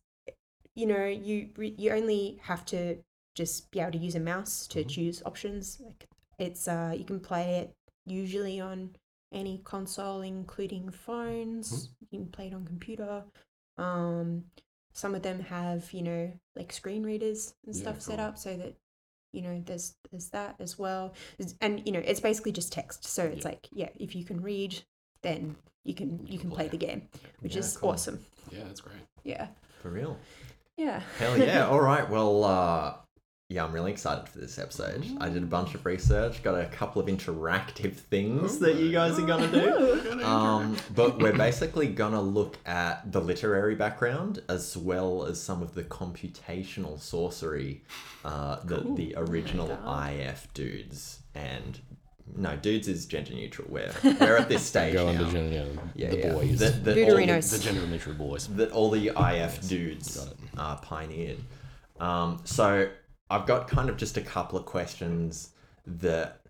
you 0.75 0.87
know 0.87 1.07
you 1.07 1.49
you 1.59 1.91
only 1.91 2.39
have 2.43 2.65
to 2.67 2.97
just 3.35 3.71
be 3.71 3.81
able 3.81 3.93
to 3.93 3.99
use 3.99 4.15
a 4.15 4.21
mouse 4.21 4.67
to 4.67 4.85
Mhm. 4.85 4.89
choose 4.89 5.23
options 5.25 5.79
like 5.85 6.09
it's 6.39 6.69
uh 6.69 6.95
you 6.97 7.05
can 7.05 7.21
play 7.21 7.57
it 7.57 7.75
usually 8.07 8.61
on 8.61 8.91
any 9.33 9.59
console 9.65 10.23
including 10.23 10.91
phones 10.91 11.91
you 12.01 12.07
can 12.19 12.27
play 12.29 12.49
it 12.49 12.55
on 12.55 12.65
computer 12.65 13.23
um 13.77 14.45
some 14.93 15.15
of 15.15 15.23
them 15.23 15.41
have 15.41 15.93
you 15.93 16.03
know 16.03 16.33
like 16.57 16.73
screen 16.73 17.03
readers 17.05 17.55
and 17.67 17.75
Yeah, 17.75 17.83
stuff 17.83 18.01
set 18.01 18.19
up 18.19 18.39
so 18.39 18.57
that 18.57 18.75
you 19.33 19.43
know 19.43 19.63
there's 19.67 19.95
there's 20.11 20.29
that 20.31 20.57
as 20.59 20.79
well 20.79 21.15
and 21.61 21.83
you 21.87 21.93
know 21.93 22.03
it's 22.05 22.21
basically 22.21 22.53
just 22.53 22.73
text 22.73 23.05
so 23.05 23.25
it's 23.25 23.45
Yeah. 23.45 23.51
like 23.51 23.69
yeah 23.73 23.89
if 23.99 24.15
you 24.17 24.25
can 24.25 24.41
read 24.41 24.83
then 25.23 25.57
you 25.85 25.95
can 25.95 26.27
you 26.27 26.39
can 26.39 26.51
play 26.51 26.69
play. 26.69 26.69
the 26.69 26.77
game 26.87 27.09
which 27.41 27.55
Yeah, 27.55 27.61
is 27.61 27.77
cool. 27.77 27.91
awesome 27.91 28.19
yeah, 28.51 28.65
that's 28.65 28.81
great. 28.81 29.03
yeah 29.25 29.49
For 29.83 29.91
real. 29.91 30.19
yeah 30.77 31.01
Hell 31.19 31.39
yeah. 31.47 31.67
All 31.69 31.81
right. 31.81 32.09
Well, 32.09 32.45
uh, 32.45 32.95
yeah, 33.51 33.65
I'm 33.65 33.73
really 33.73 33.93
excited 33.93 34.29
for 34.29 34.39
this 34.41 34.59
episode. 34.59 35.07
I 35.21 35.31
did 35.31 35.43
a 35.43 35.47
bunch 35.47 35.75
of 35.75 35.87
research, 35.87 36.43
got 36.43 36.55
a 36.55 36.67
couple 36.67 37.01
of 37.01 37.09
interactive 37.09 37.95
things 37.95 38.59
that 38.59 38.77
you 38.77 38.93
guys 38.93 39.19
are 39.19 39.25
going 39.27 39.51
to 39.51 39.61
do. 39.61 40.23
Um, 40.23 40.77
but 40.95 41.19
we're 41.19 41.33
basically 41.49 41.87
going 41.89 42.13
to 42.13 42.21
look 42.21 42.59
at 42.67 43.11
the 43.11 43.23
literary 43.23 43.75
background 43.75 44.43
as 44.51 44.77
well 44.77 45.25
as 45.25 45.41
some 45.41 45.63
of 45.63 45.73
the 45.75 45.83
computational 45.85 47.01
sorcery 47.01 47.85
uh, 48.23 48.61
that 48.65 48.97
the 48.97 49.15
original 49.17 49.71
IF 49.87 50.53
dudes 50.53 51.21
and. 51.35 51.81
No, 52.37 52.57
dudes 52.57 52.89
is 52.89 53.07
gender 53.07 53.33
neutral. 53.35 53.69
We're, 53.71 53.91
we're 54.05 54.37
at 54.37 54.49
this 54.49 54.63
stage 54.63 54.95
Go 54.95 55.11
now. 55.13 55.25
on 55.25 55.33
the, 55.33 55.41
yeah, 55.41 55.65
Yeah, 55.95 56.11
the 56.11 56.19
yeah. 56.19 56.33
boys, 56.33 56.59
That- 56.59 56.85
that 56.85 56.99
all 56.99 57.17
the- 57.17 57.23
Deuterinos. 57.23 57.51
the 57.53 57.59
gender 57.65 57.87
neutral 57.87 58.15
boys. 58.15 58.49
that 58.49 58.71
all 58.73 58.91
the 58.91 59.09
IF 59.17 59.67
dudes 59.69 60.17
got 60.17 60.33
it. 60.33 60.39
uh, 60.57 60.77
pioneered. 60.77 61.39
Um, 62.01 62.41
so 62.45 62.89
I've 63.31 63.47
got 63.47 63.69
kind 63.69 63.89
of 63.89 63.97
just 63.97 64.17
a 64.17 64.21
couple 64.23 64.59
of 64.59 64.65
questions 64.67 65.51
that 65.87 66.41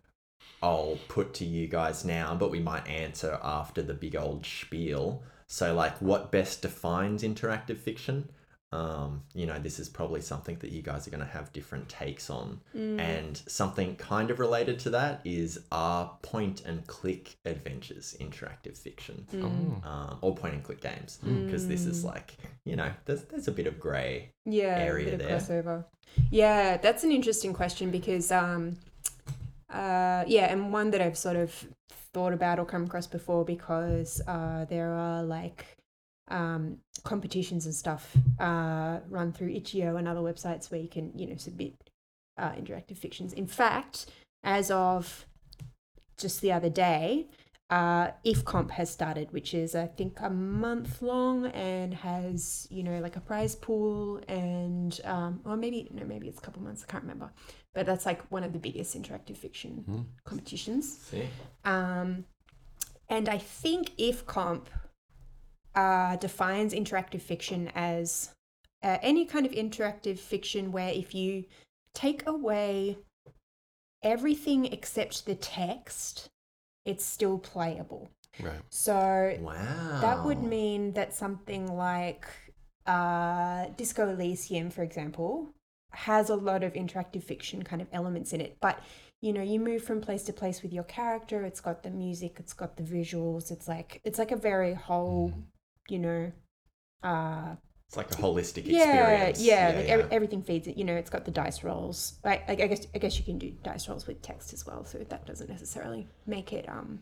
I'll 0.63 0.99
put 1.09 1.35
to 1.35 1.45
you 1.45 1.69
guys 1.69 2.05
now, 2.05 2.35
but 2.35 2.51
we 2.51 2.59
might 2.61 2.87
answer 2.89 3.39
after 3.43 3.81
the 3.83 3.95
big 3.95 4.17
old 4.17 4.45
spiel. 4.45 5.23
So, 5.47 5.73
like, 5.75 5.97
what 6.03 6.31
best 6.31 6.63
defines 6.63 7.23
interactive 7.23 7.79
fiction? 7.79 8.29
Um, 8.71 9.23
you 9.35 9.47
know, 9.47 9.59
this 9.59 9.79
is 9.79 9.89
probably 9.89 10.21
something 10.21 10.57
that 10.59 10.71
you 10.73 10.83
guys 10.83 11.07
are 11.07 11.11
going 11.11 11.25
to 11.25 11.31
have 11.31 11.53
different 11.53 11.89
takes 11.89 12.29
on. 12.29 12.61
And 12.75 13.37
something 13.47 13.97
kind 13.97 14.31
of 14.31 14.39
related 14.39 14.79
to 14.81 14.91
that 14.91 15.21
is 15.25 15.59
are 15.73 16.11
point 16.23 16.63
and 16.67 16.87
click 16.87 17.37
adventures 17.45 18.17
interactive 18.21 18.77
fiction? 18.77 19.27
um, 19.85 20.19
or 20.21 20.35
point 20.35 20.55
and 20.55 20.63
click 20.63 20.81
games 20.81 21.19
because 21.45 21.67
this 21.69 21.85
is 21.85 22.05
like 22.05 22.37
you 22.65 22.77
know 22.77 22.91
there's 23.05 23.23
there's 23.25 23.49
a 23.49 23.53
bit 23.53 23.67
of 23.67 23.79
grey 23.81 24.31
yeah 24.45 24.79
area 24.79 25.15
a 25.15 25.17
bit 25.17 25.21
of 25.21 25.47
there. 25.47 25.63
crossover 25.63 25.85
yeah 26.31 26.77
that's 26.77 27.05
an 27.05 27.13
interesting 27.13 27.53
question 27.53 27.91
because 27.91 28.31
um 28.33 28.77
uh 29.73 30.25
yeah 30.27 30.51
and 30.53 30.73
one 30.73 30.91
that 30.91 31.01
i've 31.01 31.17
sort 31.17 31.37
of 31.37 31.67
thought 32.13 32.33
about 32.33 32.59
or 32.59 32.65
come 32.65 32.85
across 32.85 33.07
before 33.07 33.45
because 33.45 34.21
uh 34.27 34.65
there 34.67 34.93
are 34.93 35.23
like 35.23 35.78
um 36.31 36.79
competitions 37.05 37.65
and 37.67 37.75
stuff 37.75 38.17
uh 38.41 38.99
run 39.09 39.33
through 39.33 39.51
itch.io 39.51 39.97
and 39.97 40.07
other 40.09 40.21
websites 40.21 40.71
where 40.71 40.81
you 40.81 40.89
can 40.89 41.13
you 41.17 41.27
know 41.27 41.37
submit 41.37 41.75
uh, 42.39 42.51
interactive 42.53 42.97
fictions 42.99 43.33
in 43.33 43.47
fact 43.47 44.07
as 44.45 44.71
of 44.71 45.27
just 46.17 46.41
the 46.41 46.53
other 46.53 46.69
day 46.71 47.27
uh, 47.71 48.13
IFComp 48.25 48.71
has 48.71 48.89
started, 48.89 49.31
which 49.31 49.53
is 49.53 49.75
I 49.75 49.89
think 49.89 50.17
a 50.23 50.31
month 50.31 51.03
long 51.03 51.47
and 51.49 51.93
has 51.93 52.67
you 52.71 52.83
know 52.83 52.99
like 53.01 53.17
a 53.17 53.21
prize 53.21 53.55
pool 53.55 54.23
and 54.27 54.99
um, 55.05 55.41
or 55.45 55.55
maybe 55.55 55.87
no 55.93 56.05
maybe 56.07 56.29
it's 56.29 56.39
a 56.39 56.41
couple 56.41 56.63
months 56.63 56.83
I 56.89 56.91
can't 56.91 57.05
remember, 57.05 57.31
but 57.75 57.85
that's 57.85 58.07
like 58.07 58.23
one 58.31 58.43
of 58.43 58.55
the 58.55 58.59
biggest 58.59 58.97
interactive 58.97 59.37
fiction 59.37 59.85
Hmm. 59.87 60.01
competitions. 60.25 60.97
See, 61.11 61.29
Um, 61.67 62.25
and 63.11 63.29
I 63.29 63.37
think 63.37 63.91
IFComp 63.99 64.65
uh, 65.79 66.17
defines 66.17 66.75
interactive 66.75 67.23
fiction 67.23 67.71
as 67.77 68.35
uh, 68.83 68.99
any 69.01 69.25
kind 69.25 69.47
of 69.47 69.53
interactive 69.53 70.19
fiction 70.19 70.73
where 70.73 70.89
if 70.89 71.15
you 71.15 71.45
take 71.95 72.27
away 72.27 72.99
everything 74.03 74.65
except 74.67 75.25
the 75.25 75.37
text, 75.37 76.31
it's 76.85 77.05
still 77.05 77.39
playable. 77.39 78.09
Right. 78.43 78.61
So 78.71 79.37
wow, 79.41 79.99
that 80.01 80.25
would 80.25 80.43
mean 80.43 80.93
that 80.95 81.15
something 81.15 81.73
like 81.73 82.27
uh, 82.87 83.67
Disco 83.77 84.09
Elysium, 84.11 84.71
for 84.71 84.83
example, 84.83 85.55
has 85.93 86.29
a 86.29 86.35
lot 86.37 86.65
of 86.65 86.73
interactive 86.73 87.23
fiction 87.23 87.63
kind 87.63 87.81
of 87.81 87.89
elements 87.93 88.33
in 88.33 88.41
it. 88.41 88.57
But 88.61 88.81
you 89.21 89.33
know 89.33 89.43
you 89.43 89.61
move 89.61 89.83
from 89.83 90.01
place 90.01 90.25
to 90.25 90.33
place 90.33 90.63
with 90.63 90.73
your 90.73 90.85
character. 90.85 91.45
It's 91.45 91.61
got 91.61 91.85
the 91.85 91.91
music. 91.91 92.37
It's 92.39 92.53
got 92.53 92.77
the 92.77 92.83
visuals. 92.83 93.53
It's 93.53 93.69
like 93.69 94.01
it's 94.05 94.19
like 94.19 94.33
a 94.33 94.37
very 94.37 94.75
whole, 94.75 95.33
you 95.91 95.99
know, 95.99 96.33
uh, 97.03 97.55
It's 97.87 97.97
like 97.97 98.11
a 98.11 98.15
holistic 98.17 98.63
yeah, 98.67 98.83
experience. 98.83 99.41
yeah, 99.43 99.71
yeah, 99.71 99.77
like 99.79 99.89
Every, 99.89 100.13
everything 100.13 100.43
feeds 100.43 100.67
it. 100.67 100.77
You 100.77 100.85
know, 100.85 100.95
it's 100.95 101.11
got 101.11 101.25
the 101.25 101.31
dice 101.31 101.63
rolls. 101.65 102.19
Like, 102.25 102.49
I, 102.49 102.53
I 102.53 102.67
guess, 102.67 102.87
I 102.95 102.99
guess 102.99 103.19
you 103.19 103.25
can 103.25 103.39
do 103.39 103.53
dice 103.63 103.89
rolls 103.89 104.07
with 104.07 104.21
text 104.23 104.53
as 104.53 104.67
well. 104.67 104.85
So 104.85 104.99
that 104.99 105.27
doesn't 105.27 105.49
necessarily 105.49 106.09
make 106.27 106.53
it 106.53 106.69
um 106.69 107.01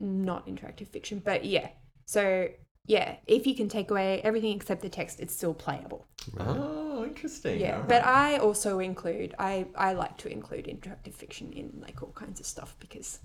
not 0.00 0.46
interactive 0.46 0.88
fiction. 0.88 1.22
But 1.24 1.44
yeah, 1.44 1.68
so 2.04 2.48
yeah, 2.86 3.16
if 3.26 3.46
you 3.46 3.54
can 3.54 3.68
take 3.68 3.90
away 3.90 4.20
everything 4.22 4.54
except 4.56 4.82
the 4.82 4.88
text, 4.88 5.20
it's 5.20 5.34
still 5.34 5.54
playable. 5.54 6.06
Oh, 6.38 7.04
interesting. 7.04 7.60
Yeah, 7.60 7.76
All 7.78 7.84
but. 7.84 8.04
I 8.04 8.38
also 8.38 8.78
include 8.80 9.34
I 9.38 9.66
I 9.76 9.92
like 9.92 10.16
to 10.18 10.28
include 10.30 10.66
interactive 10.66 11.14
fiction 11.14 11.52
in 11.52 11.80
like 11.80 12.02
all 12.02 12.12
kinds 12.12 12.40
of 12.40 12.46
stuff 12.46 12.76
because 12.80 13.20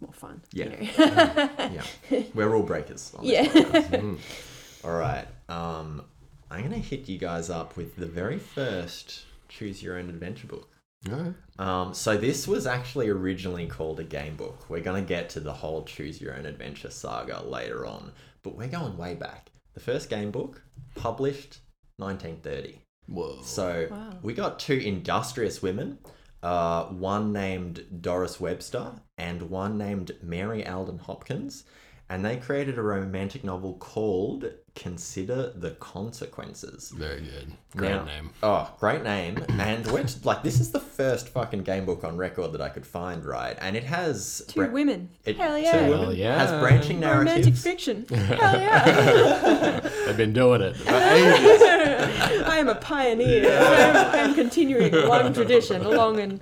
it's 0.00 0.02
more 0.02 0.12
fun. 0.12 0.40
Yeah. 0.52 0.64
You 0.66 0.70
know? 0.70 0.88
yeah, 2.10 2.22
we're 2.34 2.48
rule 2.48 2.62
breakers. 2.62 3.12
on 3.16 3.24
yeah. 3.24 3.46
podcast. 3.46 4.18
All 4.84 4.92
right. 4.92 5.26
Um, 5.48 6.04
I'm 6.50 6.62
gonna 6.62 6.76
hit 6.78 7.08
you 7.08 7.18
guys 7.18 7.50
up 7.50 7.76
with 7.76 7.96
the 7.96 8.06
very 8.06 8.38
first 8.38 9.24
choose 9.48 9.82
your 9.82 9.98
own 9.98 10.08
adventure 10.08 10.46
book. 10.46 10.68
Alright. 11.10 11.34
Um, 11.58 11.94
so 11.94 12.16
this 12.16 12.46
was 12.48 12.66
actually 12.66 13.08
originally 13.08 13.66
called 13.66 14.00
a 14.00 14.04
game 14.04 14.36
book. 14.36 14.68
We're 14.68 14.80
gonna 14.82 15.02
get 15.02 15.28
to 15.30 15.40
the 15.40 15.52
whole 15.52 15.84
choose 15.84 16.20
your 16.20 16.34
own 16.36 16.46
adventure 16.46 16.90
saga 16.90 17.42
later 17.42 17.86
on, 17.86 18.12
but 18.42 18.56
we're 18.56 18.68
going 18.68 18.96
way 18.96 19.14
back. 19.14 19.50
The 19.74 19.80
first 19.80 20.10
game 20.10 20.30
book 20.30 20.62
published 20.94 21.58
1930. 21.98 22.80
Whoa. 23.06 23.40
So 23.42 23.88
Wow. 23.90 24.10
we 24.22 24.34
got 24.34 24.58
two 24.58 24.74
industrious 24.74 25.62
women, 25.62 25.98
uh, 26.42 26.84
one 26.86 27.32
named 27.32 27.84
Doris 28.00 28.38
Webster 28.40 28.92
and 29.18 29.42
one 29.50 29.76
named 29.76 30.12
Mary 30.22 30.66
Alden 30.66 30.98
Hopkins, 30.98 31.64
and 32.08 32.24
they 32.24 32.36
created 32.36 32.78
a 32.78 32.82
romantic 32.82 33.44
novel 33.44 33.74
called 33.74 34.50
Consider 34.74 35.52
the 35.54 35.72
Consequences. 35.72 36.90
Very 36.96 37.20
good. 37.20 37.52
Great 37.76 37.90
Now- 37.90 38.04
name. 38.04 38.30
Oh, 38.42 38.70
great 38.80 39.02
name. 39.02 39.44
And 39.58 39.86
we're 39.88 40.06
like, 40.24 40.42
this 40.42 40.58
is 40.60 40.70
the 40.70 40.80
first 40.80 41.28
fucking 41.28 41.64
game 41.64 41.84
book 41.84 42.04
on 42.04 42.16
record 42.16 42.52
that 42.52 42.62
I 42.62 42.70
could 42.70 42.86
find, 42.86 43.24
right? 43.26 43.58
And 43.60 43.76
it 43.76 43.84
has 43.84 44.42
Two 44.48 44.60
bra- 44.60 44.70
women. 44.70 45.10
It, 45.26 45.36
Hell 45.36 45.56
two 45.56 45.62
yeah. 45.62 45.82
women, 45.88 45.98
Hell 46.04 46.14
yeah. 46.14 46.38
has 46.38 46.50
branching 46.62 47.00
narratives. 47.00 47.34
Romantic 47.36 47.54
fiction. 47.56 48.06
Hell 48.14 48.58
yeah. 48.60 49.80
They've 50.06 50.16
been 50.16 50.32
doing 50.32 50.62
it 50.62 50.76
for 50.76 50.94
ages. 50.94 51.62
I 52.46 52.56
am 52.58 52.68
a 52.68 52.74
pioneer. 52.76 53.50
I'm, 53.50 54.28
I'm 54.30 54.34
continuing 54.34 54.94
a 54.94 55.06
long 55.06 55.32
tradition, 55.34 55.82
a 55.84 55.90
long 55.90 56.20
and 56.20 56.40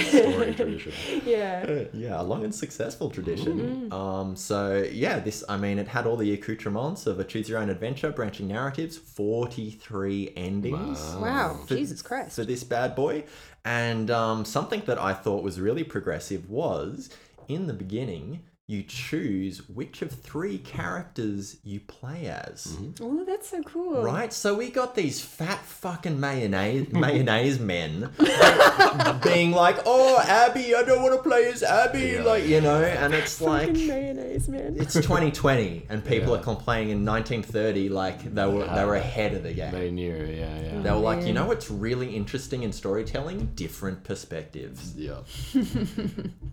Story 0.00 0.54
tradition. 0.56 0.92
yeah. 1.24 1.64
Uh, 1.68 1.84
yeah, 1.92 2.20
a 2.20 2.22
long 2.22 2.44
and 2.44 2.54
successful 2.54 3.10
tradition. 3.10 3.92
Um, 3.92 4.36
so 4.36 4.86
yeah, 4.90 5.18
this 5.18 5.44
I 5.48 5.56
mean, 5.56 5.78
it 5.78 5.88
had 5.88 6.06
all 6.06 6.16
the 6.16 6.32
accoutrements 6.32 7.06
of 7.06 7.20
a 7.20 7.24
choose 7.24 7.48
your 7.48 7.58
own 7.58 7.70
adventure, 7.70 8.10
branching 8.10 8.48
narratives, 8.48 8.96
forty 8.96 9.70
three 9.70 10.32
endings. 10.36 10.98
Wow, 11.16 11.60
For- 11.66 11.76
Jesus 11.76 12.02
Christ. 12.02 12.36
For 12.36 12.44
this 12.44 12.64
bad 12.64 12.94
boy, 12.94 13.24
and 13.64 14.10
um, 14.10 14.44
something 14.44 14.82
that 14.86 14.98
I 14.98 15.12
thought 15.12 15.42
was 15.42 15.60
really 15.60 15.84
progressive 15.84 16.48
was 16.50 17.10
in 17.48 17.66
the 17.66 17.74
beginning. 17.74 18.40
You 18.72 18.82
choose 18.84 19.68
which 19.68 20.00
of 20.00 20.10
three 20.12 20.56
characters 20.56 21.58
you 21.62 21.78
play 21.80 22.28
as. 22.28 22.74
Oh, 23.02 23.22
that's 23.22 23.50
so 23.50 23.62
cool. 23.64 24.02
Right, 24.02 24.32
so 24.32 24.54
we 24.54 24.70
got 24.70 24.94
these 24.94 25.20
fat 25.20 25.62
fucking 25.62 26.18
mayonnaise 26.18 26.88
mayonnaise 26.92 27.60
men 27.60 28.08
being 29.22 29.50
like, 29.52 29.76
"Oh, 29.84 30.18
Abby, 30.26 30.74
I 30.74 30.84
don't 30.84 31.02
want 31.02 31.14
to 31.14 31.22
play 31.22 31.50
as 31.52 31.62
Abby," 31.62 32.12
Yeah. 32.14 32.22
like 32.22 32.46
you 32.46 32.62
know, 32.62 32.82
and 32.82 33.12
it's 33.12 33.42
like 33.42 33.68
Fucking 33.68 33.86
mayonnaise, 33.88 34.48
man. 34.48 34.76
it's 34.78 34.94
2020, 34.94 35.84
and 35.90 36.02
people 36.12 36.32
Yeah. 36.32 36.40
are 36.40 36.42
complaining 36.42 36.90
in 36.96 37.04
1930 37.04 37.90
like 37.90 38.34
they 38.34 38.46
were 38.46 38.64
they 38.74 38.84
were 38.86 38.96
ahead 38.96 39.34
of 39.34 39.42
the 39.42 39.52
game. 39.52 39.72
They 39.72 39.90
knew, 39.90 40.16
yeah, 40.16 40.58
yeah. 40.62 40.80
They 40.80 40.90
were 40.90 40.96
like, 40.96 41.26
you 41.26 41.34
know 41.34 41.44
what's 41.44 41.70
really 41.70 42.16
interesting 42.16 42.62
in 42.62 42.72
storytelling? 42.72 43.50
Different 43.54 44.02
perspectives. 44.02 44.94
Yeah. 44.96 45.18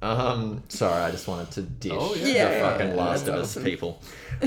Um, 0.01 0.63
sorry, 0.69 1.01
I 1.03 1.11
just 1.11 1.27
wanted 1.27 1.51
to 1.51 1.61
dish 1.61 1.91
Oh, 1.95 2.08
yeah. 2.15 2.53
the 2.53 2.59
fucking 2.59 2.95
Last 2.95 3.27
of 3.27 3.35
that's 3.35 3.57
Us 3.57 3.63
people. 3.63 4.01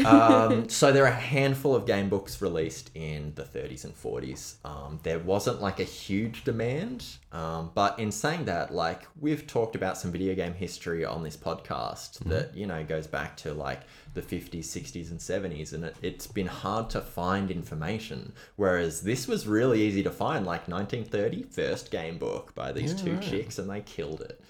Um, 0.05 0.69
so 0.69 0.93
there 0.93 1.05
are 1.05 1.09
a 1.09 1.13
handful 1.13 1.75
of 1.75 1.87
game 1.87 2.09
books 2.09 2.41
released 2.41 2.91
in 2.95 3.33
the 3.35 3.43
30s 3.43 3.85
and 3.85 3.95
40s. 3.95 4.55
Um, 4.65 4.99
there 5.03 5.19
wasn't 5.19 5.61
like 5.61 5.81
a 5.81 5.85
huge 5.85 6.45
demand, 6.45 7.05
um, 7.33 7.71
but 7.75 7.99
in 7.99 8.11
saying 8.13 8.47
that, 8.47 8.73
like 8.73 9.03
we've 9.21 9.47
talked 9.47 9.77
about 9.77 9.99
some 9.99 10.11
video 10.13 10.35
game 10.35 10.55
history 10.55 11.05
on 11.05 11.23
this 11.23 11.37
podcast 11.37 12.19
that 12.21 12.57
you 12.57 12.67
know 12.67 12.83
goes 12.85 13.07
back 13.07 13.37
to 13.39 13.53
like 13.55 13.81
the 14.15 14.23
50s, 14.23 14.65
60s, 14.65 15.11
and 15.11 15.19
70s, 15.19 15.73
and 15.73 15.85
it, 15.85 15.97
it's 16.03 16.27
been 16.27 16.47
hard 16.47 16.91
to 16.91 17.01
find 17.01 17.51
information. 17.51 18.33
Whereas 18.57 19.01
this 19.01 19.27
was 19.27 19.47
really 19.47 19.83
easy 19.83 20.03
to 20.03 20.11
find, 20.11 20.45
like 20.45 20.69
1930, 20.69 21.45
first 21.45 21.91
game 21.91 22.19
book 22.19 22.55
by 22.55 22.73
these 22.73 22.93
Yeah, 22.93 23.05
two 23.05 23.13
right. 23.15 23.23
chicks, 23.23 23.59
and 23.59 23.71
they 23.71 23.81
killed 23.81 24.21
it. 24.21 24.41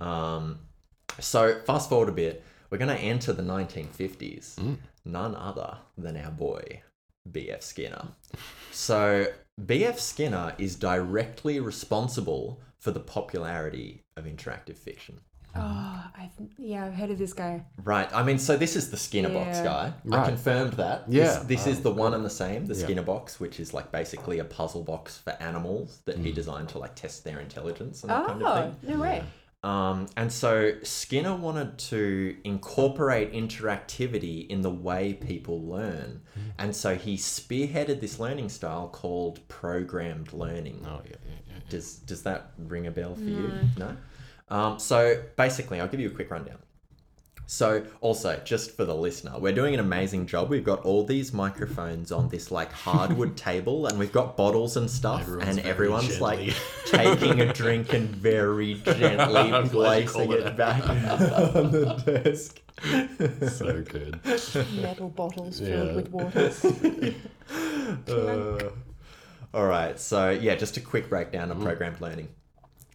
Um, 0.00 0.58
so 1.20 1.60
fast 1.66 1.88
forward 1.88 2.08
a 2.08 2.12
bit, 2.12 2.42
we're 2.70 2.78
going 2.78 2.94
to 2.96 3.02
enter 3.02 3.32
the 3.32 3.42
1950s. 3.42 4.54
Mm. 4.56 4.76
None 5.04 5.34
other 5.34 5.78
than 5.98 6.16
our 6.16 6.30
boy 6.30 6.82
B.F. 7.30 7.62
Skinner. 7.62 8.08
So 8.72 9.26
B.F. 9.64 9.98
Skinner 9.98 10.54
is 10.58 10.76
directly 10.76 11.60
responsible 11.60 12.60
for 12.78 12.90
the 12.90 13.00
popularity 13.00 14.02
of 14.16 14.24
interactive 14.24 14.76
fiction. 14.76 15.20
Oh, 15.56 16.04
I've 16.18 16.30
yeah, 16.58 16.84
I've 16.86 16.94
heard 16.94 17.10
of 17.10 17.18
this 17.18 17.32
guy. 17.32 17.64
Right. 17.84 18.12
I 18.12 18.24
mean, 18.24 18.38
so 18.38 18.56
this 18.56 18.74
is 18.74 18.90
the 18.90 18.96
Skinner 18.96 19.28
box 19.28 19.58
Yeah. 19.58 19.64
guy. 19.64 19.92
I 20.18 20.26
confirmed 20.26 20.72
that. 20.74 21.04
Yeah. 21.08 21.24
This, 21.24 21.36
this 21.64 21.66
is 21.68 21.80
the 21.80 21.92
one 21.92 22.12
and 22.12 22.24
the 22.24 22.30
same, 22.30 22.66
the 22.66 22.74
Yeah. 22.74 22.82
Skinner 22.84 23.02
box, 23.02 23.38
which 23.38 23.60
is 23.60 23.72
like 23.72 23.92
basically 23.92 24.40
a 24.40 24.44
puzzle 24.44 24.82
box 24.82 25.18
for 25.18 25.30
animals 25.40 26.00
that 26.06 26.18
he 26.18 26.32
designed 26.32 26.70
to 26.70 26.78
like 26.78 26.96
test 26.96 27.22
their 27.22 27.38
intelligence 27.38 28.02
and 28.02 28.10
that 28.10 28.24
Oh, 28.24 28.26
kind 28.26 28.42
of 28.42 28.78
thing. 28.80 28.90
no 28.96 29.00
way. 29.00 29.22
Um, 29.64 30.08
and 30.18 30.30
so 30.30 30.74
Skinner 30.82 31.34
wanted 31.34 31.78
to 31.78 32.36
incorporate 32.44 33.32
interactivity 33.32 34.46
in 34.48 34.60
the 34.60 34.70
way 34.70 35.14
people 35.14 35.62
learn. 35.62 36.20
And 36.58 36.76
so 36.76 36.96
he 36.96 37.16
spearheaded 37.16 38.00
this 38.00 38.20
learning 38.20 38.50
style 38.50 38.88
called 38.88 39.40
programmed 39.48 40.34
learning. 40.34 40.84
Oh, 40.86 41.00
yeah, 41.06 41.16
yeah, 41.24 41.34
yeah. 41.48 41.54
Does, 41.70 41.94
does 41.96 42.22
that 42.24 42.52
ring 42.58 42.86
a 42.86 42.90
bell 42.90 43.14
for 43.14 43.22
you? 43.22 43.52
No? 43.78 43.96
Um, 44.50 44.78
so 44.78 45.22
basically, 45.36 45.80
I'll 45.80 45.88
give 45.88 46.00
you 46.00 46.08
a 46.08 46.14
quick 46.14 46.30
rundown. 46.30 46.58
So, 47.46 47.84
also, 48.00 48.40
just 48.44 48.70
for 48.76 48.84
the 48.84 48.94
listener, 48.94 49.32
we're 49.38 49.52
doing 49.52 49.74
an 49.74 49.80
amazing 49.80 50.26
job. 50.26 50.48
We've 50.48 50.64
got 50.64 50.80
all 50.84 51.04
these 51.04 51.32
microphones 51.32 52.10
on 52.10 52.28
this 52.28 52.50
like 52.50 52.72
hardwood 52.72 53.36
table, 53.48 53.86
and 53.86 53.98
we've 53.98 54.12
got 54.12 54.36
bottles 54.36 54.76
and 54.78 54.90
stuff, 54.90 55.22
Everyone's 55.22 55.48
and 55.48 55.58
very 55.58 55.68
everyone's 55.70 56.20
like 56.20 56.54
taking 56.86 57.40
a 57.42 57.52
drink 57.52 57.92
and 57.92 58.08
very 58.08 58.74
gently 58.74 59.36
I'm 59.52 59.68
glad 59.68 60.02
you 60.04 60.08
placing 60.08 60.32
it 60.32 60.40
it 60.40 60.56
back 60.56 60.88
on 60.88 61.70
the 61.70 62.22
desk. 62.24 62.60
So 63.52 63.82
good. 63.82 64.18
Metal 64.80 65.08
bottles 65.10 65.60
filled 65.60 65.88
Yeah. 65.88 65.94
with 65.94 66.10
water. 66.10 66.50
Uh, 68.08 68.70
all 69.52 69.66
right. 69.66 69.98
So 70.00 70.30
yeah, 70.30 70.54
just 70.54 70.76
a 70.76 70.80
quick 70.80 71.08
breakdown 71.08 71.50
of 71.50 71.60
programmed 71.60 72.00
learning. 72.00 72.28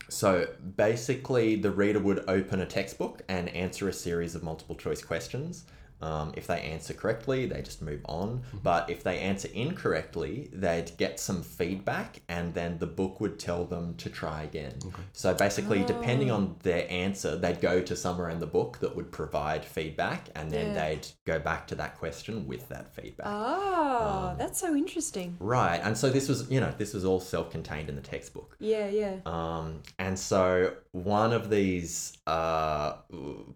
So 0.10 0.48
basically, 0.76 1.56
the 1.56 1.72
reader 1.72 2.00
would 2.00 2.28
open 2.28 2.60
a 2.60 2.66
textbook 2.66 3.22
and 3.28 3.48
answer 3.50 3.88
a 3.88 3.94
series 3.94 4.36
of 4.36 4.44
multiple 4.44 4.76
choice 4.76 5.04
questions. 5.04 5.66
Um, 6.02 6.34
if 6.36 6.48
they 6.48 6.62
answer 6.62 6.94
correctly, 6.94 7.46
they 7.46 7.62
just 7.62 7.82
move 7.82 8.02
on. 8.06 8.44
But 8.64 8.90
if 8.90 9.04
they 9.04 9.20
answer 9.20 9.50
incorrectly, 9.54 10.50
they'd 10.54 10.96
get 10.98 11.20
some 11.20 11.42
feedback, 11.44 12.22
and 12.30 12.54
then 12.54 12.78
the 12.80 12.88
book 12.88 13.20
would 13.20 13.40
tell 13.40 13.66
them 13.66 13.96
to 13.98 14.10
try 14.10 14.44
again. 14.44 14.80
So 15.14 15.34
basically, 15.34 15.84
depending 15.84 16.32
on 16.32 16.56
their 16.64 16.86
answer, 16.90 17.36
they'd 17.36 17.62
go 17.62 17.82
to 17.82 17.96
somewhere 17.96 18.30
in 18.30 18.40
the 18.40 18.48
book 18.48 18.80
that 18.80 18.96
would 18.96 19.12
provide 19.12 19.66
feedback, 19.66 20.30
and 20.36 20.52
then 20.52 20.74
Yeah. 20.74 20.88
they'd 20.90 21.08
go 21.26 21.40
back 21.40 21.68
to 21.68 21.76
that 21.76 21.98
question 21.98 22.48
with 22.48 22.70
that 22.70 22.94
feedback. 22.96 23.28
Oh, 23.30 24.36
that's 24.38 24.60
so 24.60 24.76
interesting. 24.76 25.36
Right, 25.40 25.80
and 25.84 25.98
so 25.98 26.10
this 26.10 26.28
was, 26.30 26.50
you 26.50 26.60
know, 26.60 26.74
this 26.78 26.94
was 26.94 27.06
all 27.06 27.20
self-contained 27.20 27.90
in 27.90 27.96
the 27.96 28.02
textbook. 28.02 28.56
Yeah, 28.60 28.88
yeah. 28.90 29.18
Um, 29.26 29.82
and 29.98 30.18
so 30.18 30.74
one 30.92 31.34
of 31.34 31.52
these 31.52 32.18
uh, 32.26 32.94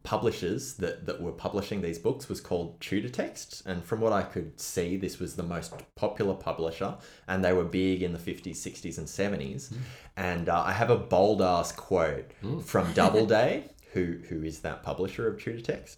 publishers 0.03 0.75
that, 0.75 1.07
that 1.07 1.19
were 1.19 1.31
publishing 1.31 1.81
these 1.81 1.97
books 1.97 2.29
was 2.29 2.39
called 2.39 2.79
TutorText, 2.79 3.65
and 3.65 3.83
from 3.83 4.01
what 4.01 4.13
I 4.13 4.21
could 4.21 4.59
see, 4.59 4.97
this 4.97 5.17
was 5.17 5.35
the 5.35 5.43
most 5.43 5.73
popular 5.95 6.35
publisher, 6.35 6.95
and 7.27 7.43
they 7.43 7.51
were 7.53 7.63
big 7.63 8.03
in 8.03 8.13
the 8.13 8.19
fifties, 8.19 8.61
sixties, 8.61 8.99
and 8.99 9.09
seventies. 9.09 9.73
And 10.15 10.47
uh, 10.47 10.61
I 10.61 10.73
have 10.73 10.91
a 10.91 10.97
bold 10.97 11.41
ass 11.41 11.71
quote 11.71 12.31
from 12.63 12.93
Doubleday, 12.93 13.69
who 13.93 14.19
who 14.29 14.43
is 14.43 14.59
that 14.59 14.83
publisher 14.83 15.27
of 15.27 15.37
TutorText. 15.37 15.97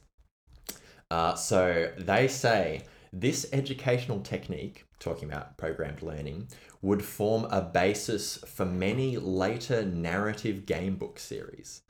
Uh, 1.12 1.36
so 1.36 1.92
they 1.98 2.28
say 2.28 2.84
This 3.14 3.46
educational 3.54 4.20
technique, 4.22 4.86
talking 5.00 5.30
about 5.30 5.58
programmed 5.58 6.02
learning, 6.02 6.48
would 6.82 7.04
form 7.04 7.46
a 7.52 7.62
basis 7.62 8.38
for 8.46 8.66
many 8.66 9.18
later 9.18 9.84
narrative 9.86 10.66
game 10.66 10.96
book 10.96 11.20
series. 11.20 11.82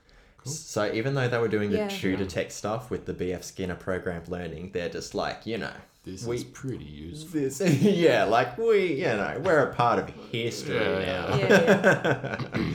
So 0.44 0.92
even 0.92 1.14
though 1.14 1.26
they 1.26 1.38
were 1.38 1.48
doing 1.48 1.70
the 1.70 1.78
Yeah. 1.78 1.88
tutor 1.88 2.24
tech 2.24 2.52
stuff 2.52 2.88
with 2.88 3.04
the 3.06 3.12
BF 3.12 3.42
Skinner 3.42 3.74
programmed 3.74 4.28
learning, 4.28 4.70
they're 4.72 4.88
just 4.88 5.12
like, 5.12 5.44
you 5.44 5.58
know, 5.58 5.72
This 6.04 6.24
we 6.24 6.36
is 6.36 6.44
pretty 6.44 6.84
useful. 6.84 7.40
this 7.40 7.60
yeah, 7.82 8.22
like 8.24 8.56
we, 8.56 8.92
you 8.94 9.06
know, 9.06 9.40
we're 9.44 9.58
a 9.70 9.74
part 9.74 9.98
of 9.98 10.08
history 10.30 10.76
Yeah, 10.76 11.04
now. 11.28 11.36
Yeah, 11.36 12.38
yeah. 12.54 12.72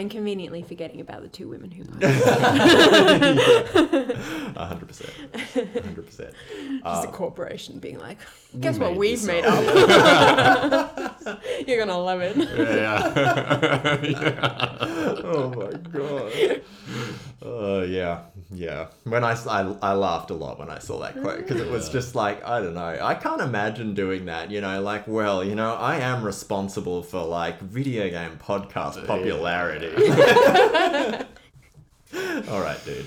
and 0.00 0.10
conveniently 0.10 0.62
forgetting 0.62 1.00
about 1.00 1.22
the 1.22 1.28
two 1.28 1.48
women 1.48 1.70
who 1.70 1.84
played. 1.98 2.12
A 4.56 4.66
hundred 4.66 4.88
percent. 4.88 5.12
Hundred 5.54 6.06
percent. 6.06 6.34
Just 6.82 7.04
a 7.04 7.08
uh, 7.08 7.10
corporation 7.12 7.78
being 7.78 7.98
like, 7.98 8.18
guess 8.58 8.78
what 8.78 8.96
we've 8.96 9.24
made 9.24 9.44
up." 9.44 9.60
up. 9.60 11.42
You're 11.66 11.78
gonna 11.78 11.98
love 11.98 12.20
it. 12.20 12.36
Yeah. 12.36 14.00
yeah. 14.02 14.76
Oh 15.24 15.50
my 15.50 15.72
god. 15.72 16.62
Oh 17.42 17.82
yeah, 17.82 18.24
yeah. 18.50 18.88
When 19.04 19.24
I 19.24 19.36
I 19.82 19.92
laughed 19.94 20.30
a 20.30 20.34
lot 20.34 20.58
when 20.58 20.70
I 20.70 20.78
saw 20.78 20.98
that 21.00 21.20
quote 21.20 21.38
because 21.38 21.60
it 21.60 21.70
was 21.70 21.88
just 21.88 22.14
like 22.14 22.44
I 22.44 22.60
don't 22.60 22.74
know. 22.74 22.98
I 23.00 23.14
can't 23.14 23.40
imagine 23.40 23.94
doing 23.94 24.26
that. 24.26 24.50
You 24.50 24.60
know, 24.60 24.80
like 24.82 25.06
well, 25.06 25.44
you 25.44 25.54
know, 25.54 25.74
I 25.74 25.96
am 25.96 26.22
responsible 26.22 27.02
for 27.02 27.22
like 27.24 27.60
video 27.60 28.08
game 28.10 28.38
podcast 28.38 29.06
popularity. 29.06 29.89
all 32.48 32.60
right, 32.60 32.84
dude. 32.84 33.06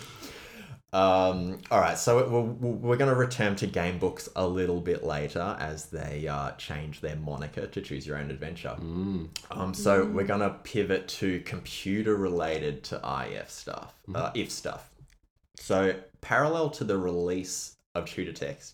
Um, 0.94 1.60
all 1.72 1.80
right, 1.80 1.98
so 1.98 2.28
we're, 2.30 2.70
we're 2.72 2.98
going 2.98 3.10
to 3.10 3.16
return 3.16 3.56
to 3.58 3.68
game 3.68 3.98
books 3.98 4.30
a 4.36 4.46
little 4.46 4.80
bit 4.80 5.04
later 5.04 5.58
as 5.60 5.88
they 5.88 6.28
uh, 6.28 6.52
change 6.52 7.02
their 7.02 7.16
moniker 7.16 7.66
to 7.66 7.82
Choose 7.82 8.06
Your 8.06 8.18
Own 8.18 8.30
Adventure. 8.30 8.76
Um, 9.50 9.74
so 9.74 10.06
we're 10.06 10.28
going 10.28 10.42
to 10.42 10.52
pivot 10.64 11.08
to 11.08 11.40
computer 11.42 12.16
related 12.16 12.84
to 12.86 13.26
IF 13.32 13.50
stuff, 13.50 13.96
uh, 14.14 14.30
if 14.36 14.52
stuff. 14.52 14.92
So, 15.56 15.96
parallel 16.22 16.70
to 16.72 16.84
the 16.84 16.98
release 16.98 17.78
of 17.96 18.06
TutorText, 18.06 18.74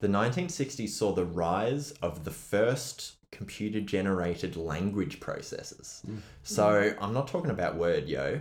the 0.00 0.08
1960s 0.08 0.88
saw 0.88 1.12
the 1.12 1.24
rise 1.24 1.92
of 2.02 2.24
the 2.24 2.32
first 2.32 3.14
computer 3.32 3.80
generated 3.80 4.56
language 4.56 5.18
processors. 5.18 6.02
So, 6.44 6.94
I'm 7.00 7.12
not 7.12 7.26
talking 7.26 7.50
about 7.50 7.76
Word, 7.76 8.08
yo. 8.08 8.40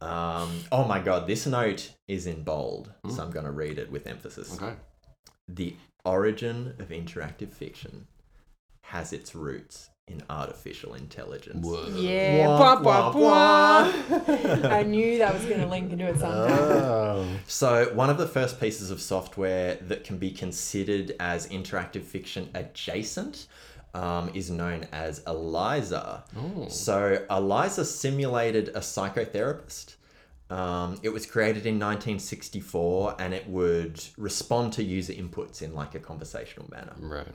Um, 0.00 0.60
oh 0.70 0.84
my 0.84 1.00
god, 1.00 1.26
this 1.26 1.46
note 1.46 1.90
is 2.06 2.26
in 2.26 2.42
bold, 2.42 2.92
so 3.08 3.22
I'm 3.22 3.30
going 3.30 3.46
to 3.46 3.50
read 3.50 3.78
it 3.78 3.90
with 3.90 4.06
emphasis. 4.06 4.54
Okay. 4.54 4.74
The 5.48 5.74
origin 6.04 6.74
of 6.78 6.90
interactive 6.90 7.50
fiction 7.50 8.06
has 8.82 9.12
its 9.12 9.34
roots 9.34 9.88
in 10.06 10.22
artificial 10.30 10.94
intelligence. 10.94 11.66
Whoa. 11.66 11.88
Yeah, 11.96 12.46
Wah, 12.46 12.76
blah, 12.76 13.10
blah, 13.10 13.20
wah, 13.20 13.92
blah. 14.18 14.70
I 14.70 14.84
knew 14.84 15.18
that 15.18 15.34
was 15.34 15.44
gonna 15.44 15.66
link 15.66 15.90
into 15.90 16.06
it 16.06 16.20
somehow. 16.20 16.46
Oh. 16.46 17.26
So, 17.48 17.92
one 17.94 18.10
of 18.10 18.18
the 18.18 18.28
first 18.28 18.60
pieces 18.60 18.90
of 18.90 19.00
software 19.00 19.76
that 19.76 20.04
can 20.04 20.18
be 20.18 20.30
considered 20.30 21.16
as 21.18 21.48
interactive 21.48 22.04
fiction 22.04 22.50
adjacent 22.54 23.48
um, 23.96 24.30
is 24.34 24.50
known 24.50 24.86
as 24.92 25.20
ELIZA. 25.26 26.22
Oh. 26.36 26.68
So, 26.68 27.24
ELIZA 27.30 27.84
simulated 27.84 28.68
a 28.68 28.80
psychotherapist. 28.80 29.94
Um, 30.50 30.98
it 31.02 31.08
was 31.08 31.26
created 31.26 31.66
in 31.66 31.74
1964 31.80 33.16
and 33.18 33.34
it 33.34 33.48
would 33.48 34.02
respond 34.16 34.72
to 34.74 34.82
user 34.84 35.12
inputs 35.12 35.62
in 35.62 35.74
like 35.74 35.94
a 35.94 35.98
conversational 35.98 36.68
manner. 36.70 36.94
Right. 37.00 37.26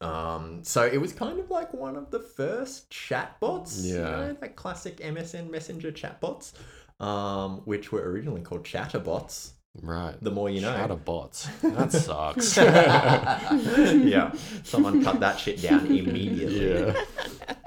Um, 0.00 0.62
so 0.62 0.84
it 0.84 1.00
was 1.00 1.12
kind 1.12 1.38
of 1.40 1.50
like 1.50 1.72
one 1.72 1.96
of 1.96 2.10
the 2.10 2.20
first 2.20 2.90
chatbots, 2.90 3.82
you 3.82 3.96
Yeah. 3.96 4.10
know, 4.10 4.36
like 4.40 4.54
classic 4.56 4.98
MSN 4.98 5.50
Messenger 5.50 5.92
chatbots, 5.92 6.52
um, 7.00 7.62
which 7.64 7.90
were 7.90 8.02
originally 8.10 8.42
called 8.42 8.64
chatterbots. 8.64 9.52
Right. 9.80 10.14
The 10.20 10.30
more 10.30 10.50
you 10.50 10.60
know. 10.60 10.70
Out 10.70 10.90
of 10.90 11.04
bots. 11.04 11.48
That 11.62 11.92
sucks. 11.92 12.56
yeah, 12.58 14.32
someone 14.64 15.02
cut 15.02 15.20
that 15.20 15.38
shit 15.38 15.62
down 15.62 15.86
immediately. 15.86 16.92
yeah. 16.94 17.04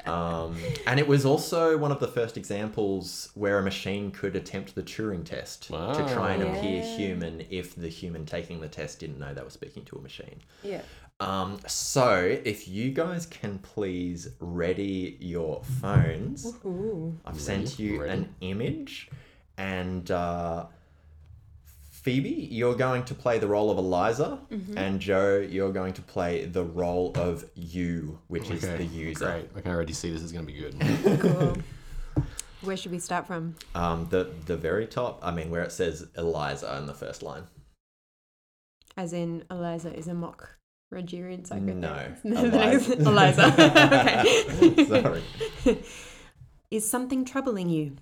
Um, 0.05 0.55
and 0.85 0.99
it 0.99 1.07
was 1.07 1.25
also 1.25 1.77
one 1.77 1.91
of 1.91 1.99
the 1.99 2.07
first 2.07 2.37
examples 2.37 3.29
where 3.33 3.57
a 3.57 3.63
machine 3.63 4.11
could 4.11 4.35
attempt 4.35 4.75
the 4.75 4.83
Turing 4.83 5.25
test 5.25 5.63
to 5.63 5.69
try 6.13 6.33
and 6.33 6.43
Wow. 6.43 6.53
appear 6.59 6.83
human 6.83 7.43
if 7.49 7.75
the 7.75 7.87
human 7.89 8.25
taking 8.27 8.61
the 8.61 8.67
test 8.67 8.99
didn't 8.99 9.17
know 9.17 9.33
they 9.33 9.41
were 9.41 9.49
speaking 9.49 9.83
to 9.85 9.97
a 9.97 10.01
machine. 10.01 10.41
Yeah. 10.61 10.81
Um, 11.19 11.59
so 11.65 12.37
if 12.43 12.67
you 12.67 12.91
guys 12.91 13.25
can 13.25 13.57
please 13.59 14.27
ready 14.39 15.17
your 15.19 15.63
phones, 15.81 16.53
Ooh. 16.65 17.17
I've 17.25 17.39
sent 17.41 17.79
you 17.79 18.01
Ready. 18.01 18.11
an 18.13 18.35
image, 18.41 19.09
and 19.57 20.11
uh, 20.11 20.65
Phoebe, 22.05 22.47
you're 22.51 22.75
going 22.75 23.03
to 23.05 23.15
play 23.15 23.39
the 23.39 23.47
role 23.47 23.71
of 23.71 23.79
Eliza, 23.79 24.37
Mm-hmm. 24.51 24.77
and 24.77 24.99
Joe, 24.99 25.39
you're 25.39 25.71
going 25.73 25.93
to 25.93 26.03
play 26.03 26.45
the 26.45 26.63
role 26.63 27.11
of 27.15 27.43
you, 27.55 28.19
which 28.27 28.51
is 28.51 28.61
the 28.61 28.85
user. 28.85 29.25
Great. 29.25 29.49
I 29.55 29.61
can 29.61 29.71
already 29.71 29.93
see 29.93 30.11
this 30.11 30.21
is 30.21 30.31
going 30.31 30.45
to 30.45 30.53
be 30.53 30.59
good. 30.59 30.75
Cool. 31.19 31.57
Where 32.61 32.77
should 32.77 32.91
we 32.91 32.99
start 32.99 33.25
from? 33.25 33.55
Um, 33.73 34.07
the 34.11 34.29
the 34.45 34.55
very 34.55 34.85
top, 34.85 35.19
I 35.23 35.31
mean, 35.31 35.49
where 35.49 35.63
it 35.63 35.71
says 35.71 36.07
Eliza 36.15 36.77
in 36.77 36.85
the 36.85 36.93
first 36.93 37.23
line. 37.23 37.43
As 38.97 39.11
in, 39.11 39.43
Eliza 39.49 39.91
is 39.95 40.07
a 40.07 40.13
mock 40.13 40.57
Rogerian 40.93 41.47
psychotherapist. 41.47 42.23
No, 42.23 42.43
Eliza. 42.43 42.93
Eliza. 44.85 45.01
Sorry. 45.01 45.23
Is 46.71 46.87
something 46.89 47.25
troubling 47.25 47.69
you? 47.69 47.97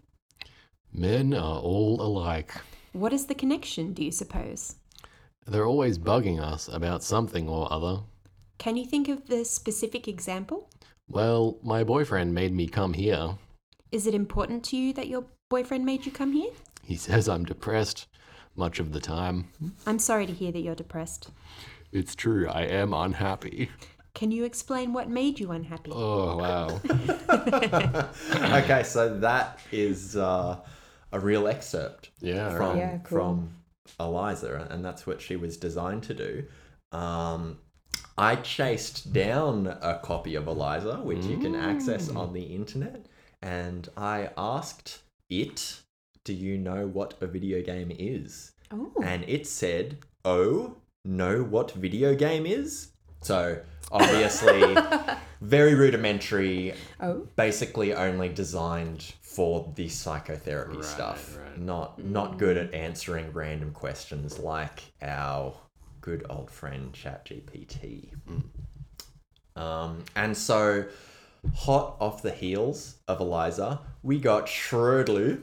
Men 0.94 1.34
are 1.34 1.60
all 1.60 2.02
alike. 2.02 2.52
What 2.94 3.12
is 3.12 3.26
the 3.26 3.34
connection, 3.36 3.94
do 3.94 4.04
you 4.04 4.12
suppose? 4.12 4.76
They're 5.48 5.66
always 5.66 5.98
bugging 5.98 6.40
us 6.40 6.68
about 6.68 7.04
something 7.04 7.50
or 7.50 7.72
other. 7.74 8.02
Can 8.60 8.78
you 8.78 8.86
think 8.86 9.10
of 9.10 9.28
the 9.28 9.44
specific 9.46 10.08
example? 10.08 10.70
Well, 11.10 11.58
my 11.64 11.84
boyfriend 11.84 12.36
made 12.36 12.54
me 12.54 12.68
come 12.68 12.94
here. 12.94 13.36
Is 13.92 14.06
it 14.06 14.14
important 14.14 14.64
to 14.66 14.78
you 14.78 14.94
that 14.94 15.08
your 15.08 15.26
boyfriend 15.50 15.86
made 15.86 16.06
you 16.06 16.12
come 16.12 16.34
here? 16.34 16.52
He 16.84 16.96
says 16.96 17.28
I'm 17.28 17.46
depressed 17.46 18.08
much 18.56 18.80
of 18.80 18.92
the 18.92 19.00
time. 19.00 19.50
I'm 19.88 20.00
sorry 20.00 20.28
to 20.28 20.34
hear 20.34 20.52
that 20.52 20.62
you're 20.62 20.76
depressed. 20.76 21.32
It's 21.92 22.14
true, 22.14 22.48
I 22.48 22.62
am 22.64 22.94
unhappy. 22.94 23.72
Can 24.14 24.30
you 24.30 24.44
explain 24.44 24.94
what 24.94 25.10
made 25.10 25.40
you 25.40 25.52
unhappy? 25.52 25.92
Oh, 25.92 26.38
wow. 26.38 26.80
okay, 28.60 28.84
so 28.84 29.18
that 29.20 29.60
is 29.72 30.16
uh, 30.16 30.60
a 31.14 31.20
real 31.20 31.48
excerpt 31.48 32.10
Yeah, 32.20 32.56
from. 32.58 32.78
Yeah, 32.78 32.98
cool. 32.98 33.18
from 33.20 33.50
Eliza, 34.00 34.68
and 34.70 34.84
that's 34.84 35.06
what 35.08 35.22
she 35.22 35.36
was 35.36 35.56
designed 35.58 36.04
to 36.04 36.14
do. 36.14 36.44
Um, 36.92 37.60
I 38.18 38.36
chased 38.38 39.14
down 39.14 39.68
a 39.68 40.00
copy 40.04 40.36
of 40.36 40.48
Eliza, 40.48 40.98
which 40.98 41.26
you 41.26 41.38
can 41.38 41.56
access 41.56 42.10
Mm. 42.10 42.18
on 42.18 42.34
the 42.34 42.44
internet, 42.44 43.06
and 43.42 43.88
I 43.98 44.30
asked 44.38 45.02
it, 45.30 45.80
"Do 46.24 46.34
you 46.34 46.58
know 46.58 46.88
what 46.88 47.16
a 47.22 47.28
video 47.28 47.62
game 47.62 47.92
is?" 47.98 48.52
Oh, 48.72 48.92
and 49.04 49.24
it 49.28 49.46
said, 49.48 49.98
"Oh, 50.26 50.78
know 51.06 51.44
what 51.44 51.72
video 51.72 52.16
game 52.16 52.46
is?" 52.46 52.90
So 53.22 53.60
obviously, 53.92 54.76
very 55.44 55.76
rudimentary. 55.76 56.74
oh, 57.00 57.28
Basically, 57.36 57.94
only 57.94 58.30
designed 58.30 59.14
for 59.22 59.72
the 59.76 59.90
psychotherapy 59.90 60.78
Right, 60.78 60.86
stuff. 60.86 61.38
right. 61.38 61.58
Not 61.60 62.04
not 62.04 62.38
good 62.38 62.58
at 62.58 62.74
answering 62.74 63.32
random 63.34 63.72
questions 63.72 64.40
like 64.40 64.84
our 65.02 65.54
good 66.02 66.26
old 66.30 66.50
friend 66.50 66.92
ChatGPT. 66.94 68.10
Um, 69.56 70.04
and 70.16 70.36
so, 70.36 70.86
hot 71.56 71.98
off 72.00 72.22
the 72.22 72.32
heels 72.32 72.96
of 73.08 73.20
Eliza, 73.20 73.82
we 74.02 74.20
got 74.20 74.48
Shredlu. 74.48 75.42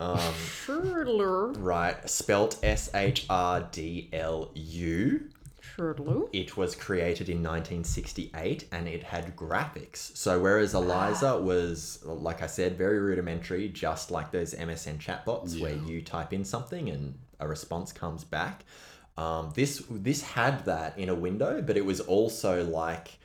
Um, 0.00 0.18
Shurdler. 0.66 1.54
Right, 1.58 2.08
spelt 2.08 2.58
S 2.62 2.90
H 2.94 3.26
R 3.30 3.68
D 3.70 4.08
L 4.12 4.50
U. 4.54 5.28
It 6.32 6.56
was 6.56 6.74
created 6.74 7.28
in 7.28 7.38
1968 7.38 8.68
and 8.70 8.86
it 8.86 9.02
had 9.02 9.34
graphics. 9.36 10.16
So, 10.16 10.40
whereas 10.40 10.74
Eliza 10.74 11.38
was, 11.38 12.00
like 12.04 12.42
I 12.42 12.46
said, 12.46 12.78
very 12.78 12.98
rudimentary, 12.98 13.68
just 13.68 14.10
like 14.10 14.30
those 14.30 14.54
MSN 14.54 14.98
chatbots 14.98 15.60
where 15.60 15.74
you 15.74 16.02
type 16.02 16.32
in 16.32 16.44
something 16.44 16.88
and 16.90 17.18
a 17.40 17.48
response 17.48 17.92
comes 17.92 18.24
back. 18.24 18.64
Um, 19.16 19.52
this 19.54 19.82
this 19.90 20.22
had 20.22 20.64
that 20.64 20.98
in 20.98 21.08
a 21.08 21.14
window, 21.14 21.62
but 21.62 21.76
it 21.76 21.84
was 21.84 22.00
also 22.00 22.64
like 22.64 23.18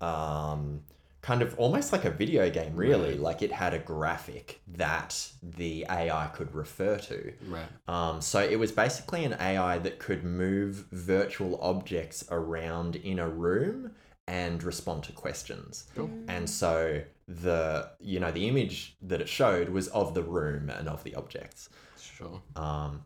um, 0.00 0.82
kind 1.26 1.42
of 1.42 1.58
almost 1.58 1.92
like 1.92 2.04
a 2.04 2.10
video 2.10 2.48
game, 2.48 2.76
really. 2.76 3.18
Like 3.18 3.42
it 3.42 3.50
had 3.50 3.74
a 3.74 3.80
graphic 3.80 4.60
that 4.68 5.28
the 5.42 5.84
AI 5.90 6.28
could 6.28 6.54
refer 6.54 6.98
to. 6.98 7.32
Right. 7.48 7.66
Um, 7.88 8.20
so 8.20 8.38
it 8.38 8.56
was 8.60 8.70
basically 8.70 9.24
an 9.24 9.34
AI 9.40 9.78
that 9.78 9.98
could 9.98 10.22
move 10.22 10.86
virtual 10.92 11.60
objects 11.60 12.24
around 12.30 12.94
in 12.94 13.18
a 13.18 13.28
room 13.28 13.90
and 14.28 14.62
respond 14.62 15.02
to 15.04 15.12
questions. 15.12 15.88
And 16.28 16.48
so 16.48 17.02
the 17.26 17.90
you 17.98 18.20
know 18.20 18.30
the 18.30 18.46
image 18.46 18.96
that 19.02 19.20
it 19.20 19.28
showed 19.28 19.68
was 19.68 19.88
of 19.88 20.14
the 20.14 20.22
room 20.22 20.70
and 20.70 20.88
of 20.88 21.02
the 21.02 21.16
objects. 21.16 21.70
Sure. 22.00 22.40
Um, 22.54 23.02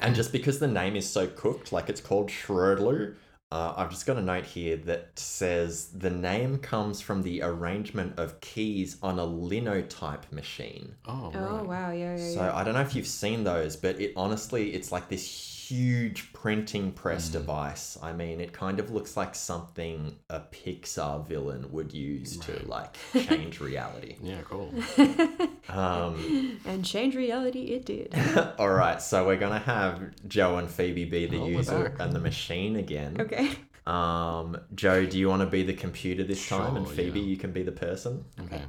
and 0.00 0.16
just 0.16 0.32
because 0.32 0.58
the 0.58 0.66
name 0.66 0.96
is 0.96 1.08
so 1.08 1.28
cooked, 1.28 1.70
like 1.70 1.88
it's 1.88 2.00
called 2.00 2.28
Schrodler, 2.28 3.14
uh, 3.52 3.74
I've 3.76 3.90
just 3.90 4.06
got 4.06 4.16
a 4.16 4.22
note 4.22 4.46
here 4.46 4.78
that 4.78 5.18
says 5.18 5.88
the 5.88 6.08
name 6.08 6.56
comes 6.56 7.02
from 7.02 7.22
the 7.22 7.42
arrangement 7.42 8.18
of 8.18 8.40
keys 8.40 8.96
on 9.02 9.18
a 9.18 9.24
linotype 9.26 10.32
machine. 10.32 10.94
Oh, 11.06 11.30
Oh 11.34 11.62
wow, 11.64 11.90
yeah, 11.90 12.16
yeah, 12.16 12.30
So 12.30 12.40
yeah. 12.40 12.56
I 12.56 12.64
don't 12.64 12.72
know 12.72 12.80
if 12.80 12.94
you've 12.96 13.06
seen 13.06 13.44
those, 13.44 13.76
but 13.76 14.00
it 14.00 14.14
honestly, 14.16 14.72
it's 14.72 14.90
like 14.90 15.10
this 15.10 15.28
huge 15.72 16.32
printing 16.32 16.92
press 16.92 17.28
Mm. 17.28 17.32
device. 17.32 17.98
I 18.02 18.12
mean, 18.12 18.40
it 18.40 18.52
kind 18.52 18.78
of 18.78 18.90
looks 18.90 19.16
like 19.16 19.34
something 19.34 20.16
a 20.28 20.40
Pixar 20.40 21.26
villain 21.26 21.72
would 21.72 21.94
use 21.94 22.36
to 22.38 22.62
like 22.66 22.96
change 23.28 23.60
reality. 23.60 24.16
Yeah, 24.22 24.42
cool. 24.44 24.72
Um, 25.68 26.58
And 26.66 26.84
change 26.84 27.14
reality 27.14 27.66
it 27.76 27.86
did. 27.86 28.14
all 28.58 28.68
right, 28.68 29.00
so 29.00 29.24
we're 29.26 29.36
gonna 29.38 29.60
have 29.60 30.10
Joe 30.28 30.58
and 30.58 30.68
Phoebe 30.68 31.04
be 31.06 31.26
the 31.26 31.38
Oh, 31.38 31.46
user 31.48 31.96
and 32.00 32.12
the 32.12 32.18
machine 32.20 32.76
again. 32.76 33.16
Okay. 33.20 33.50
Um, 33.86 34.60
Joe, 34.74 35.06
do 35.06 35.18
you 35.18 35.28
want 35.28 35.40
to 35.42 35.46
be 35.46 35.62
the 35.62 35.72
computer 35.74 36.22
this 36.24 36.48
time, 36.48 36.76
and 36.76 36.86
Phoebe, 36.86 37.20
yeah. 37.20 37.26
you 37.26 37.36
can 37.36 37.52
be 37.52 37.62
the 37.62 37.72
person? 37.72 38.24
Okay. 38.40 38.62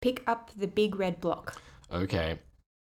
Pick 0.00 0.22
up 0.26 0.50
the 0.56 0.66
big 0.68 0.96
red 0.96 1.20
block. 1.20 1.60
Okay. 1.92 2.38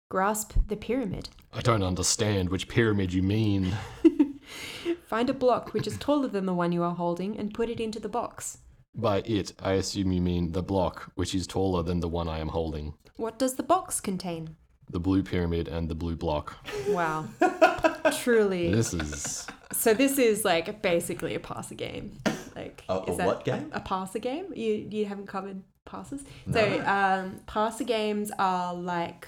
Grasp 0.09 0.53
the 0.67 0.77
pyramid. 0.77 1.27
I 1.51 1.59
don't 1.59 1.83
understand 1.83 2.49
which 2.49 2.69
pyramid 2.69 3.11
you 3.11 3.21
mean. 3.21 3.73
Find 5.05 5.29
a 5.29 5.33
block 5.33 5.73
which 5.73 5.85
is 5.85 5.97
taller 5.97 6.29
than 6.29 6.45
the 6.45 6.53
one 6.53 6.71
you 6.71 6.81
are 6.83 6.95
holding 6.95 7.37
and 7.37 7.53
put 7.53 7.69
it 7.69 7.81
into 7.81 7.99
the 7.99 8.07
box. 8.07 8.59
By 8.95 9.17
it, 9.25 9.51
I 9.59 9.73
assume 9.73 10.13
you 10.13 10.21
mean 10.21 10.53
the 10.53 10.63
block, 10.63 11.11
which 11.15 11.35
is 11.35 11.45
taller 11.45 11.83
than 11.83 11.99
the 11.99 12.07
one 12.07 12.29
I 12.29 12.39
am 12.39 12.47
holding. 12.47 12.93
What 13.17 13.37
does 13.37 13.55
the 13.55 13.63
box 13.63 13.99
contain? 13.99 14.55
The 14.89 14.99
blue 15.01 15.23
pyramid 15.23 15.67
and 15.67 15.89
the 15.89 15.95
blue 15.95 16.15
block. 16.15 16.55
Wow. 16.87 17.25
Truly. 18.21 18.71
This 18.71 18.93
is. 18.93 19.45
So 19.73 19.93
this 19.93 20.17
is 20.17 20.45
like 20.45 20.81
basically 20.81 21.35
a 21.35 21.39
parser 21.39 21.75
game. 21.75 22.17
Like 22.55 22.85
A- 22.87 23.03
is 23.07 23.15
a 23.15 23.17
that 23.17 23.27
what 23.27 23.43
game? 23.43 23.69
A 23.73 23.81
parser 23.81 24.21
game? 24.21 24.53
You 24.55 24.87
you 24.89 25.05
haven't 25.05 25.27
covered 25.27 25.61
parsers? 25.85 26.23
No. 26.45 26.53
So 26.53 26.79
um 26.85 27.41
parser 27.45 27.85
games 27.85 28.31
are 28.39 28.73
like 28.73 29.27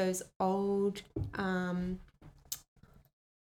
those 0.00 0.22
old 0.38 1.02
um 1.34 1.98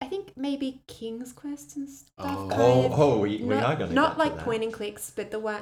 I 0.01 0.05
think 0.05 0.33
maybe 0.35 0.81
King's 0.85 1.31
Quest 1.31 1.77
and 1.77 1.89
stuff. 1.89 2.09
Oh. 2.17 2.47
kind 2.49 2.61
Oh, 2.61 2.85
of. 2.85 2.99
oh, 2.99 3.17
we, 3.19 3.37
we 3.37 3.55
not, 3.55 3.63
are 3.63 3.75
going 3.77 3.89
to 3.89 3.95
not 3.95 4.17
like 4.17 4.37
point 4.39 4.61
and 4.61 4.73
clicks, 4.73 5.09
but 5.15 5.31
the 5.31 5.39
one 5.39 5.61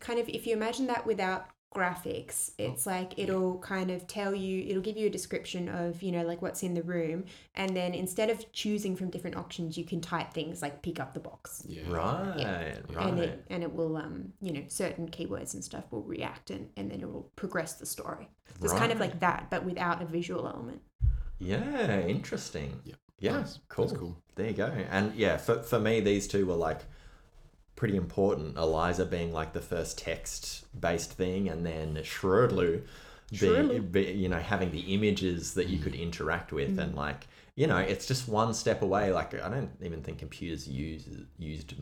kind 0.00 0.18
of 0.18 0.28
if 0.28 0.44
you 0.46 0.52
imagine 0.54 0.88
that 0.88 1.06
without 1.06 1.46
graphics, 1.76 2.52
it's 2.58 2.86
like 2.86 3.10
it'll 3.18 3.58
kind 3.58 3.90
of 3.90 4.06
tell 4.06 4.34
you, 4.34 4.54
it'll 4.68 4.82
give 4.82 4.96
you 4.96 5.06
a 5.06 5.10
description 5.18 5.68
of 5.68 6.02
you 6.02 6.12
know 6.12 6.24
like 6.30 6.40
what's 6.42 6.62
in 6.62 6.74
the 6.74 6.82
room, 6.82 7.24
and 7.54 7.76
then 7.76 7.94
instead 7.94 8.30
of 8.30 8.50
choosing 8.52 8.96
from 8.96 9.10
different 9.10 9.36
options, 9.36 9.76
you 9.78 9.84
can 9.84 10.00
type 10.00 10.32
things 10.32 10.62
like 10.62 10.82
pick 10.82 10.98
up 11.00 11.14
the 11.14 11.20
box, 11.20 11.62
Yeah. 11.68 11.82
Right, 11.88 12.76
right. 12.94 13.06
and 13.06 13.18
it 13.20 13.44
and 13.50 13.62
it 13.62 13.72
will 13.78 13.96
um 13.96 14.32
you 14.40 14.52
know 14.54 14.64
certain 14.68 15.08
keywords 15.08 15.54
and 15.54 15.62
stuff 15.62 15.84
will 15.92 16.02
react, 16.02 16.50
and 16.50 16.68
and 16.78 16.90
then 16.90 17.00
it 17.02 17.08
will 17.12 17.30
progress 17.36 17.74
the 17.74 17.86
story. 17.86 18.28
So 18.60 18.64
it's 18.64 18.72
kind 18.72 18.92
of 18.92 19.00
like 19.00 19.20
that, 19.20 19.50
but 19.50 19.64
without 19.64 20.00
a 20.02 20.06
visual 20.06 20.46
element. 20.48 20.80
Yeah, 21.38 22.00
interesting. 22.00 22.80
Yep. 22.84 22.96
Yeah, 23.18 23.32
Nice. 23.38 23.58
cool. 23.68 23.86
That's 23.86 23.98
cool. 23.98 24.16
There 24.36 24.46
you 24.48 24.52
go. 24.54 24.72
And 24.90 25.14
yeah, 25.14 25.36
for, 25.38 25.62
for 25.62 25.78
me, 25.78 26.00
these 26.00 26.26
two 26.28 26.46
were 26.46 26.54
like 26.54 26.80
pretty 27.76 27.96
important. 27.96 28.56
Eliza 28.56 29.06
being 29.06 29.32
like 29.32 29.52
the 29.52 29.60
first 29.60 29.98
text 29.98 30.66
based 30.78 31.12
thing, 31.12 31.48
and 31.48 31.64
then 31.64 31.96
Schrodler 31.96 32.82
being, 33.38 33.88
be, 33.88 34.04
you 34.04 34.28
know, 34.28 34.38
having 34.38 34.70
the 34.70 34.94
images 34.94 35.54
that 35.54 35.68
you 35.68 35.78
could 35.78 35.92
mm. 35.92 36.02
interact 36.02 36.52
with. 36.52 36.76
Mm. 36.76 36.82
And 36.82 36.94
like, 36.94 37.26
you 37.54 37.66
know, 37.66 37.78
it's 37.78 38.06
just 38.06 38.28
one 38.28 38.54
step 38.54 38.82
away. 38.82 39.12
Like, 39.12 39.40
I 39.40 39.48
don't 39.48 39.70
even 39.82 40.02
think 40.02 40.18
computers 40.18 40.66
use, 40.66 41.06
used 41.38 41.74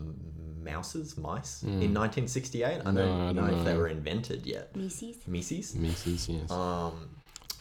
mouses, 0.63 1.17
mice 1.17 1.63
mm. 1.63 1.69
in 1.69 1.95
1968. 1.95 2.65
I 2.65 2.77
don't, 2.83 2.95
No, 2.95 3.03
I 3.03 3.33
know, 3.33 3.47
don't 3.47 3.59
if 3.59 3.65
they 3.65 3.77
were 3.77 3.89
invented 3.89 4.47
yet. 4.47 4.75
Mises. 4.77 5.27
Mises? 5.27 5.75
Misses, 5.75 6.29
yes. 6.29 6.51
Um, 6.51 7.09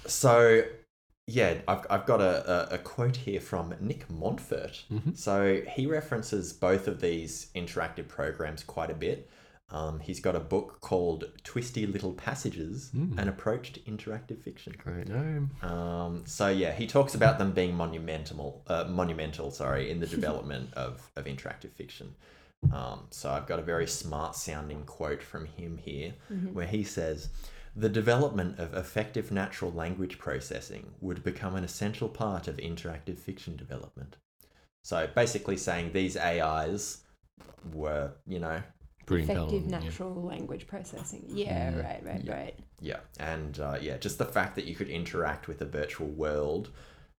so 0.05 0.63
yeah, 1.27 1.55
I've, 1.67 1.85
I've 1.89 2.05
got 2.05 2.21
a, 2.21 2.71
a, 2.71 2.75
a 2.75 2.77
quote 2.77 3.15
here 3.15 3.39
from 3.39 3.73
Nick 3.79 4.09
Montfort. 4.09 4.83
So 5.15 5.61
he 5.69 5.85
references 5.85 6.53
both 6.53 6.87
of 6.87 6.99
these 7.01 7.47
interactive 7.55 8.07
programs 8.07 8.63
quite 8.63 8.89
a 8.89 8.95
bit. 8.95 9.29
Um, 9.71 9.99
he's 10.01 10.19
got 10.19 10.35
a 10.35 10.39
book 10.39 10.81
called 10.81 11.23
Twisty 11.43 11.87
Little 11.87 12.13
Passages 12.13 12.91
An 13.17 13.27
Approach 13.27 13.73
to 13.73 13.79
Interactive 13.81 14.39
Fiction. 14.41 14.75
Great 14.77 15.07
name. 15.07 15.49
Um, 15.63 16.23
so 16.25 16.49
yeah, 16.49 16.73
he 16.73 16.85
talks 16.85 17.15
about 17.15 17.39
them 17.39 17.53
being 17.53 17.73
monumental, 17.73 18.61
uh, 18.67 18.83
monumental, 18.87 19.49
sorry, 19.49 19.89
in 19.89 19.99
the 19.99 20.05
development 20.17 20.73
of, 20.73 21.09
of 21.15 21.25
interactive 21.25 21.71
fiction. 21.71 22.13
Um, 22.71 23.07
so 23.09 23.31
I've 23.31 23.47
got 23.47 23.59
a 23.59 23.63
very 23.63 23.87
smart 23.87 24.35
sounding 24.35 24.83
quote 24.83 25.23
from 25.23 25.45
him 25.45 25.77
here, 25.77 26.13
where 26.53 26.67
he 26.67 26.83
says, 26.83 27.29
"The 27.75 27.89
development 27.89 28.59
of 28.59 28.73
effective 28.73 29.31
natural 29.31 29.71
language 29.71 30.17
processing 30.19 30.93
would 31.01 31.23
become 31.23 31.55
an 31.55 31.63
essential 31.63 32.09
part 32.09 32.47
of 32.47 32.57
interactive 32.57 33.17
fiction 33.17 33.55
development." 33.55 34.17
So 34.83 35.07
basically, 35.15 35.57
saying 35.57 35.93
these 35.93 36.17
AIs 36.17 37.03
were, 37.73 38.11
you 38.27 38.39
know, 38.39 38.61
Pretty 39.05 39.23
Effective 39.23 39.43
intelligent. 39.43 39.71
yeah. 39.71 39.79
natural 39.79 40.13
language 40.23 40.65
processing. 40.65 41.25
Yeah, 41.27 41.75
right, 41.77 42.01
right, 42.05 42.23
right. 42.25 42.59
Yeah, 42.79 42.99
and 43.19 43.59
uh, 43.59 43.77
yeah, 43.81 43.97
just 43.97 44.17
the 44.17 44.25
fact 44.25 44.55
that 44.55 44.65
you 44.65 44.75
could 44.75 44.87
interact 44.87 45.49
with 45.49 45.61
a 45.61 45.65
virtual 45.65 46.07
world 46.07 46.69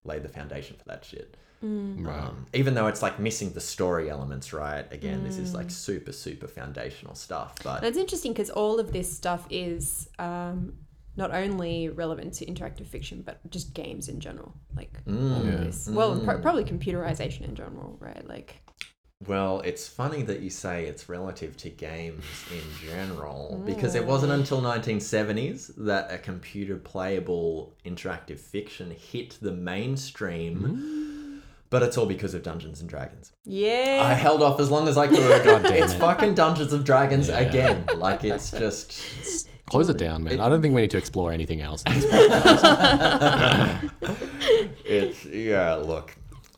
laid 0.05 0.23
the 0.23 0.29
foundation 0.29 0.75
for 0.77 0.85
that 0.85 1.03
shit. 1.05 1.35
Right. 1.61 2.19
Um, 2.23 2.45
even 2.53 2.75
though 2.75 2.85
it's 2.85 3.01
like 3.01 3.17
missing 3.19 3.51
the 3.51 3.59
story 3.61 4.09
elements, 4.09 4.53
right? 4.53 4.85
Again, 4.91 5.23
this 5.23 5.37
is 5.37 5.55
like 5.55 5.71
super, 5.71 6.11
super 6.11 6.47
foundational 6.47 7.15
stuff. 7.15 7.55
But 7.63 7.77
And 7.79 7.87
it's 7.87 7.97
interesting 7.97 8.33
because 8.33 8.51
all 8.51 8.79
of 8.79 8.91
this 8.93 9.11
stuff 9.11 9.47
is 9.49 10.07
um, 10.19 10.73
not 11.15 11.33
only 11.33 11.89
relevant 11.89 12.33
to 12.35 12.45
interactive 12.45 12.85
fiction, 12.85 13.23
but 13.25 13.39
just 13.49 13.73
games 13.73 14.09
in 14.09 14.19
general. 14.19 14.53
Like 14.75 14.91
all 15.07 15.13
Mm. 15.13 15.45
Yeah. 15.45 15.51
of 15.53 15.59
this. 15.65 15.87
Well, 15.89 16.19
pro- 16.19 16.39
probably 16.39 16.65
computerization 16.65 17.41
in 17.45 17.55
general, 17.55 17.97
right? 17.99 18.27
Like, 18.27 18.61
well, 19.25 19.61
it's 19.61 19.87
funny 19.87 20.23
that 20.23 20.41
you 20.41 20.49
say 20.49 20.85
it's 20.85 21.07
relative 21.07 21.55
to 21.57 21.69
games 21.69 22.25
in 22.51 22.87
general 22.87 23.61
because 23.65 23.95
it 23.95 24.05
wasn't 24.05 24.33
hmm. 24.33 24.39
until 24.39 24.61
1970s 24.61 25.71
that 25.85 26.11
a 26.11 26.17
computer 26.17 26.75
playable 26.75 27.73
interactive 27.85 28.39
fiction 28.39 28.91
hit 28.91 29.37
the 29.41 29.51
mainstream. 29.51 30.59
Hmm. 30.59 31.39
But 31.69 31.81
it's 31.81 31.97
all 31.97 32.05
because 32.05 32.33
of 32.33 32.43
Dungeons 32.43 32.79
and 32.79 32.89
Dragons. 32.89 33.31
Yeah. 33.43 34.01
I 34.03 34.13
held 34.13 34.43
off 34.43 34.59
as 34.59 34.69
long 34.69 34.87
as 34.87 34.97
I 34.97 35.07
could. 35.07 35.17
God 35.43 35.65
it's 35.65 35.93
it. 35.93 35.99
fucking 35.99 36.35
Dungeons 36.35 36.73
and 36.73 36.85
Dragons 36.85 37.27
Yeah. 37.27 37.39
again. 37.39 37.87
Like 37.97 38.23
it's 38.23 38.51
just 38.51 39.49
Close 39.69 39.89
it 39.89 39.97
down, 39.97 40.23
man. 40.23 40.39
I 40.39 40.47
don't 40.47 40.61
think 40.61 40.75
we 40.75 40.81
need 40.81 40.91
to 40.91 40.97
explore 40.97 41.31
anything 41.31 41.61
else. 41.61 41.83
it's 44.85 45.25
yeah. 45.25 45.73
Look, 45.75 46.15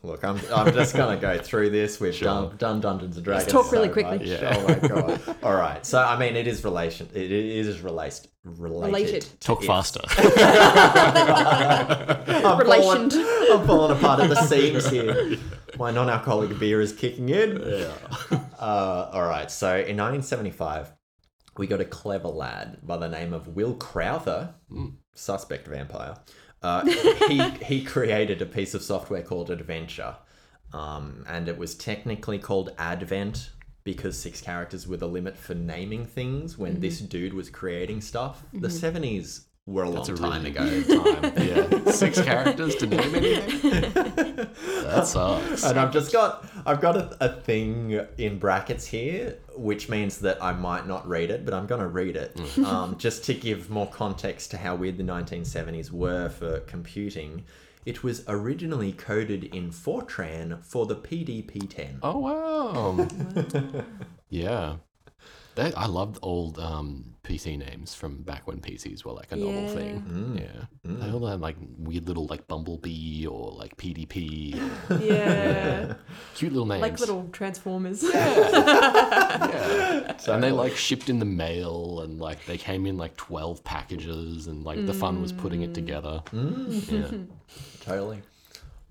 look. 0.08 0.24
I'm 0.24 0.40
I'm 0.54 0.74
just 0.74 0.96
gonna 0.96 1.20
go 1.20 1.38
through 1.38 1.70
this. 1.70 2.00
We've 2.00 2.20
done 2.20 2.56
done 2.58 2.82
Dungeons 2.82 3.18
and 3.18 3.26
Dragons. 3.26 3.52
talk 3.52 3.72
really 3.72 3.88
so 3.90 3.94
quickly. 3.94 4.26
Yeah. 4.28 4.56
Oh 4.58 4.68
my 4.68 4.76
god. 4.88 5.22
All 5.44 5.54
right. 5.56 5.86
So 5.86 6.02
I 6.02 6.18
mean, 6.18 6.36
it 6.36 6.48
is 6.48 6.64
relation. 6.64 7.08
It 7.14 7.32
is 7.32 7.82
relation 7.82 8.26
related. 8.44 8.86
Related. 8.88 9.28
Talk 9.42 9.62
it. 9.64 9.68
faster. 9.68 10.00
I'm 11.28 12.58
Relationed. 12.60 13.14
Falling, 13.14 13.52
I'm 13.52 13.68
falling 13.68 13.98
apart 13.98 14.20
at 14.22 14.30
the 14.30 14.42
seams 14.44 14.90
here. 14.92 15.38
My 15.78 15.92
non-alcoholic 15.92 16.58
beer 16.60 16.82
is 16.82 16.94
kicking 16.94 17.30
in. 17.30 17.62
yeah. 17.62 17.92
Uh, 18.60 19.10
all 19.14 19.28
right. 19.28 19.52
So 19.52 19.68
in 19.72 19.98
1975, 19.98 20.94
we 21.58 21.68
got 21.68 21.82
a 21.82 21.86
clever 21.86 22.30
lad 22.30 22.80
by 22.84 22.98
the 22.98 23.08
name 23.10 23.34
of 23.34 23.50
Will 23.56 23.74
Crowther, 23.76 24.54
suspect 25.14 25.68
vampire. 25.68 26.16
Uh, 26.62 26.86
he 27.28 27.50
he 27.64 27.84
created 27.84 28.42
a 28.42 28.46
piece 28.46 28.74
of 28.74 28.82
software 28.82 29.22
called 29.22 29.50
Adventure, 29.50 30.16
um, 30.74 31.24
and 31.28 31.48
it 31.48 31.58
was 31.58 31.76
technically 31.76 32.40
called 32.40 32.74
Advent 32.78 33.52
because 33.84 34.18
six 34.18 34.42
characters 34.42 34.86
were 34.86 34.98
the 34.98 35.08
limit 35.08 35.38
for 35.38 35.56
naming 35.56 36.06
things 36.06 36.58
when 36.58 36.82
this 36.82 37.00
dude 37.00 37.34
was 37.34 37.50
creating 37.50 38.02
stuff. 38.02 38.44
The 38.52 38.68
70s 38.68 39.46
were 39.68 39.84
a 39.84 39.92
That's 39.92 40.10
long 40.10 40.18
a 40.18 40.22
time 40.22 40.44
really 40.56 40.84
ago. 40.86 41.22
time. 41.22 41.34
Yeah, 41.48 41.92
six 41.92 42.20
characters 42.22 42.76
to 42.78 42.88
name 42.88 43.14
anything. 43.16 44.48
That 44.84 45.06
sucks. 45.06 45.64
And 45.64 45.78
I've 45.80 45.92
just 45.92 46.12
got 46.12 46.46
I've 46.66 46.82
got 46.82 46.96
a, 46.98 47.18
a 47.20 47.30
thing 47.42 48.00
in 48.18 48.40
brackets 48.40 48.86
here, 48.88 49.38
which 49.56 49.90
means 49.90 50.20
that 50.20 50.42
I 50.42 50.54
might 50.54 50.88
not 50.88 51.08
read 51.08 51.30
it, 51.32 51.44
but 51.46 51.54
I'm 51.54 51.68
gonna 51.68 51.88
read 51.88 52.16
it 52.16 52.36
Mm. 52.38 52.66
um, 52.74 52.98
just 52.98 53.24
to 53.26 53.34
give 53.34 53.70
more 53.70 53.88
context 53.90 54.52
to 54.52 54.58
how 54.58 54.76
weird 54.76 54.98
the 54.98 55.04
1970s 55.04 55.92
were 55.92 56.30
for 56.30 56.60
computing. 56.62 57.44
It 57.86 58.04
was 58.04 58.24
originally 58.28 58.92
coded 58.92 59.46
in 59.46 59.72
Fortran 59.72 60.64
for 60.66 60.86
the 60.86 60.96
PDP-10. 60.96 62.00
Oh 62.04 62.18
wow. 62.20 63.08
yeah. 64.30 64.76
That, 65.58 65.76
I 65.78 65.88
loved 65.88 66.20
old 66.22 66.60
um, 66.60 67.16
PC 67.24 67.58
names 67.58 67.94
from 67.96 68.22
back 68.22 68.46
when 68.48 68.62
PCs 68.62 69.04
were 69.04 69.12
like 69.12 69.32
a 69.32 69.36
normal 69.36 69.64
Yeah. 69.64 69.70
thing. 69.74 70.40
Yeah. 70.40 70.66
They 70.84 71.12
all 71.12 71.26
had 71.26 71.42
like 71.42 71.58
weird 71.78 72.08
little 72.08 72.28
like 72.28 72.48
Bumblebee 72.48 73.26
or 73.26 73.52
like 73.52 73.76
PDP. 73.76 74.56
Yeah. 75.02 75.96
Cute 76.36 76.54
little 76.54 76.68
names. 76.68 76.82
like 76.82 77.00
little 77.00 77.28
transformers. 77.32 78.04
Yeah. 78.04 80.14
And 80.28 80.44
they 80.44 80.52
like 80.52 80.76
shipped 80.76 81.10
in 81.10 81.20
the 81.20 81.26
mail 81.26 82.02
and 82.02 82.20
like 82.20 82.46
they 82.46 82.58
came 82.58 82.86
in 82.86 82.98
like 82.98 83.16
12 83.18 83.64
packages 83.64 84.48
and 84.48 84.64
like 84.64 84.86
the 84.86 84.94
fun 84.94 85.22
was 85.22 85.32
putting 85.32 85.62
it 85.64 85.74
together. 85.74 86.22
Yeah. 86.34 87.10
Totally. 87.82 88.22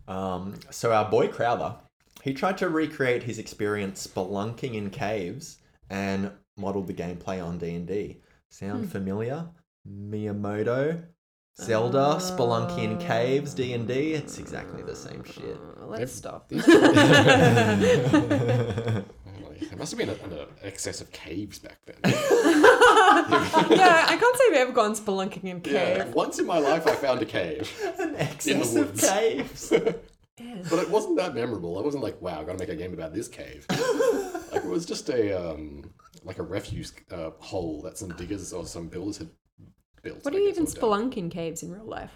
Um, 0.08 0.54
so 0.70 0.92
our 0.92 1.08
boy 1.10 1.28
Crowther, 1.28 1.76
he 2.22 2.32
tried 2.34 2.58
to 2.58 2.68
recreate 2.68 3.22
his 3.24 3.38
experience 3.38 4.06
spelunking 4.06 4.74
in 4.74 4.90
caves 4.90 5.58
and 5.90 6.30
modeled 6.56 6.86
the 6.86 6.94
gameplay 6.94 7.44
on 7.44 7.58
D 7.58 7.74
and 7.74 7.86
D. 7.86 8.18
Sound 8.48 8.90
familiar? 8.90 9.46
Miyamoto, 9.88 11.04
Zelda, 11.60 12.16
spelunking 12.18 12.78
in 12.84 12.98
caves, 12.98 13.54
D 13.54 13.72
and 13.72 13.86
D. 13.86 14.14
It's 14.14 14.38
exactly 14.38 14.82
the 14.82 14.96
same 14.96 15.22
shit. 15.24 15.58
Uh, 15.80 15.86
let's 15.86 16.12
stop. 16.12 16.48
This. 16.50 16.66
There 19.58 19.78
must 19.78 19.90
have 19.92 19.98
been 19.98 20.10
an 20.10 20.46
excess 20.62 21.00
of 21.00 21.10
caves 21.12 21.58
back 21.58 21.78
then. 21.86 21.96
yeah, 22.04 22.12
I 24.06 24.16
can't 24.20 24.36
say 24.36 24.44
I've 24.48 24.54
ever 24.54 24.72
gone 24.72 24.94
spelunking 24.94 25.44
in 25.44 25.60
cave. 25.62 25.72
Yeah, 25.72 26.04
once 26.10 26.38
in 26.38 26.44
my 26.46 26.58
life 26.58 26.86
I 26.86 26.94
found 26.94 27.22
a 27.22 27.24
cave, 27.24 27.72
An 27.98 28.16
excess 28.16 28.76
of 28.76 28.88
woods. 28.88 29.08
caves. 29.08 29.70
but 29.70 30.78
it 30.78 30.90
wasn't 30.90 31.16
that 31.16 31.34
memorable. 31.34 31.78
I 31.78 31.82
wasn't 31.82 32.02
like, 32.04 32.20
wow, 32.20 32.40
I 32.40 32.44
gotta 32.44 32.58
make 32.58 32.68
a 32.68 32.76
game 32.76 32.92
about 32.92 33.14
this 33.14 33.28
cave. 33.28 33.64
like 34.52 34.62
it 34.62 34.66
was 34.66 34.84
just 34.84 35.08
a 35.08 35.32
um, 35.52 35.90
like 36.26 36.38
a 36.38 36.42
refuse 36.42 36.92
uh, 37.10 37.30
hole 37.38 37.80
that 37.82 37.96
some 37.96 38.10
diggers 38.10 38.52
or 38.52 38.66
some 38.66 38.88
builders 38.88 39.18
had 39.18 39.30
built. 40.02 40.24
What 40.24 40.34
I 40.34 40.36
do 40.38 40.42
you 40.42 40.50
even 40.50 40.64
or 40.64 40.66
spelunk 40.66 41.16
in 41.16 41.30
caves 41.30 41.62
in 41.62 41.72
real 41.72 41.84
life? 41.86 42.12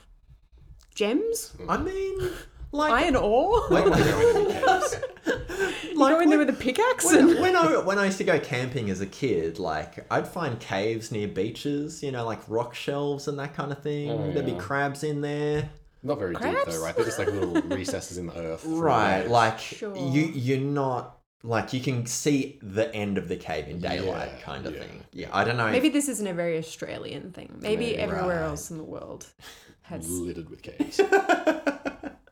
Gems? 0.95 1.55
I 1.69 1.77
mean, 1.79 2.31
like, 2.73 2.93
Iron 2.93 3.17
ore? 3.17 3.63
I 3.73 3.81
don't 3.81 3.91
want 3.91 4.03
to 4.03 4.11
go 4.11 4.21
into 4.21 4.41
any 4.41 4.53
caves. 4.67 5.97
like 5.97 6.15
Go 6.15 6.21
in 6.21 6.29
there 6.31 6.39
when- 6.39 6.47
with 6.47 6.51
a 6.51 6.59
pickaxe? 6.59 7.11
and- 7.13 7.29
when, 7.29 7.41
when 7.41 7.57
I 7.57 7.79
when 7.79 7.99
I 7.99 8.07
used 8.07 8.19
to 8.19 8.25
go 8.25 8.39
camping 8.41 8.91
as 8.91 9.01
a 9.01 9.07
kid, 9.07 9.59
like 9.59 10.05
I'd 10.11 10.27
find 10.29 10.59
caves 10.59 11.13
near 11.13 11.29
beaches, 11.29 12.03
you 12.03 12.11
know, 12.13 12.25
like 12.27 12.41
rock 12.49 12.75
shelves 12.75 13.29
and 13.29 13.39
that 13.39 13.55
kind 13.55 13.71
of 13.73 13.83
thing. 13.83 14.11
Oh, 14.11 14.33
There'd 14.33 14.47
be 14.47 14.53
yeah. 14.53 14.59
crabs 14.59 15.05
in 15.05 15.21
there. 15.21 15.71
Not 16.03 16.19
very 16.19 16.33
deep 16.33 16.41
Crabs? 16.43 16.75
though, 16.77 16.83
right? 16.83 16.97
They're 16.97 17.05
just 17.05 17.19
like 17.19 17.29
little 17.29 17.61
recesses 17.77 18.17
in 18.17 18.27
the 18.27 18.37
earth. 18.37 18.63
through 18.63 18.81
Right, 18.81 19.29
like 19.29 19.59
Sure. 19.59 19.95
you 19.95 20.23
you're 20.35 20.59
not 20.59 21.19
like 21.43 21.73
you 21.73 21.81
can 21.81 22.05
see 22.07 22.59
the 22.63 22.95
end 22.95 23.17
of 23.19 23.29
the 23.29 23.37
cave 23.37 23.69
in 23.69 23.81
daylight, 23.81 24.31
Yeah, 24.37 24.43
kind 24.45 24.67
of 24.67 24.75
yeah. 24.75 24.81
thing. 24.83 25.05
Yeah, 25.13 25.29
I 25.33 25.45
don't 25.45 25.57
know. 25.57 25.71
Maybe 25.71 25.89
this 25.89 26.09
isn't 26.09 26.27
a 26.27 26.35
very 26.35 26.59
Australian 26.59 27.33
thing. 27.33 27.57
Maybe 27.61 27.87
Maybe. 27.87 27.97
everywhere 27.99 28.41
Right. 28.43 28.49
else 28.49 28.71
in 28.71 28.77
the 28.79 28.85
world 28.85 29.27
has 29.83 30.09
littered 30.11 30.51
with 30.51 30.63
caves. 30.63 31.01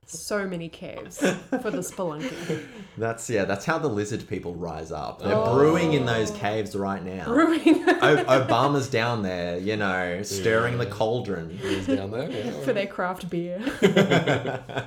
so 0.07 0.47
many 0.47 0.69
caves 0.71 1.19
for 1.51 1.71
the 1.71 1.79
spelunking. 1.83 2.67
that's 2.97 3.29
yeah, 3.29 3.45
that's 3.45 3.65
how 3.67 3.79
the 3.79 3.89
lizard 3.89 4.27
people 4.29 4.55
rise 4.55 4.91
up. 4.93 5.21
They're 5.23 5.35
Oh. 5.35 5.55
brewing 5.55 5.93
in 5.95 6.07
those 6.07 6.31
caves 6.31 6.75
right 6.77 7.03
now. 7.05 7.25
Brewing 7.27 7.85
O- 7.89 8.25
Obama's 8.25 8.89
down 8.89 9.23
there, 9.23 9.59
you 9.59 9.77
know, 9.77 10.23
stirring 10.23 10.79
the 10.79 10.87
cauldron. 10.87 11.51
He's 11.51 11.87
down 11.87 12.11
there. 12.11 12.31
Yeah, 12.31 12.51
for 12.63 12.73
their 12.73 12.87
craft 12.87 13.29
beer. 13.31 13.63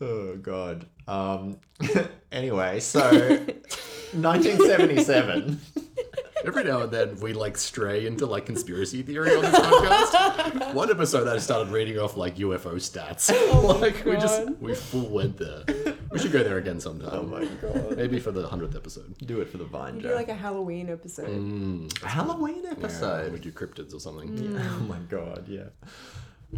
Oh 0.00 0.36
god. 0.36 0.86
Um 1.06 1.58
anyway, 2.32 2.80
so 2.80 3.00
1977. 4.12 5.60
Every 6.46 6.64
now 6.64 6.80
and 6.80 6.90
then 6.90 7.20
we 7.20 7.34
like 7.34 7.58
stray 7.58 8.06
into 8.06 8.24
like 8.24 8.46
conspiracy 8.46 9.02
theory 9.02 9.36
on 9.36 9.42
this 9.42 9.54
podcast. 9.54 10.72
One 10.74 10.90
episode 10.90 11.28
I 11.28 11.36
started 11.36 11.70
reading 11.70 11.98
off 11.98 12.16
like 12.16 12.36
UFO 12.36 12.76
stats. 12.76 13.30
Oh 13.52 13.76
like 13.80 14.02
we 14.06 14.12
just 14.12 14.48
we 14.58 14.74
full 14.74 15.10
went 15.10 15.36
there. 15.36 15.64
We 16.10 16.18
should 16.18 16.32
go 16.32 16.42
there 16.42 16.56
again 16.56 16.80
sometime. 16.80 17.10
Oh 17.12 17.22
my 17.24 17.44
god. 17.44 17.94
Maybe 17.98 18.18
for 18.18 18.32
the 18.32 18.48
hundredth 18.48 18.74
episode. 18.74 19.14
Do 19.18 19.42
it 19.42 19.50
for 19.50 19.58
the 19.58 19.64
vine 19.64 19.96
Do 19.96 20.04
joke. 20.04 20.14
like 20.16 20.28
a 20.30 20.34
Halloween 20.34 20.88
episode. 20.88 21.28
Mm, 21.28 22.02
Halloween 22.02 22.62
yeah, 22.64 22.70
we 22.70 22.84
episode. 22.84 23.40
do 23.42 23.52
cryptids 23.52 23.94
or 23.94 24.00
something. 24.00 24.56
Oh 24.58 24.80
my 24.88 24.98
god, 25.10 25.44
yeah. 25.46 25.64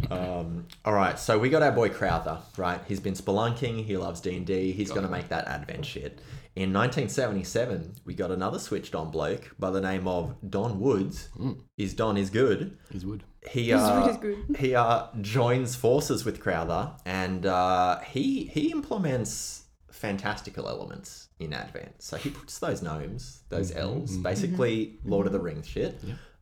Um, 0.09 0.67
all 0.85 0.93
right, 0.93 1.19
so 1.19 1.37
we 1.37 1.49
got 1.49 1.61
our 1.61 1.71
boy 1.71 1.89
Crowther, 1.89 2.39
right? 2.57 2.81
He's 2.87 2.99
been 2.99 3.13
spelunking. 3.13 3.85
He 3.85 3.97
loves 3.97 4.21
D 4.21 4.35
and 4.35 4.45
D. 4.45 4.71
He's 4.71 4.91
gonna 4.91 5.09
make 5.09 5.29
that 5.29 5.47
Advent 5.47 5.85
shit. 5.85 6.19
In 6.55 6.71
1977, 6.71 7.95
we 8.05 8.13
got 8.13 8.29
another 8.29 8.59
switched 8.59 8.93
on 8.93 9.09
bloke 9.09 9.55
by 9.57 9.71
the 9.71 9.81
name 9.81 10.07
of 10.07 10.35
Don 10.47 10.79
Woods. 10.79 11.29
Is 11.77 11.93
Don 11.93 12.15
is 12.17 12.29
good? 12.29 12.77
He's 12.91 13.05
wood. 13.05 13.23
He 13.49 13.69
His 13.69 13.81
uh, 13.81 14.01
wood 14.01 14.11
is 14.11 14.17
good. 14.17 14.55
he 14.57 14.75
uh, 14.75 15.07
joins 15.21 15.75
forces 15.75 16.25
with 16.25 16.39
Crowther, 16.39 16.91
and 17.05 17.45
uh, 17.45 17.99
he 18.01 18.45
he 18.45 18.71
implements 18.71 19.63
fantastical 19.91 20.67
elements 20.67 21.29
in 21.39 21.53
Advent. 21.53 22.01
So 22.01 22.17
he 22.17 22.29
puts 22.29 22.59
those 22.59 22.81
gnomes, 22.81 23.41
those 23.49 23.71
elves, 23.71 24.17
basically 24.17 24.99
Lord 25.05 25.27
of 25.27 25.33
the 25.33 25.39
Rings 25.39 25.67
shit. 25.67 25.99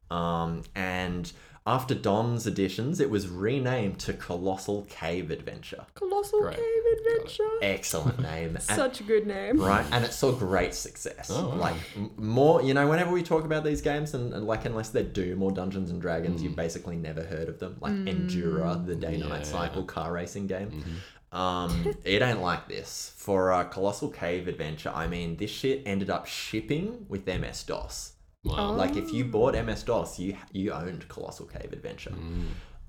Um, 0.10 0.64
and 0.76 1.32
after 1.68 1.94
Don's 1.94 2.48
additions, 2.48 3.00
it 3.00 3.10
was 3.10 3.28
renamed 3.28 4.00
to 4.00 4.14
Colossal 4.14 4.88
Cave 4.90 5.30
Adventure. 5.30 5.86
Colossal 5.94 6.42
Great. 6.42 6.56
Cave 6.56 6.84
Adventure. 6.98 7.50
Excellent 7.62 8.20
name. 8.32 8.56
And- 8.56 8.62
Such 8.64 9.00
a 9.00 9.04
good 9.04 9.28
name. 9.28 9.60
right 9.62 9.86
and 9.92 10.04
it 10.04 10.12
saw 10.14 10.32
great 10.32 10.74
success 10.74 11.30
Oh, 11.32 11.50
wow. 11.50 11.56
like 11.56 11.76
m- 11.96 12.12
more 12.18 12.62
you 12.64 12.74
know 12.74 12.88
whenever 12.88 13.12
we 13.12 13.22
talk 13.24 13.44
about 13.46 13.64
these 13.64 13.82
games 13.82 14.14
and, 14.14 14.34
and 14.34 14.48
like 14.48 14.66
unless 14.66 14.90
they're 14.90 15.04
doom 15.04 15.44
or 15.44 15.52
dungeons 15.52 15.92
and 15.92 16.02
dragons 16.02 16.42
you've 16.42 16.54
mm. 16.54 16.56
basically 16.58 16.96
never 16.96 17.24
heard 17.24 17.48
of 17.50 17.60
them 17.60 17.78
like 17.80 17.94
Enduro 17.94 18.76
mm. 18.76 18.86
the 18.86 18.96
day 18.96 19.18
night 19.18 19.40
Yeah. 19.40 19.44
cycle 19.44 19.84
car 19.84 20.12
racing 20.14 20.48
game 20.48 20.72
mm-hmm. 20.72 21.38
um 21.38 21.94
it 22.04 22.22
ain't 22.22 22.42
like 22.42 22.68
this 22.68 23.14
for 23.18 23.52
a 23.52 23.66
colossal 23.66 24.10
cave 24.10 24.48
adventure 24.48 24.92
i 24.96 25.08
mean 25.08 25.38
this 25.38 25.52
shit 25.52 25.82
ended 25.86 26.10
up 26.10 26.26
shipping 26.28 27.06
with 27.10 27.26
ms-dos 27.28 28.14
Wow. 28.44 28.72
like 28.72 28.96
if 28.96 29.14
you 29.14 29.26
bought 29.26 29.54
ms-dos 29.66 30.18
you 30.18 30.36
you 30.52 30.72
owned 30.72 31.08
colossal 31.08 31.46
cave 31.46 31.72
adventure 31.72 32.14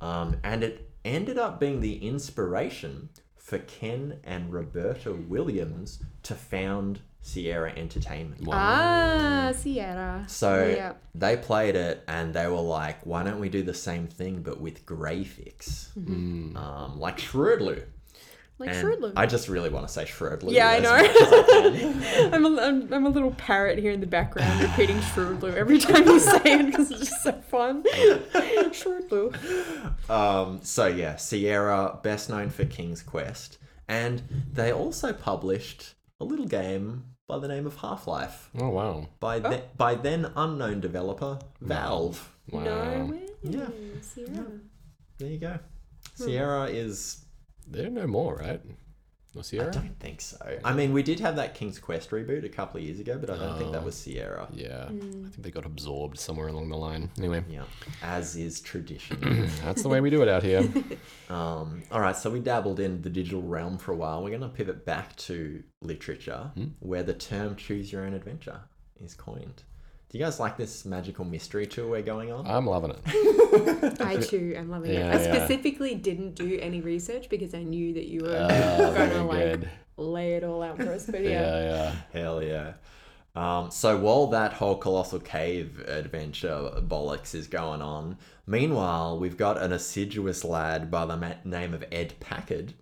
um, 0.01 0.37
and 0.43 0.65
it 0.65 0.91
ended 1.05 1.37
up 1.39 1.61
being 1.61 1.81
the 1.81 1.97
inspiration 2.07 3.11
for 3.37 3.59
ken 3.59 4.19
and 4.25 4.51
roberta 4.53 5.13
williams 5.13 6.03
to 6.23 6.35
found 6.35 7.01
sierra 7.21 7.71
entertainment 7.77 8.41
Ah, 8.51 9.53
Sierra. 9.55 10.25
so 10.27 10.67
Yeah. 10.75 10.95
they 11.15 11.37
played 11.37 11.77
it 11.77 12.03
and 12.09 12.33
they 12.33 12.47
were 12.47 12.61
like 12.61 13.05
why 13.05 13.23
don't 13.23 13.39
we 13.39 13.49
do 13.51 13.63
the 13.63 13.75
same 13.75 14.07
thing 14.07 14.43
but 14.43 14.59
with 14.61 14.87
graphics 14.87 15.91
Mm-hmm. 15.99 16.57
um, 16.57 16.99
like 16.99 17.19
Shredlu. 17.19 17.85
Like 18.63 18.77
And 18.77 18.87
Shredlu. 18.87 19.13
I 19.17 19.27
just 19.27 19.49
really 19.49 19.71
want 19.71 19.87
to 19.89 19.93
say 19.93 20.05
Shredlu. 20.05 20.53
Yeah, 20.53 20.69
I 20.71 20.79
know. 20.79 20.93
I 20.93 21.09
can. 21.09 22.33
I'm, 22.35 22.45
a, 22.47 22.63
I'm, 22.63 22.93
I'm 22.93 23.07
a 23.07 23.09
little 23.09 23.33
parrot 23.33 23.79
here 23.79 23.91
in 23.91 24.01
the 24.01 24.07
background 24.07 24.63
repeating 24.63 24.99
Shredlu 24.99 25.55
every 25.55 25.79
time 25.79 26.07
you 26.07 26.21
say 26.21 26.41
it 26.45 26.67
because 26.67 26.91
it's 26.93 27.09
just 27.09 27.23
so 27.25 27.33
fun. 27.33 27.83
Shredlu. 28.73 29.35
Um, 30.09 30.61
so 30.63 30.87
yeah, 30.87 31.17
Sierra, 31.17 31.99
best 32.03 32.31
known 32.31 32.51
for 32.51 32.65
King's 32.65 33.03
Quest, 33.03 33.59
and 33.89 34.23
they 34.53 34.73
also 34.73 35.13
published 35.13 35.95
a 36.21 36.25
little 36.25 36.47
game 36.47 37.05
by 37.27 37.39
the 37.39 37.49
name 37.49 37.67
of 37.67 37.77
Half 37.79 38.07
Life 38.07 38.51
Oh 38.61 38.69
wow. 38.69 39.09
by 39.19 39.39
the, 39.39 39.63
by 39.77 39.95
then 39.97 40.31
unknown 40.37 40.81
developer 40.81 41.39
Valve. 41.61 42.33
Wow. 42.51 42.63
No 42.63 43.05
way. 43.11 43.27
Yeah. 43.43 43.67
Sierra. 44.01 44.47
There 45.19 45.29
you 45.29 45.39
go. 45.39 45.59
Hmm. 46.19 46.25
Sierra 46.25 46.65
is. 46.67 47.25
They're 47.67 47.91
no 47.91 48.07
more, 48.07 48.37
right? 48.37 48.61
Or 49.35 49.43
Sierra? 49.43 49.69
I 49.69 49.71
don't 49.71 49.99
think 49.99 50.21
so. 50.21 50.37
I 50.63 50.75
mean, 50.75 50.93
we 50.93 51.03
did 51.03 51.19
have 51.21 51.37
that 51.37 51.55
King's 51.55 51.79
Quest 51.79 52.11
reboot 52.11 52.45
a 52.45 52.51
couple 52.51 52.79
of 52.79 52.85
years 52.85 53.01
ago, 53.01 53.17
but 53.19 53.31
I 53.31 53.39
don't 53.39 53.57
think 53.57 53.73
that 53.73 53.81
Oh. 53.81 53.85
was 53.87 53.95
Sierra. 53.97 54.47
Yeah. 54.53 54.89
Hmm. 54.89 55.25
I 55.27 55.31
think 55.31 55.43
they 55.43 55.51
got 55.51 55.65
absorbed 55.65 56.19
somewhere 56.19 56.49
along 56.49 56.69
the 56.69 56.77
line. 56.77 57.09
Anyway, 57.17 57.43
Yeah, 57.49 57.65
as 58.03 58.37
is 58.37 58.61
tradition. 58.61 59.49
that's 59.65 59.83
the 59.83 59.89
way 59.89 60.03
we 60.03 60.11
do 60.11 60.21
it 60.23 60.29
out 60.29 60.43
here. 60.43 60.71
Um, 61.31 61.83
all 61.91 62.03
right, 62.03 62.15
so 62.15 62.29
we 62.29 62.41
dabbled 62.41 62.79
in 62.79 63.01
the 63.01 63.09
digital 63.09 63.41
realm 63.41 63.79
for 63.79 63.93
a 63.93 63.97
while. 63.97 64.23
We're 64.23 64.29
going 64.37 64.43
to 64.43 64.49
pivot 64.51 64.85
back 64.85 65.17
to 65.17 65.63
literature, 65.81 66.51
Hmm. 66.55 66.65
where 66.81 67.03
the 67.03 67.15
term 67.15 67.57
"choose 67.57 67.91
your 67.91 68.05
own 68.05 68.13
adventure" 68.13 68.61
is 69.03 69.15
coined. 69.15 69.63
Do 70.13 70.19
you 70.19 70.25
guys 70.25 70.39
like 70.39 70.59
this 70.59 70.85
magical 70.85 71.25
mystery 71.25 71.67
tour 71.67 71.89
we're 71.89 72.03
going 72.03 72.31
on? 72.31 72.47
I'm 72.47 72.67
loving 72.67 72.91
it. 72.91 74.01
I 74.03 74.17
too 74.17 74.53
am 74.55 74.69
loving 74.69 74.93
Yeah, 74.93 75.11
it. 75.11 75.15
I 75.17 75.23
yeah. 75.25 75.35
specifically 75.35 75.95
didn't 75.95 76.35
do 76.35 76.59
any 76.61 76.83
research 76.83 77.31
because 77.31 77.55
I 77.55 77.63
knew 77.63 77.95
that 77.95 78.07
you 78.09 78.21
were 78.21 78.47
Ah, 78.51 78.77
going 78.95 79.11
to 79.11 79.23
like 79.25 79.39
good. 79.61 79.71
lay 79.97 80.35
it 80.35 80.45
all 80.45 80.63
out 80.63 80.77
for 80.77 80.93
us. 80.93 81.07
But 81.07 81.23
Yeah, 81.25 81.31
yeah. 81.31 81.65
yeah. 81.65 81.95
Hell 82.13 82.43
yeah. 82.43 82.73
Um, 83.35 83.71
so 83.71 83.97
while 83.97 84.27
that 84.27 84.53
whole 84.53 84.77
Colossal 84.77 85.21
Cave 85.21 85.83
adventure 85.89 86.71
bollocks 86.83 87.35
is 87.35 87.47
going 87.47 87.81
on, 87.81 88.19
meanwhile, 88.47 89.19
we've 89.19 89.39
got 89.39 89.57
an 89.63 89.73
assiduous 89.73 90.45
lad 90.45 90.91
by 90.91 91.07
the 91.07 91.17
ma- 91.17 91.37
name 91.43 91.73
of 91.73 91.83
Ed 91.91 92.13
Packard. 92.21 92.75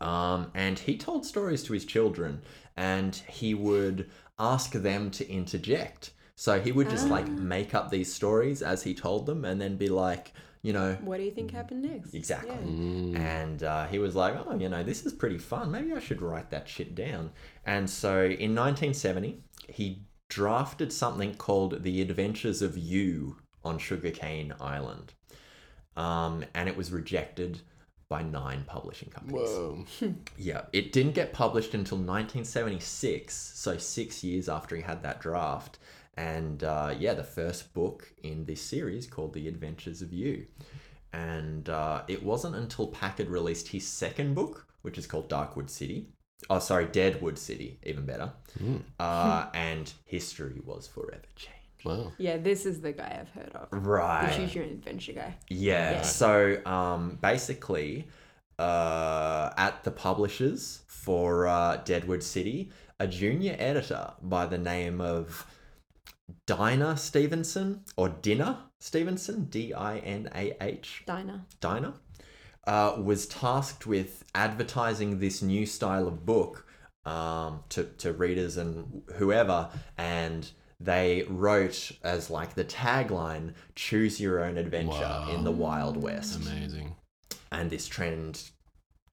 Um, 0.00 0.50
and 0.54 0.78
he 0.78 0.96
told 0.96 1.26
stories 1.26 1.62
to 1.64 1.74
his 1.74 1.84
children, 1.84 2.40
and 2.74 3.14
he 3.28 3.52
would 3.52 4.08
ask 4.38 4.72
them 4.72 5.10
to 5.10 5.28
interject. 5.30 6.12
So 6.38 6.60
he 6.60 6.70
would 6.70 6.88
just 6.88 7.08
like 7.08 7.26
make 7.26 7.74
up 7.74 7.90
these 7.90 8.14
stories 8.14 8.62
as 8.62 8.84
he 8.84 8.94
told 8.94 9.26
them, 9.26 9.44
and 9.44 9.60
then 9.60 9.76
be 9.76 9.88
like, 9.88 10.32
you 10.62 10.72
know, 10.72 10.96
What 11.00 11.16
do 11.16 11.24
you 11.24 11.32
think 11.32 11.50
happened 11.50 11.82
next? 11.82 12.14
Exactly. 12.14 12.54
Yeah. 12.64 13.18
And 13.18 13.62
uh, 13.64 13.88
he 13.88 13.98
was 13.98 14.14
like, 14.14 14.36
oh, 14.46 14.54
you 14.54 14.68
know, 14.68 14.84
this 14.84 15.04
is 15.04 15.12
pretty 15.12 15.38
fun. 15.38 15.72
Maybe 15.72 15.92
I 15.92 15.98
should 15.98 16.22
write 16.22 16.50
that 16.50 16.68
shit 16.68 16.94
down. 16.94 17.30
And 17.66 17.90
so 17.90 18.22
in 18.22 18.54
1970, 18.54 19.40
he 19.68 20.04
drafted 20.28 20.92
something 20.92 21.34
called 21.34 21.82
The 21.82 22.00
Adventures 22.02 22.62
of 22.62 22.78
You 22.78 23.38
on 23.64 23.80
Sugarcane 23.80 24.54
Island. 24.60 25.14
Um, 25.96 26.44
and 26.54 26.68
it 26.68 26.76
was 26.76 26.92
rejected 26.92 27.62
by 28.08 28.22
nine 28.22 28.62
publishing 28.64 29.10
companies. 29.10 29.48
Whoa. 29.48 29.84
Yeah, 30.36 30.66
it 30.72 30.92
didn't 30.92 31.16
get 31.16 31.32
published 31.32 31.74
until 31.74 31.98
1976, 31.98 33.34
so 33.34 33.76
six 33.76 34.22
years 34.22 34.48
after 34.48 34.76
he 34.76 34.82
had 34.82 35.02
that 35.02 35.20
draft. 35.20 35.80
And 36.18 36.64
uh, 36.64 36.94
yeah, 36.98 37.14
the 37.14 37.22
first 37.22 37.72
book 37.74 38.12
in 38.24 38.44
this 38.44 38.60
series 38.60 39.06
called 39.06 39.34
The 39.34 39.46
Adventures 39.46 40.02
of 40.02 40.12
You. 40.12 40.46
And 41.12 41.68
uh, 41.68 42.02
it 42.08 42.24
wasn't 42.24 42.56
until 42.56 42.88
Packard 42.88 43.28
released 43.28 43.68
his 43.68 43.86
second 43.86 44.34
book, 44.34 44.66
which 44.82 44.98
is 44.98 45.06
called 45.06 45.30
Darkwood 45.30 45.70
City. 45.70 46.08
Oh, 46.50 46.58
sorry, 46.58 46.86
Deadwood 46.86 47.38
City, 47.38 47.78
even 47.84 48.04
better. 48.04 48.32
Uh, 48.98 49.46
and 49.54 49.92
history 50.06 50.60
was 50.64 50.88
forever 50.88 51.22
changed. 51.36 51.54
Wow. 51.84 52.12
Yeah, 52.18 52.36
this 52.36 52.66
is 52.66 52.80
the 52.80 52.92
guy 52.92 53.16
I've 53.20 53.30
heard 53.30 53.54
of. 53.54 53.70
The 53.70 53.76
Right. 53.76 54.34
choose 54.36 54.54
your 54.56 54.64
adventure 54.64 55.12
guy. 55.12 55.36
Yeah. 55.48 55.92
Yeah. 55.92 56.02
So 56.02 56.60
um, 56.66 57.18
basically, 57.22 58.08
uh, 58.58 59.50
at 59.56 59.84
the 59.84 59.92
publishers 59.92 60.82
for 60.88 61.46
uh, 61.46 61.76
Deadwood 61.84 62.24
City, 62.24 62.72
a 62.98 63.06
junior 63.06 63.54
editor 63.58 64.14
by 64.20 64.46
the 64.46 64.58
name 64.58 65.00
of 65.00 65.46
Dinah 66.46 66.96
Stevenson 66.96 67.84
or 67.96 68.08
Dinah 68.08 68.70
Stevenson, 68.80 69.44
D 69.44 69.72
I 69.74 69.98
N 69.98 70.28
A 70.34 70.56
H, 70.62 71.02
Dinah. 71.06 71.46
Dinah, 71.60 71.94
uh, 72.66 72.96
was 73.02 73.26
tasked 73.26 73.86
with 73.86 74.24
advertising 74.34 75.18
this 75.18 75.42
new 75.42 75.66
style 75.66 76.06
of 76.06 76.24
book 76.26 76.66
um, 77.04 77.60
to, 77.70 77.84
to 77.98 78.12
readers 78.12 78.56
and 78.56 79.02
whoever. 79.16 79.70
And 79.96 80.50
they 80.80 81.24
wrote 81.28 81.92
as 82.04 82.30
like 82.30 82.54
the 82.54 82.64
tagline, 82.64 83.54
choose 83.74 84.20
your 84.20 84.44
own 84.44 84.56
adventure 84.58 84.92
Wow. 84.92 85.30
in 85.34 85.44
the 85.44 85.50
Wild 85.50 85.96
West. 85.96 86.36
Amazing. 86.40 86.94
And 87.50 87.70
this 87.70 87.86
trend 87.88 88.50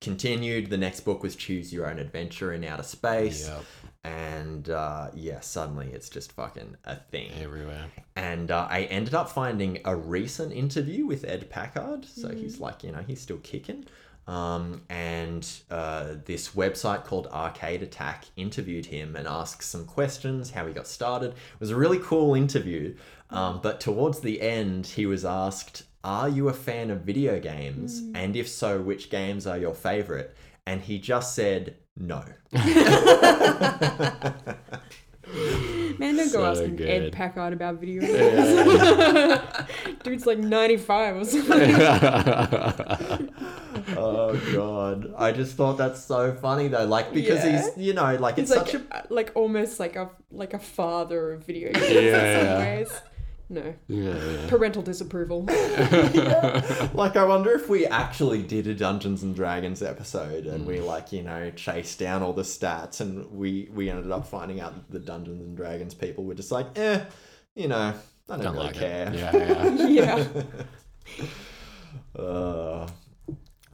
continued. 0.02 0.70
The 0.70 0.78
next 0.78 1.02
book 1.02 1.24
was 1.24 1.36
Choose 1.36 1.74
Your 1.74 1.90
Own 1.90 1.98
Adventure 2.00 2.54
in 2.54 2.64
Outer 2.66 2.84
Space. 2.84 3.48
Yep. 3.48 3.64
And 4.06 4.70
uh, 4.70 5.10
yeah, 5.16 5.40
suddenly 5.40 5.90
it's 5.92 6.10
just 6.10 6.32
fucking 6.34 6.78
a 6.86 6.96
thing. 6.96 7.32
Everywhere. 7.42 7.86
And 8.16 8.52
uh, 8.52 8.68
I 8.70 8.84
ended 8.84 9.16
up 9.16 9.30
finding 9.30 9.80
a 9.84 9.96
recent 9.96 10.54
interview 10.54 11.08
with 11.08 11.26
Ed 11.26 11.50
Packard. 11.50 12.06
So 12.06 12.30
he's 12.30 12.60
like, 12.60 12.84
you 12.84 12.92
know, 12.92 13.04
he's 13.06 13.20
still 13.20 13.40
kicking. 13.40 13.86
Um, 14.28 14.84
and 14.90 15.48
uh, 15.72 16.16
this 16.26 16.50
website 16.50 17.04
called 17.04 17.28
Arcade 17.28 17.82
Attack 17.82 18.26
interviewed 18.36 18.86
him 18.88 19.16
and 19.16 19.28
asked 19.28 19.64
some 19.64 19.86
questions, 19.86 20.52
how 20.52 20.68
he 20.68 20.74
got 20.74 20.88
started. 20.88 21.32
It 21.32 21.60
was 21.60 21.72
a 21.72 21.76
really 21.76 22.00
cool 22.00 22.36
interview. 22.36 22.96
Um, 23.32 23.60
but 23.62 23.80
towards 23.80 24.20
the 24.20 24.40
end, 24.40 24.86
he 24.86 25.08
was 25.08 25.26
asked, 25.26 25.84
Are 26.04 26.30
you 26.30 26.48
a 26.50 26.54
fan 26.54 26.92
of 26.92 27.02
video 27.02 27.40
games? 27.40 28.04
And 28.14 28.36
if 28.36 28.48
so, 28.48 28.82
which 28.82 29.10
games 29.10 29.48
are 29.48 29.58
your 29.58 29.74
favorite? 29.74 30.36
And 30.68 30.82
he 30.82 30.98
just 31.00 31.36
said, 31.36 31.76
No. 31.98 32.24
Man, 35.98 36.18
don't 36.18 36.32
go 36.32 36.40
So 36.40 36.46
asking 36.46 36.82
Ed. 36.82 37.12
Packard 37.14 37.54
about 37.54 37.76
video 37.80 38.02
games. 38.02 39.40
Dude's 40.04 40.26
like 40.26 40.38
95 40.40 41.16
or 41.18 41.26
something. 41.26 41.76
oh 43.98 44.36
god 44.54 45.14
i 45.18 45.32
just 45.32 45.56
thought 45.58 45.78
that's 45.78 46.04
so 46.04 46.34
funny 46.34 46.68
though 46.70 46.86
like 46.86 47.14
because 47.14 47.44
Yeah. 47.44 47.62
he's 47.62 47.78
you 47.78 47.94
know 47.94 48.16
like 48.16 48.38
it's 48.40 48.50
like, 48.50 48.68
such 48.68 48.76
a 48.82 48.96
uh, 48.96 49.02
like 49.10 49.32
almost 49.36 49.80
like 49.80 49.96
a 49.96 50.10
like 50.32 50.54
a 50.54 50.60
father 50.60 51.34
of 51.34 51.46
video 51.46 51.72
games 51.72 51.90
Yeah, 51.92 52.00
in 52.00 52.14
some 52.40 52.46
yeah. 52.48 52.58
ways. 52.60 53.02
No, 53.48 53.76
Yeah, 53.88 54.16
yeah. 54.18 54.48
parental 54.48 54.82
disapproval. 54.82 55.44
like 56.94 57.16
i 57.16 57.24
wonder 57.24 57.52
if 57.52 57.70
we 57.70 57.86
actually 57.86 58.42
did 58.42 58.66
a 58.68 58.74
dungeons 58.74 59.22
and 59.24 59.36
dragons 59.36 59.84
episode 59.84 60.46
and 60.48 60.66
we 60.66 60.80
like 60.80 61.12
you 61.12 61.22
know 61.24 61.52
chased 61.52 62.00
down 62.00 62.24
all 62.24 62.34
the 62.34 62.42
stats 62.42 63.02
and 63.02 63.30
we 63.32 63.70
we 63.74 63.90
ended 63.90 64.12
up 64.12 64.26
finding 64.28 64.60
out 64.62 64.74
that 64.76 64.92
the 64.92 65.00
dungeons 65.00 65.42
and 65.42 65.56
dragons 65.56 65.94
people 65.94 66.24
were 66.24 66.34
just 66.34 66.52
like 66.52 66.66
eh 66.78 67.04
you 67.56 67.68
know 67.68 67.94
i 68.30 68.36
don't, 68.36 68.42
Don't 68.42 68.54
really 68.54 68.66
like 68.68 68.76
care 68.76 69.08
it. 69.14 69.16
Yeah, 69.16 69.68
yeah. 69.88 70.28
yeah. 71.18 71.26
Uh, 72.20 72.88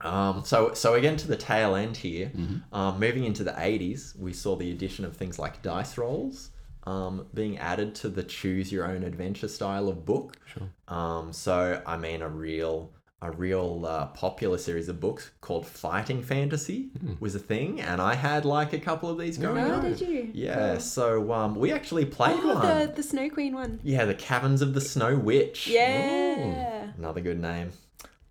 um, 0.01 0.43
so 0.43 0.73
so 0.73 0.95
again 0.95 1.15
to 1.17 1.27
the 1.27 1.37
tail 1.37 1.75
end 1.75 1.95
here, 1.97 2.31
Mm-hmm. 2.35 2.73
um, 2.75 2.99
moving 2.99 3.23
into 3.23 3.43
the 3.43 3.53
eighties, 3.57 4.15
we 4.19 4.33
saw 4.33 4.55
the 4.55 4.71
addition 4.71 5.05
of 5.05 5.15
things 5.15 5.37
like 5.39 5.61
dice 5.61 5.97
rolls 5.97 6.49
um, 6.83 7.27
being 7.33 7.57
added 7.57 7.93
to 7.95 8.09
the 8.09 8.23
choose 8.23 8.71
your 8.71 8.85
own 8.85 9.03
adventure 9.03 9.47
style 9.47 9.87
of 9.87 10.05
book. 10.05 10.37
Sure. 10.45 10.69
Um, 10.87 11.31
so 11.33 11.81
I 11.85 11.97
mean 11.97 12.21
a 12.21 12.29
real 12.29 12.91
a 13.23 13.29
real 13.31 13.85
uh, 13.85 14.07
popular 14.07 14.57
series 14.57 14.89
of 14.89 14.99
books 14.99 15.29
called 15.41 15.67
Fighting 15.67 16.23
Fantasy 16.23 16.89
Hmm. 16.99 17.13
was 17.19 17.35
a 17.35 17.39
thing, 17.39 17.79
and 17.79 18.01
I 18.01 18.15
had 18.15 18.45
like 18.45 18.73
a 18.73 18.79
couple 18.79 19.11
of 19.11 19.19
these 19.19 19.37
growing 19.37 19.63
Oh, 19.63 19.75
up. 19.75 19.83
did 19.83 20.01
you? 20.01 20.31
Yeah, 20.33 20.71
Cool. 20.71 20.79
so 20.79 21.31
um, 21.31 21.53
we 21.53 21.71
actually 21.71 22.05
played 22.05 22.39
Oh, 22.41 22.55
one. 22.55 22.61
the 22.87 22.91
the 22.95 23.03
Snow 23.03 23.29
Queen 23.29 23.53
one. 23.53 23.79
Yeah, 23.83 24.05
the 24.05 24.15
Caverns 24.15 24.63
of 24.63 24.73
the 24.73 24.81
Snow 24.81 25.17
Witch. 25.17 25.67
Yeah. 25.67 26.87
Another 26.97 27.21
good 27.21 27.39
name. 27.39 27.69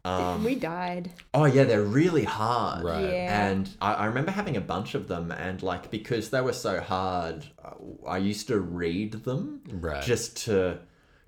Um, 0.04 0.44
we 0.44 0.54
died. 0.54 1.10
Oh 1.34 1.44
yeah, 1.44 1.64
they're 1.64 1.82
really 1.82 2.24
hard. 2.24 2.84
Right. 2.84 3.02
Yeah. 3.02 3.48
And 3.50 3.68
I, 3.80 3.94
I 3.94 4.04
remember 4.06 4.30
having 4.30 4.56
a 4.56 4.60
bunch 4.60 4.94
of 4.94 5.08
them, 5.08 5.30
and 5.30 5.62
like 5.62 5.90
because 5.90 6.30
they 6.30 6.40
were 6.40 6.54
so 6.54 6.80
hard, 6.80 7.44
uh, 7.62 7.72
I 8.08 8.18
used 8.18 8.48
to 8.48 8.58
read 8.60 9.12
them 9.24 9.60
Right. 9.70 10.02
just 10.02 10.36
to 10.46 10.78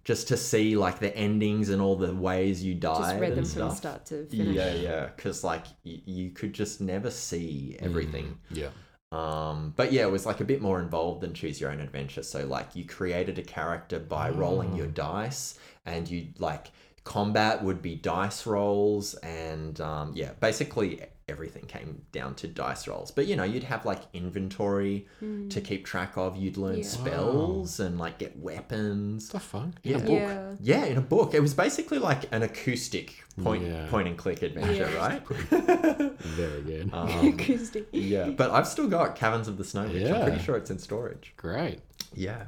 just 0.04 0.28
to 0.28 0.36
see 0.36 0.76
like 0.76 0.98
the 0.98 1.16
endings 1.16 1.68
and 1.68 1.80
all 1.80 1.96
the 1.96 2.14
ways 2.14 2.64
you 2.64 2.74
died 2.74 2.96
Just 2.98 3.20
read 3.20 3.30
them 3.32 3.38
and 3.40 3.48
from 3.48 3.70
start 3.74 4.06
to 4.06 4.24
finish. 4.26 4.56
Yeah, 4.56 4.74
yeah, 4.74 5.06
because 5.14 5.44
like 5.44 5.64
y- 5.84 6.00
you 6.06 6.30
could 6.30 6.52
just 6.54 6.80
never 6.80 7.10
see 7.10 7.76
everything. 7.78 8.38
Yeah. 8.50 8.70
Um, 9.12 9.74
but 9.76 9.92
yeah, 9.92 10.02
it 10.02 10.10
was 10.10 10.24
like 10.24 10.40
a 10.40 10.44
bit 10.44 10.62
more 10.62 10.80
involved 10.80 11.20
than 11.20 11.34
choose 11.34 11.60
your 11.60 11.70
own 11.70 11.80
adventure. 11.80 12.22
So 12.22 12.46
like 12.46 12.74
you 12.74 12.86
created 12.86 13.38
a 13.38 13.42
character 13.42 13.98
by 13.98 14.30
rolling 14.30 14.74
your 14.74 14.86
dice, 14.86 15.58
and 15.84 16.08
you 16.10 16.28
like 16.38 16.70
combat 17.04 17.62
would 17.64 17.82
be 17.82 17.94
dice 17.96 18.46
rolls, 18.46 19.14
and 19.14 19.80
um, 19.80 20.12
yeah, 20.14 20.30
basically 20.40 21.02
everything 21.28 21.64
came 21.64 22.02
down 22.12 22.34
to 22.34 22.46
dice 22.46 22.86
rolls. 22.86 23.10
But 23.10 23.26
you 23.26 23.36
know, 23.36 23.44
you'd 23.44 23.62
have 23.64 23.86
like 23.86 24.02
inventory 24.12 25.06
to 25.20 25.60
keep 25.60 25.86
track 25.86 26.16
of. 26.16 26.36
You'd 26.36 26.56
learn 26.56 26.78
Yeah. 26.78 26.84
spells 26.84 27.80
and 27.80 27.98
like 27.98 28.18
get 28.18 28.38
weapons. 28.38 29.28
The 29.30 29.40
fun. 29.40 29.74
In 29.82 29.94
a 29.94 29.98
Yeah. 29.98 30.04
book. 30.04 30.10
Yeah. 30.10 30.54
Yeah, 30.60 30.84
in 30.86 30.98
a 30.98 31.02
book. 31.02 31.32
It 31.34 31.40
was 31.40 31.54
basically 31.54 31.98
like 31.98 32.24
an 32.32 32.42
acoustic 32.42 33.24
point 33.42 33.64
Yeah. 33.66 33.86
point 33.88 34.08
and 34.08 34.18
click 34.18 34.42
adventure, 34.42 34.90
Yeah. 34.92 34.96
right? 34.96 35.26
Very 36.18 36.62
good. 36.62 36.90
Um, 36.92 37.08
Acoustic. 37.34 37.88
yeah, 37.92 38.30
but 38.30 38.50
I've 38.50 38.68
still 38.68 38.88
got 38.88 39.16
Caverns 39.16 39.48
of 39.48 39.56
the 39.58 39.64
Snow 39.64 39.86
Witch. 39.88 40.10
I'm 40.10 40.24
pretty 40.24 40.42
sure 40.42 40.56
it's 40.56 40.70
in 40.70 40.78
storage. 40.78 41.32
Great. 41.36 41.80
Yeah. 42.14 42.46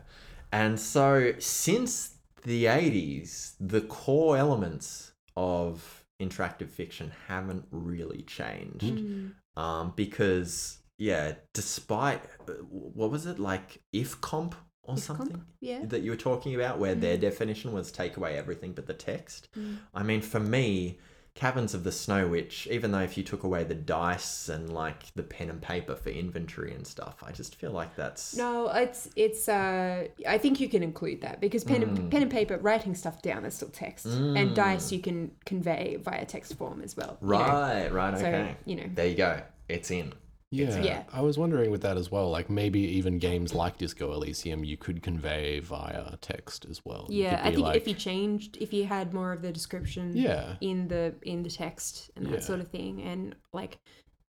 And 0.53 0.79
so 0.79 1.33
since 1.39 2.14
the 2.45 2.65
80s, 2.67 3.55
the 3.59 3.81
core 3.81 4.37
elements 4.37 5.13
of 5.37 6.05
interactive 6.21 6.71
fiction 6.71 7.13
haven't 7.27 7.67
really 7.71 8.23
changed. 8.23 8.97
Mm. 8.97 9.33
Um, 9.57 9.93
because, 9.97 10.79
yeah, 10.99 11.35
despite, 11.53 12.23
uh, 12.49 12.53
what 12.71 13.11
was 13.11 13.27
it, 13.27 13.39
like 13.39 13.83
if 13.93 14.21
comp 14.21 14.55
or 14.83 14.97
If 14.97 15.07
comp, 15.07 15.19
something? 15.19 15.45
Yeah. 15.61 15.85
That 15.85 16.03
you 16.03 16.11
were 16.11 16.17
talking 16.17 16.55
about, 16.55 16.79
where 16.79 16.95
their 16.95 17.17
definition 17.17 17.73
was 17.73 17.91
take 17.91 18.17
away 18.17 18.37
everything 18.37 18.73
but 18.73 18.87
the 18.87 18.95
text. 18.95 19.49
Mm. 19.57 19.79
I 19.93 20.03
mean, 20.03 20.21
for 20.21 20.41
me, 20.41 20.99
Caverns 21.35 21.75
of 21.75 21.83
the 21.83 21.91
Snow 21.91 22.29
Witch, 22.29 22.69
even 22.71 22.93
though 22.93 23.01
if 23.01 23.17
you 23.19 23.25
took 23.25 23.43
away 23.43 23.65
the 23.65 23.75
dice 23.75 24.49
and 24.49 24.73
like 24.73 25.13
the 25.17 25.23
pen 25.25 25.51
and 25.51 25.61
paper 25.61 25.97
for 25.97 26.11
inventory 26.11 26.73
and 26.73 26.87
stuff, 26.87 27.17
I 27.25 27.33
just 27.33 27.57
feel 27.57 27.73
like 27.73 27.97
that's 27.97 28.37
No, 28.37 28.69
it's 28.69 29.11
it's. 29.17 29.49
Uh, 29.49 30.07
I 30.29 30.39
think 30.39 30.61
you 30.61 30.69
can 30.69 30.85
include 30.85 31.23
that 31.23 31.41
because 31.41 31.65
pen 31.65 31.81
Mm. 31.83 31.99
and 31.99 32.11
pen 32.13 32.23
and 32.23 32.31
paper, 32.31 32.57
writing 32.59 32.95
stuff 32.95 33.21
down 33.21 33.45
is 33.45 33.55
still 33.55 33.69
text, 33.69 34.07
and 34.07 34.55
dice 34.55 34.93
you 34.93 35.01
can 35.01 35.33
convey 35.45 35.97
via 36.01 36.25
text 36.25 36.55
form 36.57 36.81
as 36.83 36.97
well. 36.97 37.19
you 37.21 37.27
know. 37.29 37.35
right, 37.35 37.93
right, 37.93 38.19
So 38.19 38.27
okay. 38.27 38.57
you 38.65 38.77
know, 38.77 38.89
There 38.95 39.07
you 39.09 39.17
go. 39.17 39.43
It's 39.69 39.91
in. 39.91 40.13
Yeah, 40.55 40.83
Yeah. 40.83 41.03
I 41.13 41.21
was 41.21 41.37
wondering 41.39 41.71
with 41.71 41.83
that 41.83 41.97
as 41.97 42.11
well. 42.11 42.31
Like 42.31 42.49
maybe 42.49 42.81
even 42.81 43.19
games 43.19 43.55
like 43.55 43.79
Disco 43.79 44.13
Elysium, 44.13 44.65
you 44.65 44.77
could 44.77 45.03
convey 45.03 45.61
via 45.61 46.17
text 46.21 46.67
as 46.71 46.81
well. 46.85 47.07
Yeah. 47.11 47.41
I 47.43 47.51
think 47.51 47.63
like, 47.63 47.77
if 47.77 47.89
you 47.89 47.95
changed, 47.95 48.57
if 48.61 48.73
you 48.73 48.85
had 48.87 49.13
more 49.13 49.33
of 49.33 49.43
the 49.43 49.53
description, 49.53 50.17
yeah, 50.17 50.57
in 50.61 50.89
the 50.89 51.15
in 51.23 51.43
the 51.43 51.51
text 51.51 52.11
and 52.17 52.27
that 52.27 52.33
Yeah. 52.35 52.41
sort 52.41 52.61
of 52.61 52.69
thing, 52.69 53.03
and 53.03 53.35
like, 53.53 53.79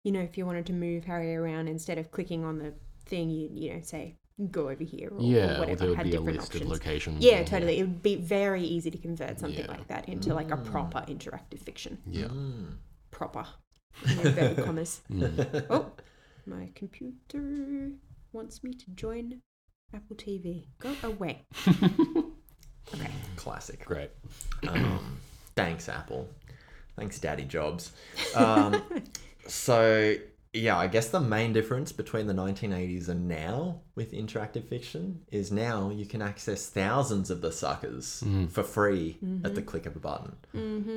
you 0.04 0.12
know, 0.12 0.20
if 0.20 0.36
you 0.38 0.46
wanted 0.46 0.66
to 0.66 0.72
move 0.72 1.04
Harry 1.04 1.34
around 1.34 1.68
instead 1.68 1.98
of 1.98 2.10
clicking 2.10 2.44
on 2.44 2.58
the 2.58 2.72
thing, 3.06 3.30
you 3.30 3.48
you 3.52 3.74
know, 3.74 3.80
say 3.82 4.16
go 4.50 4.68
over 4.68 4.84
here 4.84 5.08
or, 5.14 5.20
yeah, 5.22 5.38
or 5.38 5.56
or 5.56 5.58
whatever. 5.60 5.76
there 5.78 5.88
would 5.88 5.96
had 5.98 6.10
be 6.10 6.16
a 6.16 6.20
list 6.20 6.46
options. 6.48 6.62
of 6.62 6.68
locations. 6.68 7.24
Yeah, 7.24 7.36
and- 7.36 7.46
totally. 7.46 7.78
It 7.78 7.84
would 7.84 8.02
be 8.02 8.16
very 8.16 8.62
easy 8.62 8.90
to 8.90 8.98
convert 8.98 9.40
something 9.40 9.64
Yeah. 9.64 9.70
like 9.76 9.86
that 9.88 10.08
into 10.10 10.34
like 10.34 10.50
a 10.50 10.58
proper 10.58 11.00
interactive 11.08 11.60
fiction. 11.60 11.98
Yeah. 12.10 12.26
Mm. 12.26 12.74
Proper. 13.10 13.46
in 14.04 14.18
inverted 14.18 14.62
commas. 14.66 15.00
Mm. 15.10 15.66
Oh, 15.70 15.86
my 16.46 16.70
computer 16.74 17.90
wants 18.32 18.62
me 18.62 18.72
to 18.72 18.90
join 18.90 19.40
Apple 19.94 20.16
TV. 20.16 20.66
Go 20.78 20.94
away. 21.02 21.44
okay. 21.68 23.10
Classic. 23.36 23.84
Great. 23.84 24.10
Um, 24.68 25.18
thanks, 25.54 25.88
Apple. 25.88 26.28
Thanks, 26.96 27.18
Daddy 27.18 27.44
Jobs. 27.44 27.92
Um, 28.36 28.82
so, 29.46 30.16
yeah, 30.56 30.76
I 30.76 30.86
guess 30.86 31.08
the 31.08 31.20
main 31.20 31.52
difference 31.52 31.92
between 31.92 32.26
the 32.26 32.32
1980s 32.32 33.08
and 33.08 33.28
now 33.28 33.80
with 33.94 34.12
interactive 34.12 34.68
fiction 34.68 35.20
is 35.30 35.52
now 35.52 35.90
you 35.90 36.06
can 36.06 36.22
access 36.22 36.68
thousands 36.68 37.30
of 37.30 37.40
the 37.40 37.52
suckers 37.52 38.22
for 38.50 38.62
free 38.62 39.18
at 39.44 39.54
the 39.54 39.62
click 39.62 39.86
of 39.86 39.96
a 39.96 40.00
button. 40.00 40.36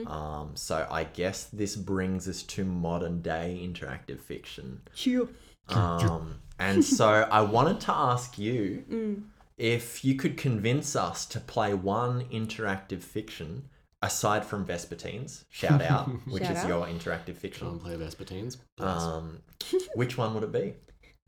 Um, 0.08 0.52
so, 0.56 0.88
I 0.90 1.04
guess 1.04 1.46
this 1.46 1.76
brings 1.76 2.28
us 2.28 2.44
to 2.44 2.64
modern 2.66 3.22
day 3.22 3.60
interactive 3.64 4.20
fiction. 4.20 4.82
Sure. 4.94 5.28
Um, 5.70 6.40
and 6.58 6.84
so 6.84 7.08
I 7.32 7.42
wanted 7.42 7.80
to 7.82 7.92
ask 7.94 8.38
you 8.38 9.24
if 9.58 10.06
you 10.06 10.16
could 10.16 10.38
convince 10.38 10.96
us 10.96 11.26
to 11.28 11.40
play 11.40 11.74
one 11.74 12.26
interactive 12.32 13.02
fiction 13.04 13.70
aside 14.02 14.46
from 14.46 14.66
Vespertines, 14.66 15.46
shout 15.50 15.82
out, 15.82 16.08
which 16.28 16.44
Shout 16.44 16.52
is 16.52 16.58
out. 16.64 16.68
your 16.68 16.86
interactive 16.88 17.36
fiction. 17.38 17.68
Can't 17.68 17.82
play 17.82 17.96
Vespertines. 17.96 18.58
Um, 18.80 19.40
which 19.96 20.18
one 20.18 20.34
would 20.34 20.44
it 20.44 20.52
be? 20.52 20.74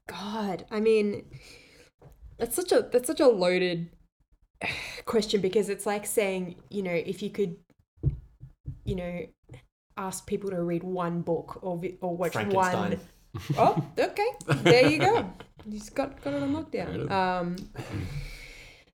God, 0.08 0.66
I 0.72 0.80
mean, 0.80 1.26
that's 2.38 2.56
such 2.56 2.72
a 2.72 2.88
that's 2.92 3.08
such 3.08 3.20
a 3.20 3.28
loaded 3.28 3.90
question 5.06 5.42
because 5.42 5.70
it's 5.70 5.86
like 5.86 6.06
saying, 6.06 6.56
you 6.70 6.84
know, 6.84 6.92
if 6.94 7.22
you 7.22 7.30
could, 7.30 7.56
you 8.86 8.96
know, 8.96 9.26
ask 9.98 10.26
people 10.26 10.50
to 10.50 10.62
read 10.62 10.84
one 10.84 11.22
book 11.22 11.60
or 11.62 11.78
vi- 11.78 11.98
or 12.02 12.16
watch 12.16 12.34
Frankenstein. 12.34 12.90
one. 12.92 13.00
Oh, 13.58 13.86
okay, 13.98 14.28
there 14.64 14.90
you 14.90 15.00
go. 15.00 15.32
You 15.66 15.78
just 15.78 15.96
got 15.96 16.22
got 16.22 16.34
it 16.34 16.42
on 16.42 16.54
Right 16.54 16.66
lockdown. 16.72 17.10
Um, 17.12 17.56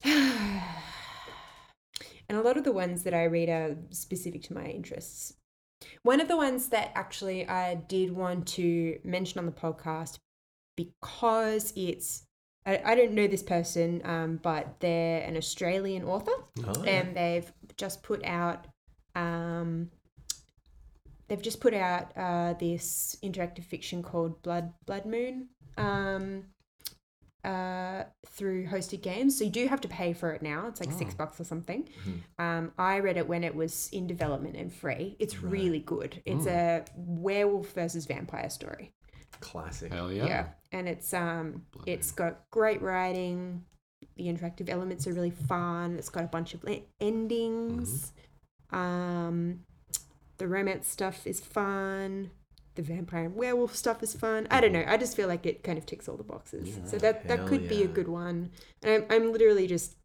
and 2.29 2.37
a 2.37 2.41
lot 2.41 2.57
of 2.57 2.63
the 2.63 2.71
ones 2.71 3.03
that 3.03 3.13
I 3.13 3.23
read 3.25 3.49
are 3.49 3.75
specific 3.89 4.43
to 4.43 4.53
my 4.53 4.65
interests. 4.65 5.33
One 6.03 6.19
of 6.21 6.27
the 6.27 6.37
ones 6.37 6.69
that 6.69 6.91
actually 6.95 7.47
I 7.47 7.75
did 7.75 8.11
want 8.15 8.47
to 8.49 8.99
mention 9.03 9.39
on 9.39 9.45
the 9.45 9.51
podcast 9.51 10.17
because 10.75 11.73
it's 11.75 12.23
I, 12.65 12.81
I 12.83 12.95
don't 12.95 13.13
know 13.13 13.27
this 13.27 13.43
person, 13.43 14.01
um, 14.03 14.39
but 14.43 14.79
they're 14.81 15.21
an 15.21 15.37
Australian 15.37 16.03
author 16.03 16.31
Oh, 16.65 16.83
yeah. 16.83 16.89
and 16.91 17.15
they've 17.15 17.51
just 17.77 18.03
put 18.03 18.23
out 18.25 18.67
um, 19.15 19.89
they've 21.27 21.41
just 21.41 21.59
put 21.61 21.73
out 21.73 22.11
uh, 22.17 22.53
this 22.53 23.15
interactive 23.23 23.63
fiction 23.63 24.03
called 24.03 24.41
Blood 24.41 24.73
Blood 24.85 25.05
Moon 25.05 25.49
um, 25.77 26.43
uh, 27.47 28.03
through 28.27 28.67
hosted 28.67 29.01
games. 29.01 29.37
So 29.37 29.43
you 29.45 29.49
do 29.49 29.67
have 29.67 29.81
to 29.81 29.87
pay 29.87 30.13
for 30.13 30.31
it 30.33 30.41
now. 30.41 30.67
It's 30.67 30.79
like 30.81 30.91
six 30.91 31.13
bucks 31.13 31.39
or 31.39 31.45
something. 31.45 31.87
Um, 32.37 32.71
I 32.77 32.99
read 32.99 33.17
it 33.17 33.27
when 33.27 33.43
it 33.43 33.55
was 33.55 33.89
in 33.91 34.05
development 34.07 34.55
and 34.57 34.71
free. 34.71 35.15
It's 35.19 35.41
really 35.41 35.79
good. 35.79 36.21
It's 36.25 36.45
a 36.45 36.83
werewolf 36.95 37.71
versus 37.73 38.05
vampire 38.05 38.49
story. 38.49 38.91
Classic. 39.39 39.91
Hell 39.93 40.11
Yeah. 40.11 40.25
yeah. 40.25 40.45
And 40.71 40.87
it's 40.89 41.13
um 41.13 41.63
Blood 41.71 41.87
it's 41.87 42.11
got 42.11 42.41
great 42.51 42.81
writing. 42.81 43.63
The 44.17 44.25
interactive 44.25 44.67
elements 44.69 45.05
are 45.07 45.13
really 45.13 45.31
fun. 45.31 45.95
It's 45.97 46.09
got 46.09 46.23
a 46.23 46.27
bunch 46.27 46.53
of 46.55 46.63
le- 46.63 46.81
endings. 46.99 48.11
Um 48.71 49.61
the 50.37 50.47
romance 50.47 50.87
stuff 50.87 51.25
is 51.25 51.39
fun. 51.39 52.31
The 52.77 52.83
vampire 52.83 53.25
and 53.25 53.35
werewolf 53.35 53.75
stuff 53.75 54.03
is 54.03 54.13
fun. 54.13 54.47
I 54.51 54.61
don't 54.61 54.71
know. 54.71 54.83
I 54.87 54.97
just 54.97 55.15
feel 55.15 55.27
like 55.27 55.47
it 55.47 55.63
kind 55.63 55.79
of 55.79 55.85
ticks 55.87 56.07
all 56.07 56.15
the 56.15 56.23
boxes. 56.23 56.77
so 56.85 56.97
that 56.99 57.27
that 57.27 57.47
could 57.47 57.67
be 57.67 57.81
a 57.81 57.87
good 57.87 58.07
one. 58.07 58.51
And 58.83 59.03
I'm, 59.03 59.05
I'm 59.23 59.31
literally 59.31 59.65
just 59.65 59.95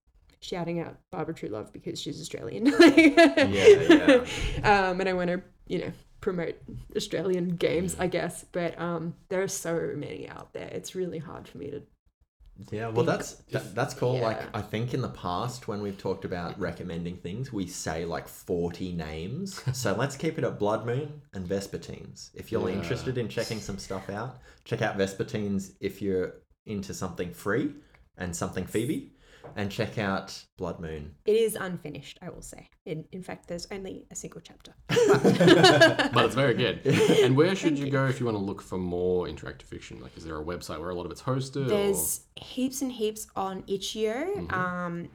shouting 0.40 0.80
out 0.80 0.96
Barbara 1.10 1.34
True 1.34 1.50
Love 1.50 1.70
because 1.70 2.00
she's 2.00 2.18
Australian. 2.18 2.66
Yeah, 2.96 3.44
yeah. 3.46 4.88
um, 4.88 5.00
and 5.00 5.08
I 5.08 5.12
want 5.12 5.28
to, 5.28 5.42
you 5.66 5.80
know, 5.80 5.92
promote 6.22 6.56
Australian 6.96 7.56
games, 7.56 7.94
I 7.98 8.06
guess. 8.06 8.46
But 8.52 8.80
um, 8.80 9.14
there 9.28 9.42
are 9.42 9.48
so 9.48 9.92
many 9.94 10.28
out 10.30 10.54
there. 10.54 10.68
It's 10.72 10.94
really 10.94 11.18
hard 11.18 11.46
for 11.46 11.58
me 11.58 11.70
to. 11.72 11.82
Yeah, 12.70 12.88
well, 12.88 13.04
that's 13.04 13.34
that, 13.52 13.74
that's 13.74 13.94
cool. 13.94 14.18
Like, 14.18 14.40
I 14.54 14.60
think 14.62 14.94
in 14.94 15.00
the 15.00 15.08
past 15.08 15.68
when 15.68 15.82
we've 15.82 15.98
talked 15.98 16.24
about 16.24 16.58
recommending 16.60 17.16
things, 17.16 17.52
we 17.52 17.66
say 17.66 18.04
like 18.04 18.28
forty 18.28 18.92
names. 18.92 19.60
so 19.76 19.94
let's 19.98 20.16
keep 20.16 20.38
it 20.38 20.44
at 20.44 20.58
Blood 20.58 20.86
Moon 20.86 21.22
and 21.34 21.46
Vespertines. 21.48 22.30
If 22.34 22.52
you're 22.52 22.68
Yeah. 22.68 22.76
interested 22.76 23.18
in 23.18 23.28
checking 23.28 23.60
some 23.60 23.78
stuff 23.78 24.08
out, 24.10 24.38
check 24.64 24.82
out 24.82 24.96
Vespertines. 24.98 25.72
If 25.80 26.00
you're 26.02 26.34
into 26.66 26.94
something 26.94 27.32
free 27.32 27.72
and 28.16 28.34
something 28.36 28.64
Phoebe, 28.66 29.12
and 29.56 29.70
check 29.70 29.98
out 29.98 30.44
Blood 30.56 30.80
Moon. 30.80 31.14
It 31.24 31.36
is 31.36 31.56
unfinished, 31.56 32.18
I 32.22 32.30
will 32.30 32.42
say. 32.42 32.68
In, 32.86 33.04
in 33.12 33.22
fact, 33.22 33.48
there's 33.48 33.66
only 33.70 34.06
a 34.10 34.14
single 34.14 34.40
chapter. 34.40 34.74
but 34.88 36.24
it's 36.24 36.34
very 36.34 36.54
good. 36.54 36.80
And 37.22 37.36
where 37.36 37.54
should 37.54 37.78
you 37.78 37.90
go 37.90 38.06
if 38.06 38.18
you 38.18 38.26
want 38.26 38.36
to 38.36 38.42
look 38.42 38.62
for 38.62 38.78
more 38.78 39.26
interactive 39.26 39.62
fiction? 39.62 40.00
Like, 40.00 40.16
is 40.16 40.24
there 40.24 40.38
a 40.40 40.44
website 40.44 40.80
where 40.80 40.90
a 40.90 40.94
lot 40.94 41.06
of 41.06 41.12
it's 41.12 41.22
hosted? 41.22 41.68
There's 41.68 42.22
heaps 42.36 42.82
and 42.82 42.90
heaps 42.90 43.26
on 43.36 43.64
itch.io. 43.66 44.46
Um, 44.50 45.08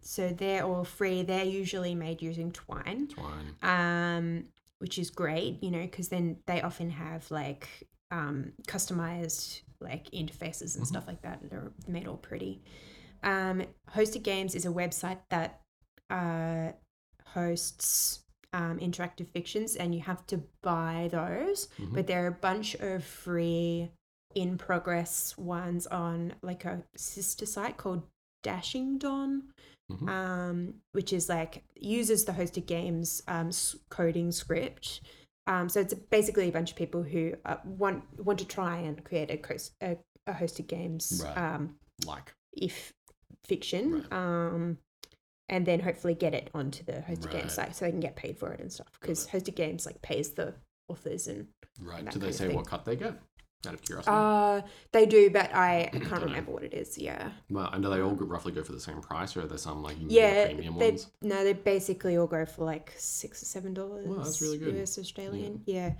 so 0.00 0.30
they're 0.30 0.64
all 0.64 0.84
free. 0.84 1.22
They're 1.22 1.44
usually 1.44 1.94
made 1.94 2.22
using 2.22 2.52
Twine. 2.52 3.08
Twine? 3.08 3.54
um, 3.62 4.44
which 4.78 4.98
is 4.98 5.10
great, 5.10 5.62
you 5.62 5.70
know, 5.70 5.82
because 5.82 6.08
then 6.08 6.36
they 6.46 6.60
often 6.60 6.90
have 6.90 7.30
like 7.30 7.68
um, 8.10 8.52
customized 8.66 9.60
like 9.80 10.10
interfaces 10.10 10.76
and 10.76 10.86
stuff 10.86 11.04
like 11.06 11.22
that. 11.22 11.38
They're 11.48 11.72
made 11.86 12.08
all 12.08 12.16
pretty. 12.16 12.62
Um, 13.22 13.62
Hosted 13.94 14.22
Games 14.22 14.54
is 14.54 14.64
a 14.66 14.70
website 14.70 15.18
that 15.30 15.60
uh, 16.10 16.72
hosts 17.26 18.20
um, 18.52 18.78
interactive 18.78 19.28
fictions, 19.28 19.76
and 19.76 19.94
you 19.94 20.00
have 20.02 20.26
to 20.26 20.42
buy 20.62 21.08
those. 21.10 21.68
But 21.92 22.06
there 22.06 22.24
are 22.24 22.28
a 22.28 22.32
bunch 22.32 22.74
of 22.76 23.02
free 23.04 23.90
in 24.34 24.56
progress 24.58 25.36
ones 25.38 25.86
on 25.86 26.34
like 26.42 26.64
a 26.64 26.82
sister 26.96 27.46
site 27.46 27.76
called 27.76 28.02
Dashingdon 28.42 29.52
Mhm. 29.90 30.08
um, 30.08 30.74
which 30.92 31.12
is 31.12 31.28
like 31.28 31.64
uses 31.74 32.24
the 32.24 32.32
hosted 32.32 32.66
games 32.66 33.22
um, 33.28 33.50
coding 33.90 34.32
script. 34.32 35.02
Um, 35.46 35.68
so 35.68 35.80
it's 35.80 35.92
basically 35.92 36.48
a 36.48 36.52
bunch 36.52 36.70
of 36.70 36.76
people 36.76 37.02
who 37.02 37.34
uh, 37.44 37.56
want 37.64 38.04
want 38.18 38.38
to 38.38 38.46
try 38.46 38.76
and 38.78 39.02
create 39.04 39.30
a, 39.30 39.38
a, 39.86 39.96
a 40.28 40.32
hosted 40.32 40.66
games 40.68 41.22
Right. 41.22 41.36
um, 41.36 41.74
Like, 42.06 42.32
if 42.54 42.92
fiction, 43.44 43.92
Right. 44.10 44.12
um, 44.12 44.78
and 45.48 45.66
then 45.66 45.80
hopefully 45.80 46.14
get 46.14 46.34
it 46.34 46.50
onto 46.54 46.84
the 46.84 46.92
hosted 47.08 47.26
Right. 47.26 47.32
games 47.42 47.54
site 47.54 47.76
so 47.76 47.84
they 47.84 47.90
can 47.90 48.00
get 48.00 48.16
paid 48.16 48.38
for 48.38 48.52
it 48.52 48.60
and 48.60 48.72
stuff. 48.72 48.88
Because 49.00 49.26
hosted 49.28 49.54
games 49.54 49.86
like 49.86 50.00
pays 50.02 50.30
the 50.30 50.54
authors 50.88 51.26
and 51.26 51.48
right. 51.80 52.08
Do 52.10 52.18
they 52.18 52.32
say 52.32 52.54
what 52.54 52.66
cut 52.66 52.84
they 52.84 52.96
get? 52.96 53.20
Out 53.64 53.74
of 53.74 53.82
curiosity. 53.82 54.10
uh, 54.12 54.62
they 54.90 55.06
do, 55.06 55.30
but 55.30 55.54
I, 55.54 55.82
I 55.92 55.98
can't 56.08 56.24
remember 56.24 56.50
what 56.50 56.64
it 56.64 56.74
is. 56.74 56.98
Yeah. 56.98 57.30
well, 57.48 57.70
and 57.72 57.80
do 57.80 57.90
they 57.90 58.00
all 58.00 58.10
roughly 58.16 58.50
go 58.50 58.64
for 58.64 58.72
the 58.72 58.80
same 58.80 59.00
price, 59.00 59.36
or 59.36 59.42
are 59.42 59.46
there 59.46 59.56
some 59.56 59.84
like 59.84 59.96
Yeah, 60.00 60.46
premium 60.46 60.78
they 60.78 60.90
ones? 60.90 61.06
no, 61.20 61.44
they 61.44 61.52
basically 61.52 62.16
all 62.16 62.26
go 62.26 62.44
for 62.44 62.64
like 62.64 62.92
six 62.96 63.40
or 63.40 63.46
seven 63.46 63.72
dollars. 63.72 64.04
Wow, 64.08 64.16
that's 64.24 64.42
really 64.42 64.58
good. 64.58 64.74
US 64.82 64.98
Australian, 64.98 65.62
yeah. 65.66 65.92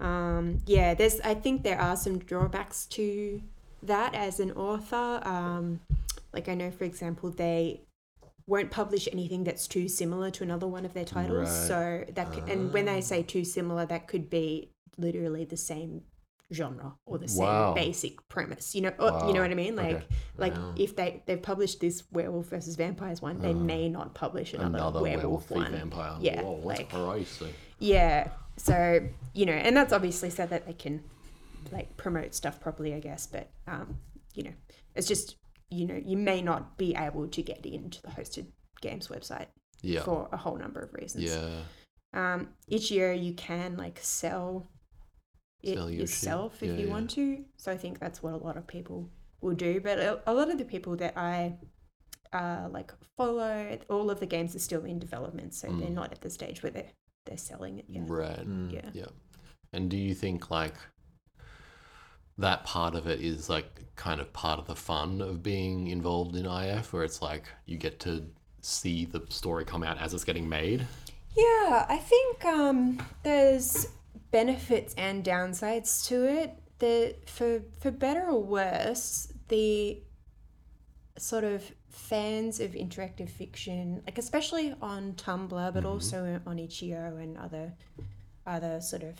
Um, 0.00 0.58
yeah, 0.66 0.94
there's. 0.94 1.20
I 1.20 1.34
think 1.34 1.62
there 1.62 1.80
are 1.80 1.96
some 1.96 2.18
drawbacks 2.18 2.86
to 2.86 3.40
that 3.84 4.14
as 4.16 4.40
an 4.40 4.50
author. 4.52 5.20
Um, 5.22 5.80
like 6.36 6.48
I 6.48 6.54
know, 6.54 6.70
for 6.70 6.84
example, 6.84 7.30
they 7.30 7.80
won't 8.46 8.70
publish 8.70 9.08
anything 9.10 9.42
that's 9.44 9.66
too 9.66 9.88
similar 9.88 10.30
to 10.30 10.44
another 10.44 10.68
one 10.76 10.84
of 10.84 10.92
their 10.94 11.04
titles. 11.04 11.48
Right. 11.48 11.68
So 11.70 12.04
that 12.16 12.32
c 12.34 12.42
and 12.52 12.72
when 12.74 12.84
they 12.84 13.00
say 13.00 13.22
too 13.22 13.44
similar, 13.44 13.86
that 13.86 14.06
could 14.06 14.28
be 14.30 14.70
literally 14.98 15.44
the 15.44 15.56
same 15.56 16.02
genre 16.52 16.94
or 17.06 17.18
the 17.18 17.26
same 17.26 17.44
Wow. 17.44 17.74
basic 17.74 18.14
premise. 18.28 18.66
You 18.76 18.82
know, 18.82 18.92
or, 19.00 19.26
you 19.26 19.32
know 19.34 19.40
what 19.40 19.50
I 19.50 19.54
mean? 19.64 19.74
Like, 19.74 19.96
Okay. 19.96 20.06
like 20.44 20.54
Wow. 20.54 20.74
if 20.76 20.94
they 20.94 21.22
they've 21.26 21.42
published 21.52 21.80
this 21.80 22.04
werewolf 22.12 22.46
versus 22.54 22.76
vampires 22.76 23.20
one, 23.22 23.38
they 23.40 23.54
may 23.54 23.88
not 23.88 24.14
publish 24.14 24.52
another, 24.54 24.76
Another 24.78 25.02
werewolf, 25.02 25.50
werewolf 25.50 25.70
one. 25.72 25.72
vampire. 25.80 26.16
Yeah, 26.20 26.42
Whoa, 26.42 26.60
like- 26.70 26.90
crazy. 26.90 27.52
Yeah. 27.80 28.28
So 28.58 28.76
you 29.34 29.44
know, 29.46 29.52
and 29.66 29.76
that's 29.76 29.92
obviously 29.92 30.30
so 30.30 30.46
that 30.46 30.66
they 30.66 30.72
can 30.74 31.02
like 31.72 31.96
promote 31.96 32.32
stuff 32.34 32.60
properly, 32.60 32.94
I 32.94 33.00
guess. 33.00 33.26
But 33.26 33.50
um, 33.66 33.98
you 34.34 34.44
know, 34.44 34.54
it's 34.94 35.08
just 35.08 35.36
you 35.70 35.86
know 35.86 36.00
you 36.04 36.16
may 36.16 36.40
not 36.42 36.76
be 36.78 36.94
able 36.94 37.26
to 37.28 37.42
get 37.42 37.64
into 37.66 38.00
the 38.02 38.08
hosted 38.08 38.46
games 38.80 39.08
website 39.08 39.46
Yeah. 39.82 40.02
for 40.02 40.28
a 40.32 40.36
whole 40.36 40.56
number 40.56 40.80
of 40.80 40.92
reasons. 40.94 41.24
Yeah. 41.24 41.62
Um, 42.14 42.48
each 42.68 42.90
year 42.90 43.12
you 43.12 43.34
can 43.34 43.76
like 43.76 43.98
sell 44.00 44.70
it 45.62 45.74
Sell 45.76 45.90
your 45.90 46.00
shit. 46.00 46.00
yourself 46.00 46.62
if 46.62 46.70
Yeah, 46.70 46.76
you 46.76 46.86
yeah. 46.86 46.92
want 46.92 47.10
to. 47.10 47.44
So 47.56 47.72
I 47.72 47.76
think 47.76 47.98
that's 47.98 48.22
what 48.22 48.32
a 48.34 48.36
lot 48.36 48.56
of 48.56 48.66
people 48.66 49.10
will 49.40 49.54
do. 49.54 49.80
But 49.80 49.98
a, 49.98 50.20
a 50.26 50.32
lot 50.34 50.50
of 50.50 50.58
the 50.58 50.64
people 50.64 50.96
that 50.96 51.14
I 51.16 51.56
uh, 52.32 52.68
like 52.70 52.92
follow, 53.16 53.78
all 53.88 54.10
of 54.10 54.20
the 54.20 54.26
games 54.26 54.54
are 54.54 54.58
still 54.60 54.84
in 54.84 54.98
development, 54.98 55.54
so 55.54 55.68
they're 55.68 55.88
Mm. 55.88 55.94
not 55.94 56.12
at 56.12 56.20
the 56.20 56.30
stage 56.30 56.62
where 56.62 56.72
they're 56.72 56.92
they're 57.24 57.36
selling 57.38 57.78
it 57.78 57.86
yet. 57.88 58.08
Right. 58.08 58.46
Mm. 58.46 58.72
Yeah. 58.72 58.90
Yeah. 58.92 59.06
And 59.72 59.90
do 59.90 59.96
you 59.96 60.14
think 60.14 60.50
like 60.50 60.74
that 62.38 62.64
part 62.64 62.94
of 62.94 63.06
it 63.06 63.20
is 63.20 63.48
like 63.48 63.86
kind 63.96 64.20
of 64.20 64.32
part 64.32 64.58
of 64.58 64.66
the 64.66 64.76
fun 64.76 65.20
of 65.20 65.42
being 65.42 65.88
involved 65.88 66.36
in 66.36 66.46
IF 66.46 66.92
where 66.92 67.02
it's 67.02 67.22
like 67.22 67.44
you 67.64 67.78
get 67.78 67.98
to 68.00 68.26
see 68.60 69.04
the 69.04 69.22
story 69.28 69.64
come 69.64 69.82
out 69.82 69.98
as 69.98 70.12
it's 70.12 70.24
getting 70.24 70.48
made? 70.48 70.86
Yeah, 71.36 71.86
I 71.88 71.98
think 71.98 72.44
um, 72.44 73.02
there's 73.22 73.88
benefits 74.30 74.94
and 74.94 75.24
downsides 75.24 76.06
to 76.08 76.24
it. 76.24 76.58
The 76.78 77.14
for 77.26 77.62
for 77.80 77.90
better 77.90 78.26
or 78.26 78.42
worse, 78.42 79.32
the 79.48 80.02
sort 81.18 81.44
of 81.44 81.62
fans 81.88 82.60
of 82.60 82.72
interactive 82.72 83.30
fiction, 83.30 84.02
like 84.04 84.18
especially 84.18 84.74
on 84.82 85.14
Tumblr, 85.14 85.72
but 85.72 85.84
also 85.84 86.40
on 86.46 86.58
itch.io 86.58 87.16
and 87.16 87.38
other 87.38 87.72
other 88.46 88.80
sort 88.80 89.02
of 89.02 89.14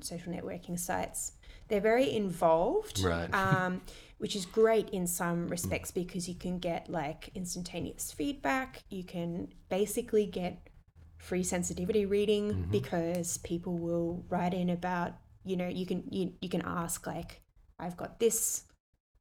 social 0.00 0.32
networking 0.32 0.78
sites, 0.78 1.32
they're 1.70 1.80
very 1.80 2.12
involved. 2.14 3.00
Right. 3.00 3.32
Um, 3.32 3.80
which 4.18 4.36
is 4.36 4.44
great 4.44 4.90
in 4.90 5.06
some 5.06 5.48
respects 5.48 5.90
because 5.90 6.28
you 6.28 6.34
can 6.34 6.58
get 6.58 6.90
like 6.90 7.30
instantaneous 7.34 8.12
feedback. 8.12 8.82
You 8.90 9.02
can 9.02 9.48
basically 9.70 10.26
get 10.26 10.68
free 11.16 11.42
sensitivity 11.42 12.04
reading 12.04 12.66
because 12.70 13.38
people 13.38 13.78
will 13.78 14.22
write 14.28 14.52
in 14.54 14.68
about 14.70 15.14
you 15.44 15.56
know 15.56 15.68
you 15.68 15.86
can 15.86 16.02
you, 16.10 16.32
you 16.40 16.48
can 16.48 16.62
ask 16.64 17.06
like 17.06 17.42
i've 17.78 17.96
got 17.96 18.18
this 18.18 18.64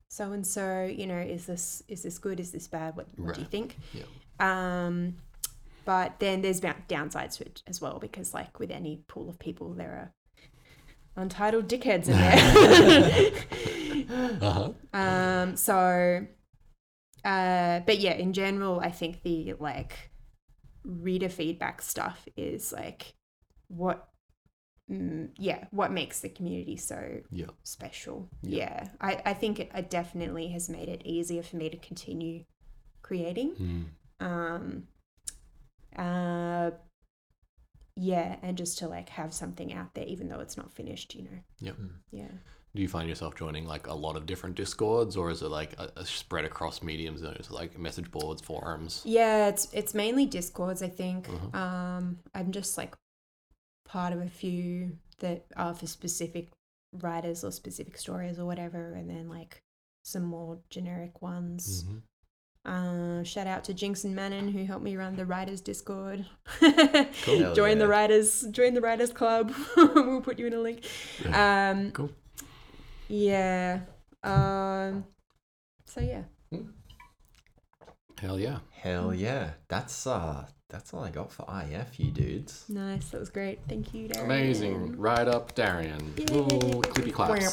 so 0.08 0.32
and 0.32 0.48
so 0.48 0.84
you 0.86 1.06
know 1.06 1.18
is 1.18 1.46
this 1.46 1.84
is 1.90 2.02
this 2.04 2.18
good 2.18 2.40
is 2.40 2.52
this 2.52 2.68
bad 2.68 2.96
what, 2.96 3.08
what 3.18 3.36
do 3.36 3.42
you 3.42 3.48
think 3.48 3.76
Yeah. 3.94 4.04
um 4.40 5.16
but 5.84 6.20
then 6.20 6.42
there's 6.42 6.62
downsides 6.62 7.38
to 7.38 7.46
it 7.46 7.64
as 7.68 7.82
well 7.82 8.00
because 8.00 8.34
like 8.34 8.60
with 8.60 8.72
any 8.72 9.04
pool 9.08 9.30
of 9.30 9.38
people 9.40 9.74
there 9.74 9.92
are 9.92 10.14
untitled 11.20 11.68
dickheads 11.68 12.08
in 12.08 12.18
there 12.18 13.32
Uh-huh. 14.42 14.72
um, 14.94 15.56
so, 15.56 16.26
uh, 17.24 17.80
but 17.82 18.00
yeah, 18.00 18.14
in 18.14 18.34
general, 18.34 18.80
I 18.80 18.90
think 18.92 19.22
the 19.24 19.54
like 19.60 20.10
reader 20.84 21.30
feedback 21.30 21.82
stuff 21.82 22.28
is 22.36 22.74
like 22.74 23.14
what, 23.68 24.08
mm, 24.92 25.30
yeah, 25.38 25.66
what 25.72 25.92
makes 25.92 26.22
the 26.22 26.30
community 26.30 26.76
so 26.78 27.20
Yeah. 27.32 27.48
special. 27.64 28.30
Yeah. 28.42 28.58
Yeah, 28.58 28.88
I, 29.00 29.22
I 29.26 29.34
think 29.34 29.60
it, 29.60 29.70
it 29.76 29.90
definitely 29.90 30.48
has 30.50 30.70
made 30.70 30.90
it 30.90 31.02
easier 31.06 31.44
for 31.44 31.58
me 31.58 31.70
to 31.70 31.78
continue 31.78 32.46
creating. 33.04 33.56
Mm. 34.22 34.26
Um, 34.26 34.84
uh, 35.96 36.72
yeah, 38.02 38.38
and 38.42 38.58
just 38.58 38.78
to 38.78 38.88
like 38.88 39.10
have 39.10 39.34
something 39.34 39.74
out 39.74 39.94
there, 39.94 40.06
even 40.06 40.30
though 40.30 40.40
it's 40.40 40.56
not 40.56 40.72
finished, 40.74 41.16
you 41.16 41.24
know. 41.24 41.40
Yep. 41.60 41.76
Yeah. 42.12 42.32
Do 42.74 42.82
you 42.82 42.88
find 42.88 43.10
yourself 43.10 43.36
joining 43.36 43.66
like 43.66 43.88
a 43.88 43.94
lot 43.94 44.16
of 44.16 44.26
different 44.26 44.56
discords 44.56 45.18
or 45.18 45.30
is 45.32 45.42
it 45.42 45.50
like 45.50 45.74
a, 45.80 45.92
a 45.98 46.06
spread 46.06 46.46
across 46.46 46.82
mediums? 46.82 47.22
Is 47.24 47.48
it 47.48 47.52
like 47.52 47.78
message 47.78 48.10
boards, 48.10 48.42
forums? 48.42 49.02
Yeah, 49.06 49.48
it's 49.50 49.68
it's 49.74 49.94
mainly 49.94 50.26
discords. 50.26 50.82
I 50.82 50.88
think. 50.88 51.28
Mhm. 51.28 51.56
Um, 51.56 52.20
I'm 52.34 52.52
just 52.52 52.78
like 52.78 52.96
part 53.86 54.14
of 54.14 54.22
a 54.22 54.30
few 54.30 54.98
that 55.20 55.46
are 55.58 55.74
for 55.74 55.88
specific 55.88 56.50
writers 56.94 57.44
or 57.44 57.52
specific 57.52 57.98
stories 57.98 58.40
or 58.40 58.46
whatever, 58.46 58.94
and 58.94 59.10
then 59.10 59.28
like 59.28 59.62
some 60.04 60.24
more 60.24 60.60
generic 60.70 61.22
ones. 61.22 61.84
Mhm. 61.84 62.02
Uh, 62.70 63.24
shout 63.24 63.48
out 63.48 63.64
to 63.64 63.74
Jinx 63.74 64.04
and 64.04 64.16
Manon 64.16 64.48
who 64.48 64.64
helped 64.64 64.84
me 64.84 64.96
run 64.96 65.16
the 65.16 65.26
writers 65.26 65.60
Discord. 65.60 66.24
Hell 66.60 67.08
join 67.56 67.80
the 67.80 67.88
writers, 67.88 68.46
join 68.52 68.76
the 68.76 68.82
writers 68.82 69.12
club. 69.12 69.52
we'll 69.76 70.22
put 70.22 70.38
you 70.38 70.46
in 70.46 70.54
a 70.54 70.60
link. 70.60 70.86
Um, 71.34 71.90
Cool. 71.92 72.12
yeah. 73.08 73.80
Um, 74.24 75.06
so 75.86 76.00
yeah. 76.02 76.24
Hell 78.22 78.40
yeah. 78.40 78.60
Hell 78.70 79.16
yeah. 79.16 79.52
That's 79.68 80.06
uh 80.06 80.46
that's 80.70 80.94
all 80.94 81.04
I 81.04 81.10
got 81.10 81.32
for 81.32 81.48
IF, 81.72 82.00
you 82.00 82.12
dudes. 82.12 82.66
Nice. 82.70 83.10
That 83.10 83.20
was 83.20 83.32
great. 83.32 83.62
Thank 83.68 83.92
you, 83.96 84.10
Darren. 84.10 84.26
Amazing. 84.26 85.00
Right 85.00 85.28
up, 85.28 85.56
Darian. 85.56 86.14
Yay. 86.18 86.26
Little 86.26 86.84
clippy 86.84 87.12
claps. 87.12 87.42
Yeah, 87.42 87.50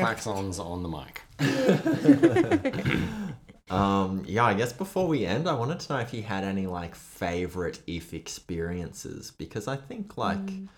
klaxons 0.00 0.60
on 0.64 0.84
the 0.84 0.88
mic. 0.88 1.22
Um, 3.70 4.24
yeah, 4.26 4.44
I 4.44 4.54
guess 4.54 4.72
before 4.72 5.06
we 5.08 5.24
end, 5.24 5.48
I 5.48 5.54
wanted 5.54 5.80
to 5.80 5.92
know 5.94 5.98
if 6.00 6.12
you 6.12 6.22
had 6.22 6.44
any 6.44 6.66
like 6.66 6.94
favorite 6.94 7.80
if 7.86 8.12
experiences 8.12 9.30
because 9.30 9.66
I 9.68 9.76
think 9.76 10.16
like 10.18 10.38
Mm. 10.46 10.68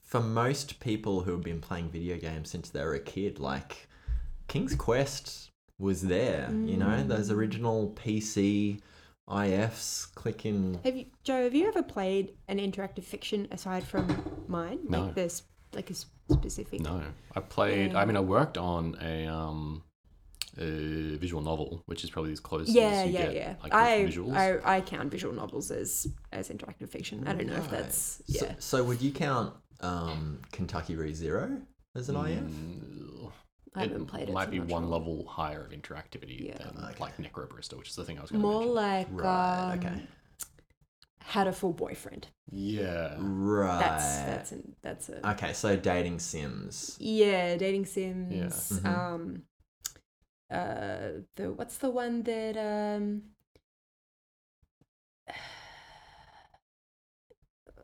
for 0.00 0.20
most 0.20 0.80
people 0.80 1.22
who 1.22 1.32
have 1.32 1.42
been 1.42 1.60
playing 1.60 1.90
video 1.90 2.16
games 2.18 2.50
since 2.50 2.68
they 2.70 2.82
were 2.84 2.94
a 2.94 3.00
kid, 3.00 3.38
like 3.38 3.88
King's 4.48 4.74
Quest 4.74 5.50
was 5.78 6.02
there, 6.02 6.50
you 6.64 6.76
know, 6.76 7.02
those 7.04 7.30
Mm. 7.30 7.34
original 7.36 7.92
PC 7.96 8.80
IFs 9.28 10.06
clicking. 10.06 10.80
Have 10.84 10.96
you, 10.96 11.06
Joe? 11.22 11.44
Have 11.44 11.54
you 11.54 11.68
ever 11.68 11.82
played 11.82 12.34
an 12.48 12.58
interactive 12.58 13.04
fiction 13.04 13.46
aside 13.52 13.84
from 13.84 14.44
mine? 14.48 14.80
No. 14.88 15.04
Like 15.04 15.14
there's 15.14 15.44
like 15.74 15.90
a 15.90 15.94
specific. 15.94 16.80
No, 16.80 17.02
I 17.36 17.40
played. 17.40 17.94
I 17.94 18.04
mean, 18.04 18.16
I 18.16 18.20
worked 18.20 18.58
on 18.58 18.96
a 19.00 19.26
um, 19.28 19.84
a 20.58 21.16
visual 21.16 21.42
novel, 21.42 21.82
which 21.86 22.04
is 22.04 22.10
probably 22.10 22.32
as 22.32 22.40
close 22.40 22.68
Yeah, 22.68 22.82
as 22.90 23.06
you 23.08 23.12
yeah, 23.14 23.22
get. 23.26 23.34
yeah. 23.34 23.54
Like, 23.62 23.72
I. 23.74 24.12
I 24.64 24.76
I 24.76 24.80
count 24.82 25.10
visual 25.10 25.34
novels 25.34 25.70
as 25.70 26.06
as 26.32 26.48
interactive 26.50 26.88
fiction. 26.90 27.26
I 27.26 27.32
don't 27.34 27.46
know 27.46 27.56
if 27.56 27.70
that's 27.70 28.22
yeah. 28.26 28.54
so 28.58 28.84
would 28.84 29.00
you 29.00 29.12
count 29.12 29.54
um, 29.80 30.40
Kentucky 30.52 30.94
Route 30.96 31.14
Zero 31.16 31.58
as 31.96 32.08
an 32.08 32.16
IF? 32.16 32.40
Mm, 32.44 33.32
I 33.74 33.82
haven't 33.84 34.06
played 34.06 34.28
it. 34.28 34.32
Might 34.34 34.46
so 34.46 34.50
be 34.50 34.58
I'm 34.58 34.68
one 34.68 34.82
sure. 34.82 34.90
level 34.90 35.26
higher 35.26 35.64
of 35.64 35.70
interactivity 35.72 36.48
Yeah. 36.48 36.58
than 36.58 36.84
Okay. 36.84 36.96
like 37.00 37.16
Necrobarista, 37.16 37.78
which 37.78 37.88
is 37.88 37.96
the 37.96 38.04
thing 38.04 38.18
I 38.18 38.22
was 38.22 38.30
going 38.30 38.42
to 38.42 38.46
More 38.46 38.60
mention. 38.60 38.74
like 38.74 39.06
Right, 39.10 39.72
um, 39.72 39.78
okay. 39.78 40.02
had 41.24 41.46
a 41.46 41.52
full 41.52 41.72
boyfriend. 41.72 42.26
Yeah. 42.50 43.16
Right. 43.18 43.80
That's 43.80 44.16
that's 44.26 44.52
an, 44.52 44.76
that's 44.82 45.08
a 45.08 45.30
Okay, 45.30 45.52
so 45.54 45.76
dating 45.76 46.18
sims. 46.18 46.96
yeah. 47.00 47.56
Dating 47.56 47.86
Sims. 47.86 48.70
Mhm. 48.80 48.86
Um. 48.86 49.42
Uh. 50.52 51.22
The 51.36 51.52
what's 51.52 51.78
the 51.78 51.90
one 51.90 52.22
that 52.24 52.56
um. 52.56 53.22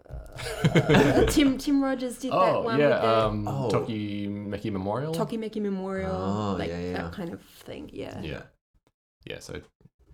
Uh, 0.09 1.25
Tim 1.29 1.59
Tim 1.59 1.83
Rogers 1.83 2.19
did 2.19 2.33
that 2.33 2.37
Oh 2.57 2.63
one 2.63 2.79
yeah, 2.79 2.89
with 2.89 3.03
the 3.03 3.19
um, 3.27 3.49
Oh. 3.49 3.69
Tokimeki 3.71 4.73
Memorial. 4.73 5.15
Tokimeki 5.15 5.61
Memorial, 5.61 6.13
Oh, 6.15 6.57
like 6.59 6.69
yeah, 6.71 6.81
yeah. 6.81 6.93
that 7.03 7.13
kind 7.13 7.33
of 7.33 7.43
thing. 7.43 7.91
Yeah. 7.93 8.21
Yeah, 8.21 8.43
yeah. 9.27 9.39
So 9.41 9.61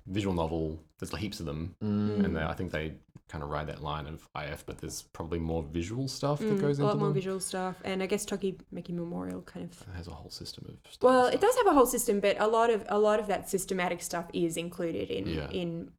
visual 0.06 0.34
novel. 0.34 0.80
There's 0.98 1.14
heaps 1.16 1.40
of 1.40 1.46
them, 1.46 1.76
Mm. 1.82 2.24
and 2.24 2.36
they, 2.36 2.40
I 2.42 2.54
think 2.54 2.72
they 2.72 2.94
kind 3.28 3.42
of 3.42 3.50
ride 3.50 3.66
that 3.68 3.82
line 3.82 4.06
of 4.06 4.28
IF, 4.36 4.66
but 4.66 4.78
there's 4.78 5.02
probably 5.02 5.38
more 5.38 5.62
visual 5.62 6.08
stuff 6.08 6.40
that 6.40 6.46
Mm, 6.58 6.60
goes 6.60 6.78
into 6.78 6.84
a 6.84 6.88
lot 6.88 6.98
more 6.98 7.08
them. 7.08 7.14
visual 7.14 7.40
stuff, 7.40 7.80
and 7.84 8.02
I 8.02 8.06
guess 8.06 8.26
Tokimeki 8.26 8.90
Memorial 8.90 9.40
kind 9.42 9.64
of. 9.70 9.80
It 9.80 9.96
has 9.96 10.06
a 10.08 10.10
whole 10.12 10.30
system 10.30 10.66
of. 10.68 10.92
stuff 10.92 11.02
Well, 11.08 11.26
and 11.26 11.34
it 11.34 11.40
does 11.40 11.56
have 11.56 11.66
a 11.66 11.72
whole 11.72 11.86
system, 11.86 12.20
but 12.20 12.38
a 12.40 12.46
lot 12.46 12.70
of 12.70 12.84
a 12.88 12.98
lot 12.98 13.20
of 13.20 13.26
that 13.28 13.48
systematic 13.48 14.02
stuff 14.02 14.26
is 14.34 14.56
included 14.56 15.10
in 15.10 15.26
Yeah. 15.26 15.48
in 15.50 15.90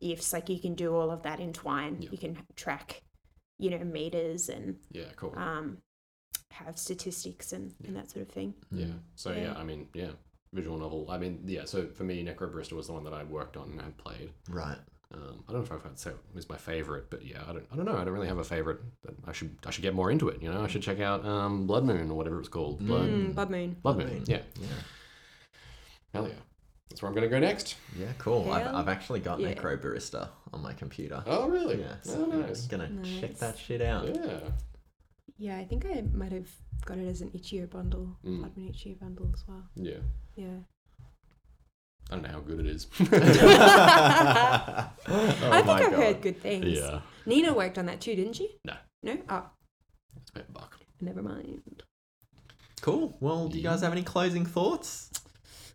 ifs. 0.00 0.32
Like 0.32 0.48
you 0.48 0.58
can 0.58 0.74
do 0.74 0.94
all 0.94 1.10
of 1.10 1.22
that 1.24 1.38
in 1.40 1.52
Twine. 1.52 2.00
Yeah. 2.00 2.08
You 2.12 2.18
can 2.18 2.38
track, 2.56 3.02
you 3.58 3.70
know, 3.70 3.78
meters 3.84 4.48
and 4.48 4.78
Yeah, 4.90 5.10
cool. 5.16 5.34
um, 5.38 5.78
have 6.52 6.78
statistics 6.78 7.52
and, 7.52 7.74
and 7.84 7.94
that 7.96 8.10
sort 8.10 8.26
of 8.26 8.32
thing. 8.32 8.54
yeah. 8.72 8.86
So 9.16 9.32
yeah. 9.32 9.42
yeah. 9.42 9.54
I 9.54 9.64
mean, 9.64 9.88
yeah, 9.94 10.12
visual 10.54 10.78
novel. 10.78 11.06
I 11.10 11.18
mean, 11.18 11.42
yeah. 11.46 11.66
So 11.66 11.88
for 11.88 12.04
me, 12.04 12.24
Necrobarista 12.24 12.72
was 12.72 12.86
the 12.86 12.94
one 12.94 13.04
that 13.04 13.12
I 13.14 13.22
worked 13.24 13.56
on 13.58 13.70
and 13.70 13.80
had 13.82 13.96
played. 13.98 14.30
Right. 14.48 14.78
Um, 15.12 15.42
I 15.48 15.52
don't 15.52 15.68
know 15.68 15.76
if 15.76 15.84
I'd 15.86 15.98
say 15.98 16.10
it 16.10 16.16
was 16.34 16.48
my 16.48 16.56
favorite, 16.56 17.10
but 17.10 17.24
yeah, 17.26 17.42
I 17.48 17.52
don't, 17.52 17.66
I 17.72 17.76
don't 17.76 17.84
know. 17.84 17.96
I 17.96 18.04
don't 18.04 18.12
really 18.14 18.28
have 18.28 18.38
a 18.38 18.44
favorite. 18.44 18.78
But 19.02 19.14
I 19.26 19.32
should, 19.32 19.56
I 19.66 19.70
should 19.70 19.82
get 19.82 19.94
more 19.94 20.10
into 20.10 20.28
it. 20.28 20.40
You 20.40 20.52
know, 20.52 20.62
I 20.62 20.68
should 20.68 20.82
check 20.82 21.00
out 21.00 21.24
um, 21.26 21.66
Blood 21.66 21.84
Moon 21.84 22.10
or 22.10 22.14
whatever 22.14 22.36
it 22.36 22.40
was 22.40 22.48
called. 22.48 22.78
Blood, 22.86 23.08
Mm, 23.08 23.34
Blood 23.34 23.50
Moon. 23.50 23.76
Blood 23.82 23.98
Moon. 23.98 24.22
Yeah, 24.26 24.42
Yeah. 24.60 24.66
hell 26.14 26.28
yeah. 26.28 26.34
That's 26.88 27.02
where 27.02 27.08
I'm 27.08 27.14
gonna 27.14 27.28
go 27.28 27.38
next. 27.38 27.76
Yeah, 27.96 28.08
cool. 28.18 28.50
I've, 28.50 28.66
I've 28.74 28.88
actually 28.88 29.20
got 29.20 29.38
yeah. 29.40 29.54
Necrobarista 29.54 30.28
on 30.52 30.60
my 30.62 30.72
computer. 30.74 31.22
Oh 31.26 31.48
really? 31.48 31.80
Yeah, 31.80 31.94
Oh 32.10 32.24
nice. 32.26 32.64
I'm 32.64 32.78
gonna 32.78 33.20
check 33.20 33.36
that 33.38 33.58
shit 33.58 33.80
out. 33.80 34.06
Yeah. 34.14 34.40
Yeah, 35.38 35.56
I 35.56 35.64
think 35.64 35.86
I 35.86 36.02
might 36.12 36.32
have 36.32 36.48
got 36.84 36.98
it 36.98 37.06
as 37.06 37.20
an 37.20 37.30
itch.io 37.32 37.66
bundle. 37.66 38.16
Mm. 38.24 38.38
Blood 38.40 38.56
Moon 38.56 38.68
Itch.io 38.68 38.94
bundle 39.00 39.30
as 39.32 39.44
well. 39.48 39.62
Yeah. 39.76 39.98
Yeah. 40.36 40.46
I 42.10 42.14
don't 42.16 42.22
know 42.22 42.28
how 42.30 42.40
good 42.40 42.60
it 42.60 42.66
is. 42.66 42.86
oh 43.00 43.06
I 45.08 45.62
think 45.62 45.66
my 45.66 45.72
I've 45.74 45.90
God. 45.90 45.92
heard 45.92 46.20
good 46.22 46.40
things. 46.40 46.66
yeah. 46.66 47.00
Nina 47.26 47.52
worked 47.54 47.78
on 47.78 47.86
that 47.86 48.00
too, 48.00 48.14
didn't 48.16 48.34
she? 48.34 48.56
No. 48.64 48.74
No? 49.02 49.16
Oh, 49.28 49.46
It's 50.20 50.30
about 50.30 50.52
buck. 50.52 50.78
never 51.00 51.22
mind. 51.22 51.82
Cool. 52.80 53.16
Well, 53.20 53.48
do 53.48 53.58
you 53.58 53.62
guys 53.64 53.82
have 53.82 53.92
any 53.92 54.02
closing 54.02 54.44
thoughts? 54.46 55.10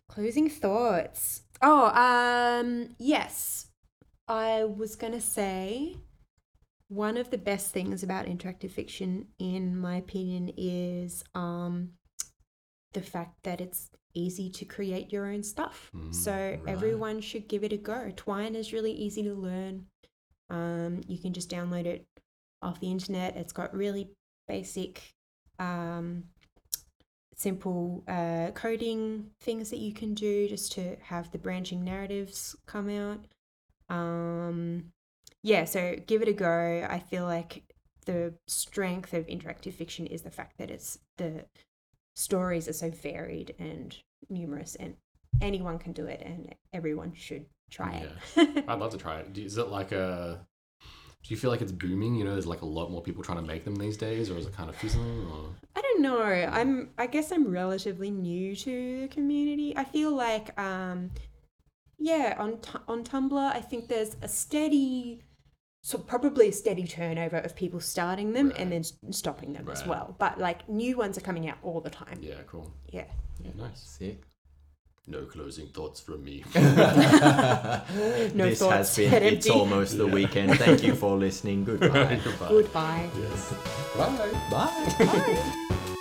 Closing 0.08 0.50
thoughts. 0.50 1.42
Oh, 1.62 1.86
um, 1.94 2.94
yes. 2.98 3.68
I 4.28 4.64
was 4.64 4.96
going 4.96 5.12
to 5.12 5.20
say 5.20 5.96
one 6.88 7.16
of 7.16 7.30
the 7.30 7.38
best 7.38 7.70
things 7.70 8.02
about 8.02 8.26
interactive 8.26 8.72
fiction, 8.72 9.28
in 9.38 9.76
my 9.76 9.96
opinion, 9.96 10.52
is 10.56 11.22
um, 11.34 11.90
the 12.92 13.00
fact 13.00 13.34
that 13.44 13.60
it's 13.60 13.90
easy 14.16 14.50
to 14.50 14.64
create 14.64 15.12
your 15.12 15.26
own 15.26 15.42
stuff. 15.42 15.90
Mm, 15.94 16.14
so 16.14 16.32
right. 16.32 16.60
everyone 16.66 17.20
should 17.20 17.48
give 17.48 17.64
it 17.64 17.72
a 17.72 17.76
go. 17.76 18.12
Twine 18.16 18.54
is 18.54 18.72
really 18.72 18.92
easy 18.92 19.22
to 19.22 19.34
learn. 19.34 19.86
Um, 20.50 21.00
you 21.06 21.18
can 21.18 21.32
just 21.32 21.50
download 21.50 21.86
it 21.86 22.06
off 22.62 22.80
the 22.80 22.90
internet. 22.90 23.36
It's 23.36 23.52
got 23.52 23.74
really 23.74 24.10
basic, 24.48 25.12
um, 25.58 26.24
simple 27.34 28.02
uh, 28.08 28.52
coding 28.54 29.30
things 29.40 29.70
that 29.70 29.78
you 29.78 29.92
can 29.92 30.14
do 30.14 30.48
just 30.48 30.72
to 30.72 30.96
have 31.02 31.30
the 31.30 31.38
branching 31.38 31.84
narratives 31.84 32.56
come 32.66 32.88
out. 32.88 33.26
Um, 33.88 34.92
yeah, 35.42 35.64
so 35.64 35.96
give 36.06 36.22
it 36.22 36.28
a 36.28 36.32
go. 36.32 36.86
I 36.88 36.98
feel 36.98 37.24
like 37.24 37.62
the 38.06 38.34
strength 38.46 39.12
of 39.12 39.26
interactive 39.26 39.74
fiction 39.74 40.06
is 40.06 40.22
the 40.22 40.30
fact 40.30 40.58
that 40.58 40.70
it's 40.70 40.98
the 41.18 41.44
stories 42.16 42.68
are 42.68 42.72
so 42.72 42.90
varied 42.90 43.54
and 43.58 43.96
numerous, 44.28 44.74
and 44.74 44.96
anyone 45.40 45.78
can 45.78 45.92
do 45.92 46.06
it, 46.06 46.22
and 46.24 46.54
everyone 46.72 47.14
should 47.14 47.46
try 47.70 48.06
it. 48.36 48.64
I'd 48.68 48.78
love 48.78 48.90
to 48.92 48.98
try 48.98 49.20
it. 49.20 49.38
Is 49.38 49.58
it 49.58 49.68
like 49.68 49.92
a? 49.92 50.44
Do 50.80 51.34
you 51.34 51.36
feel 51.36 51.50
like 51.50 51.60
it's 51.60 51.72
booming? 51.72 52.14
You 52.14 52.24
know, 52.24 52.32
there's 52.32 52.46
like 52.46 52.62
a 52.62 52.66
lot 52.66 52.90
more 52.90 53.02
people 53.02 53.22
trying 53.22 53.38
to 53.38 53.44
make 53.44 53.64
them 53.64 53.76
these 53.76 53.96
days, 53.96 54.30
or 54.30 54.38
is 54.38 54.46
it 54.46 54.54
kind 54.54 54.70
of 54.70 54.76
fizzling? 54.76 55.26
Or 55.30 55.54
I 55.74 55.80
don't 55.82 56.02
know. 56.02 56.22
I'm 56.22 56.90
I 56.98 57.06
guess 57.06 57.32
I'm 57.32 57.50
relatively 57.50 58.10
new 58.10 58.56
to 58.56 59.00
the 59.02 59.08
community. 59.08 59.76
I 59.76 59.84
feel 59.84 60.14
like 60.14 60.58
um 60.58 61.10
yeah, 61.98 62.36
on 62.38 62.60
on 62.86 63.04
Tumblr, 63.04 63.52
I 63.52 63.60
think 63.60 63.88
there's 63.88 64.16
a 64.22 64.28
steady 64.28 65.22
so 65.86 65.98
probably 65.98 66.48
a 66.48 66.52
steady 66.52 66.84
turnover 66.84 67.36
of 67.36 67.54
people 67.54 67.78
starting 67.78 68.32
them 68.32 68.52
and 68.56 68.72
then 68.72 68.82
stopping 69.12 69.52
them 69.52 69.68
as 69.70 69.86
well. 69.86 70.16
But 70.18 70.36
like 70.36 70.68
new 70.68 70.96
ones 70.96 71.16
are 71.16 71.20
coming 71.20 71.48
out 71.48 71.58
all 71.62 71.80
the 71.80 71.90
time. 71.90 72.18
yeah, 72.20 72.42
cool. 72.48 72.72
Yeah. 72.90 73.04
Yeah, 73.40 73.52
nice. 73.56 73.82
Sick. 73.82 74.20
No 75.06 75.26
closing 75.26 75.68
thoughts 75.68 76.00
from 76.00 76.24
me. 76.24 76.42
this 76.52 76.64
thoughts, 78.58 78.60
has 78.60 78.96
been 78.96 79.12
It's 79.22 79.46
empty. 79.46 79.50
Almost 79.50 79.96
the 79.96 80.08
Weekend. 80.08 80.58
Thank 80.58 80.82
you 80.82 80.96
for 80.96 81.16
listening. 81.16 81.64
Goodbye. 81.64 82.18
Goodbye. 82.24 82.48
Goodbye. 82.48 83.08
Yes. 83.16 83.54
Bye. 83.96 84.32
Bye. 84.50 84.94
Bye. 84.98 85.92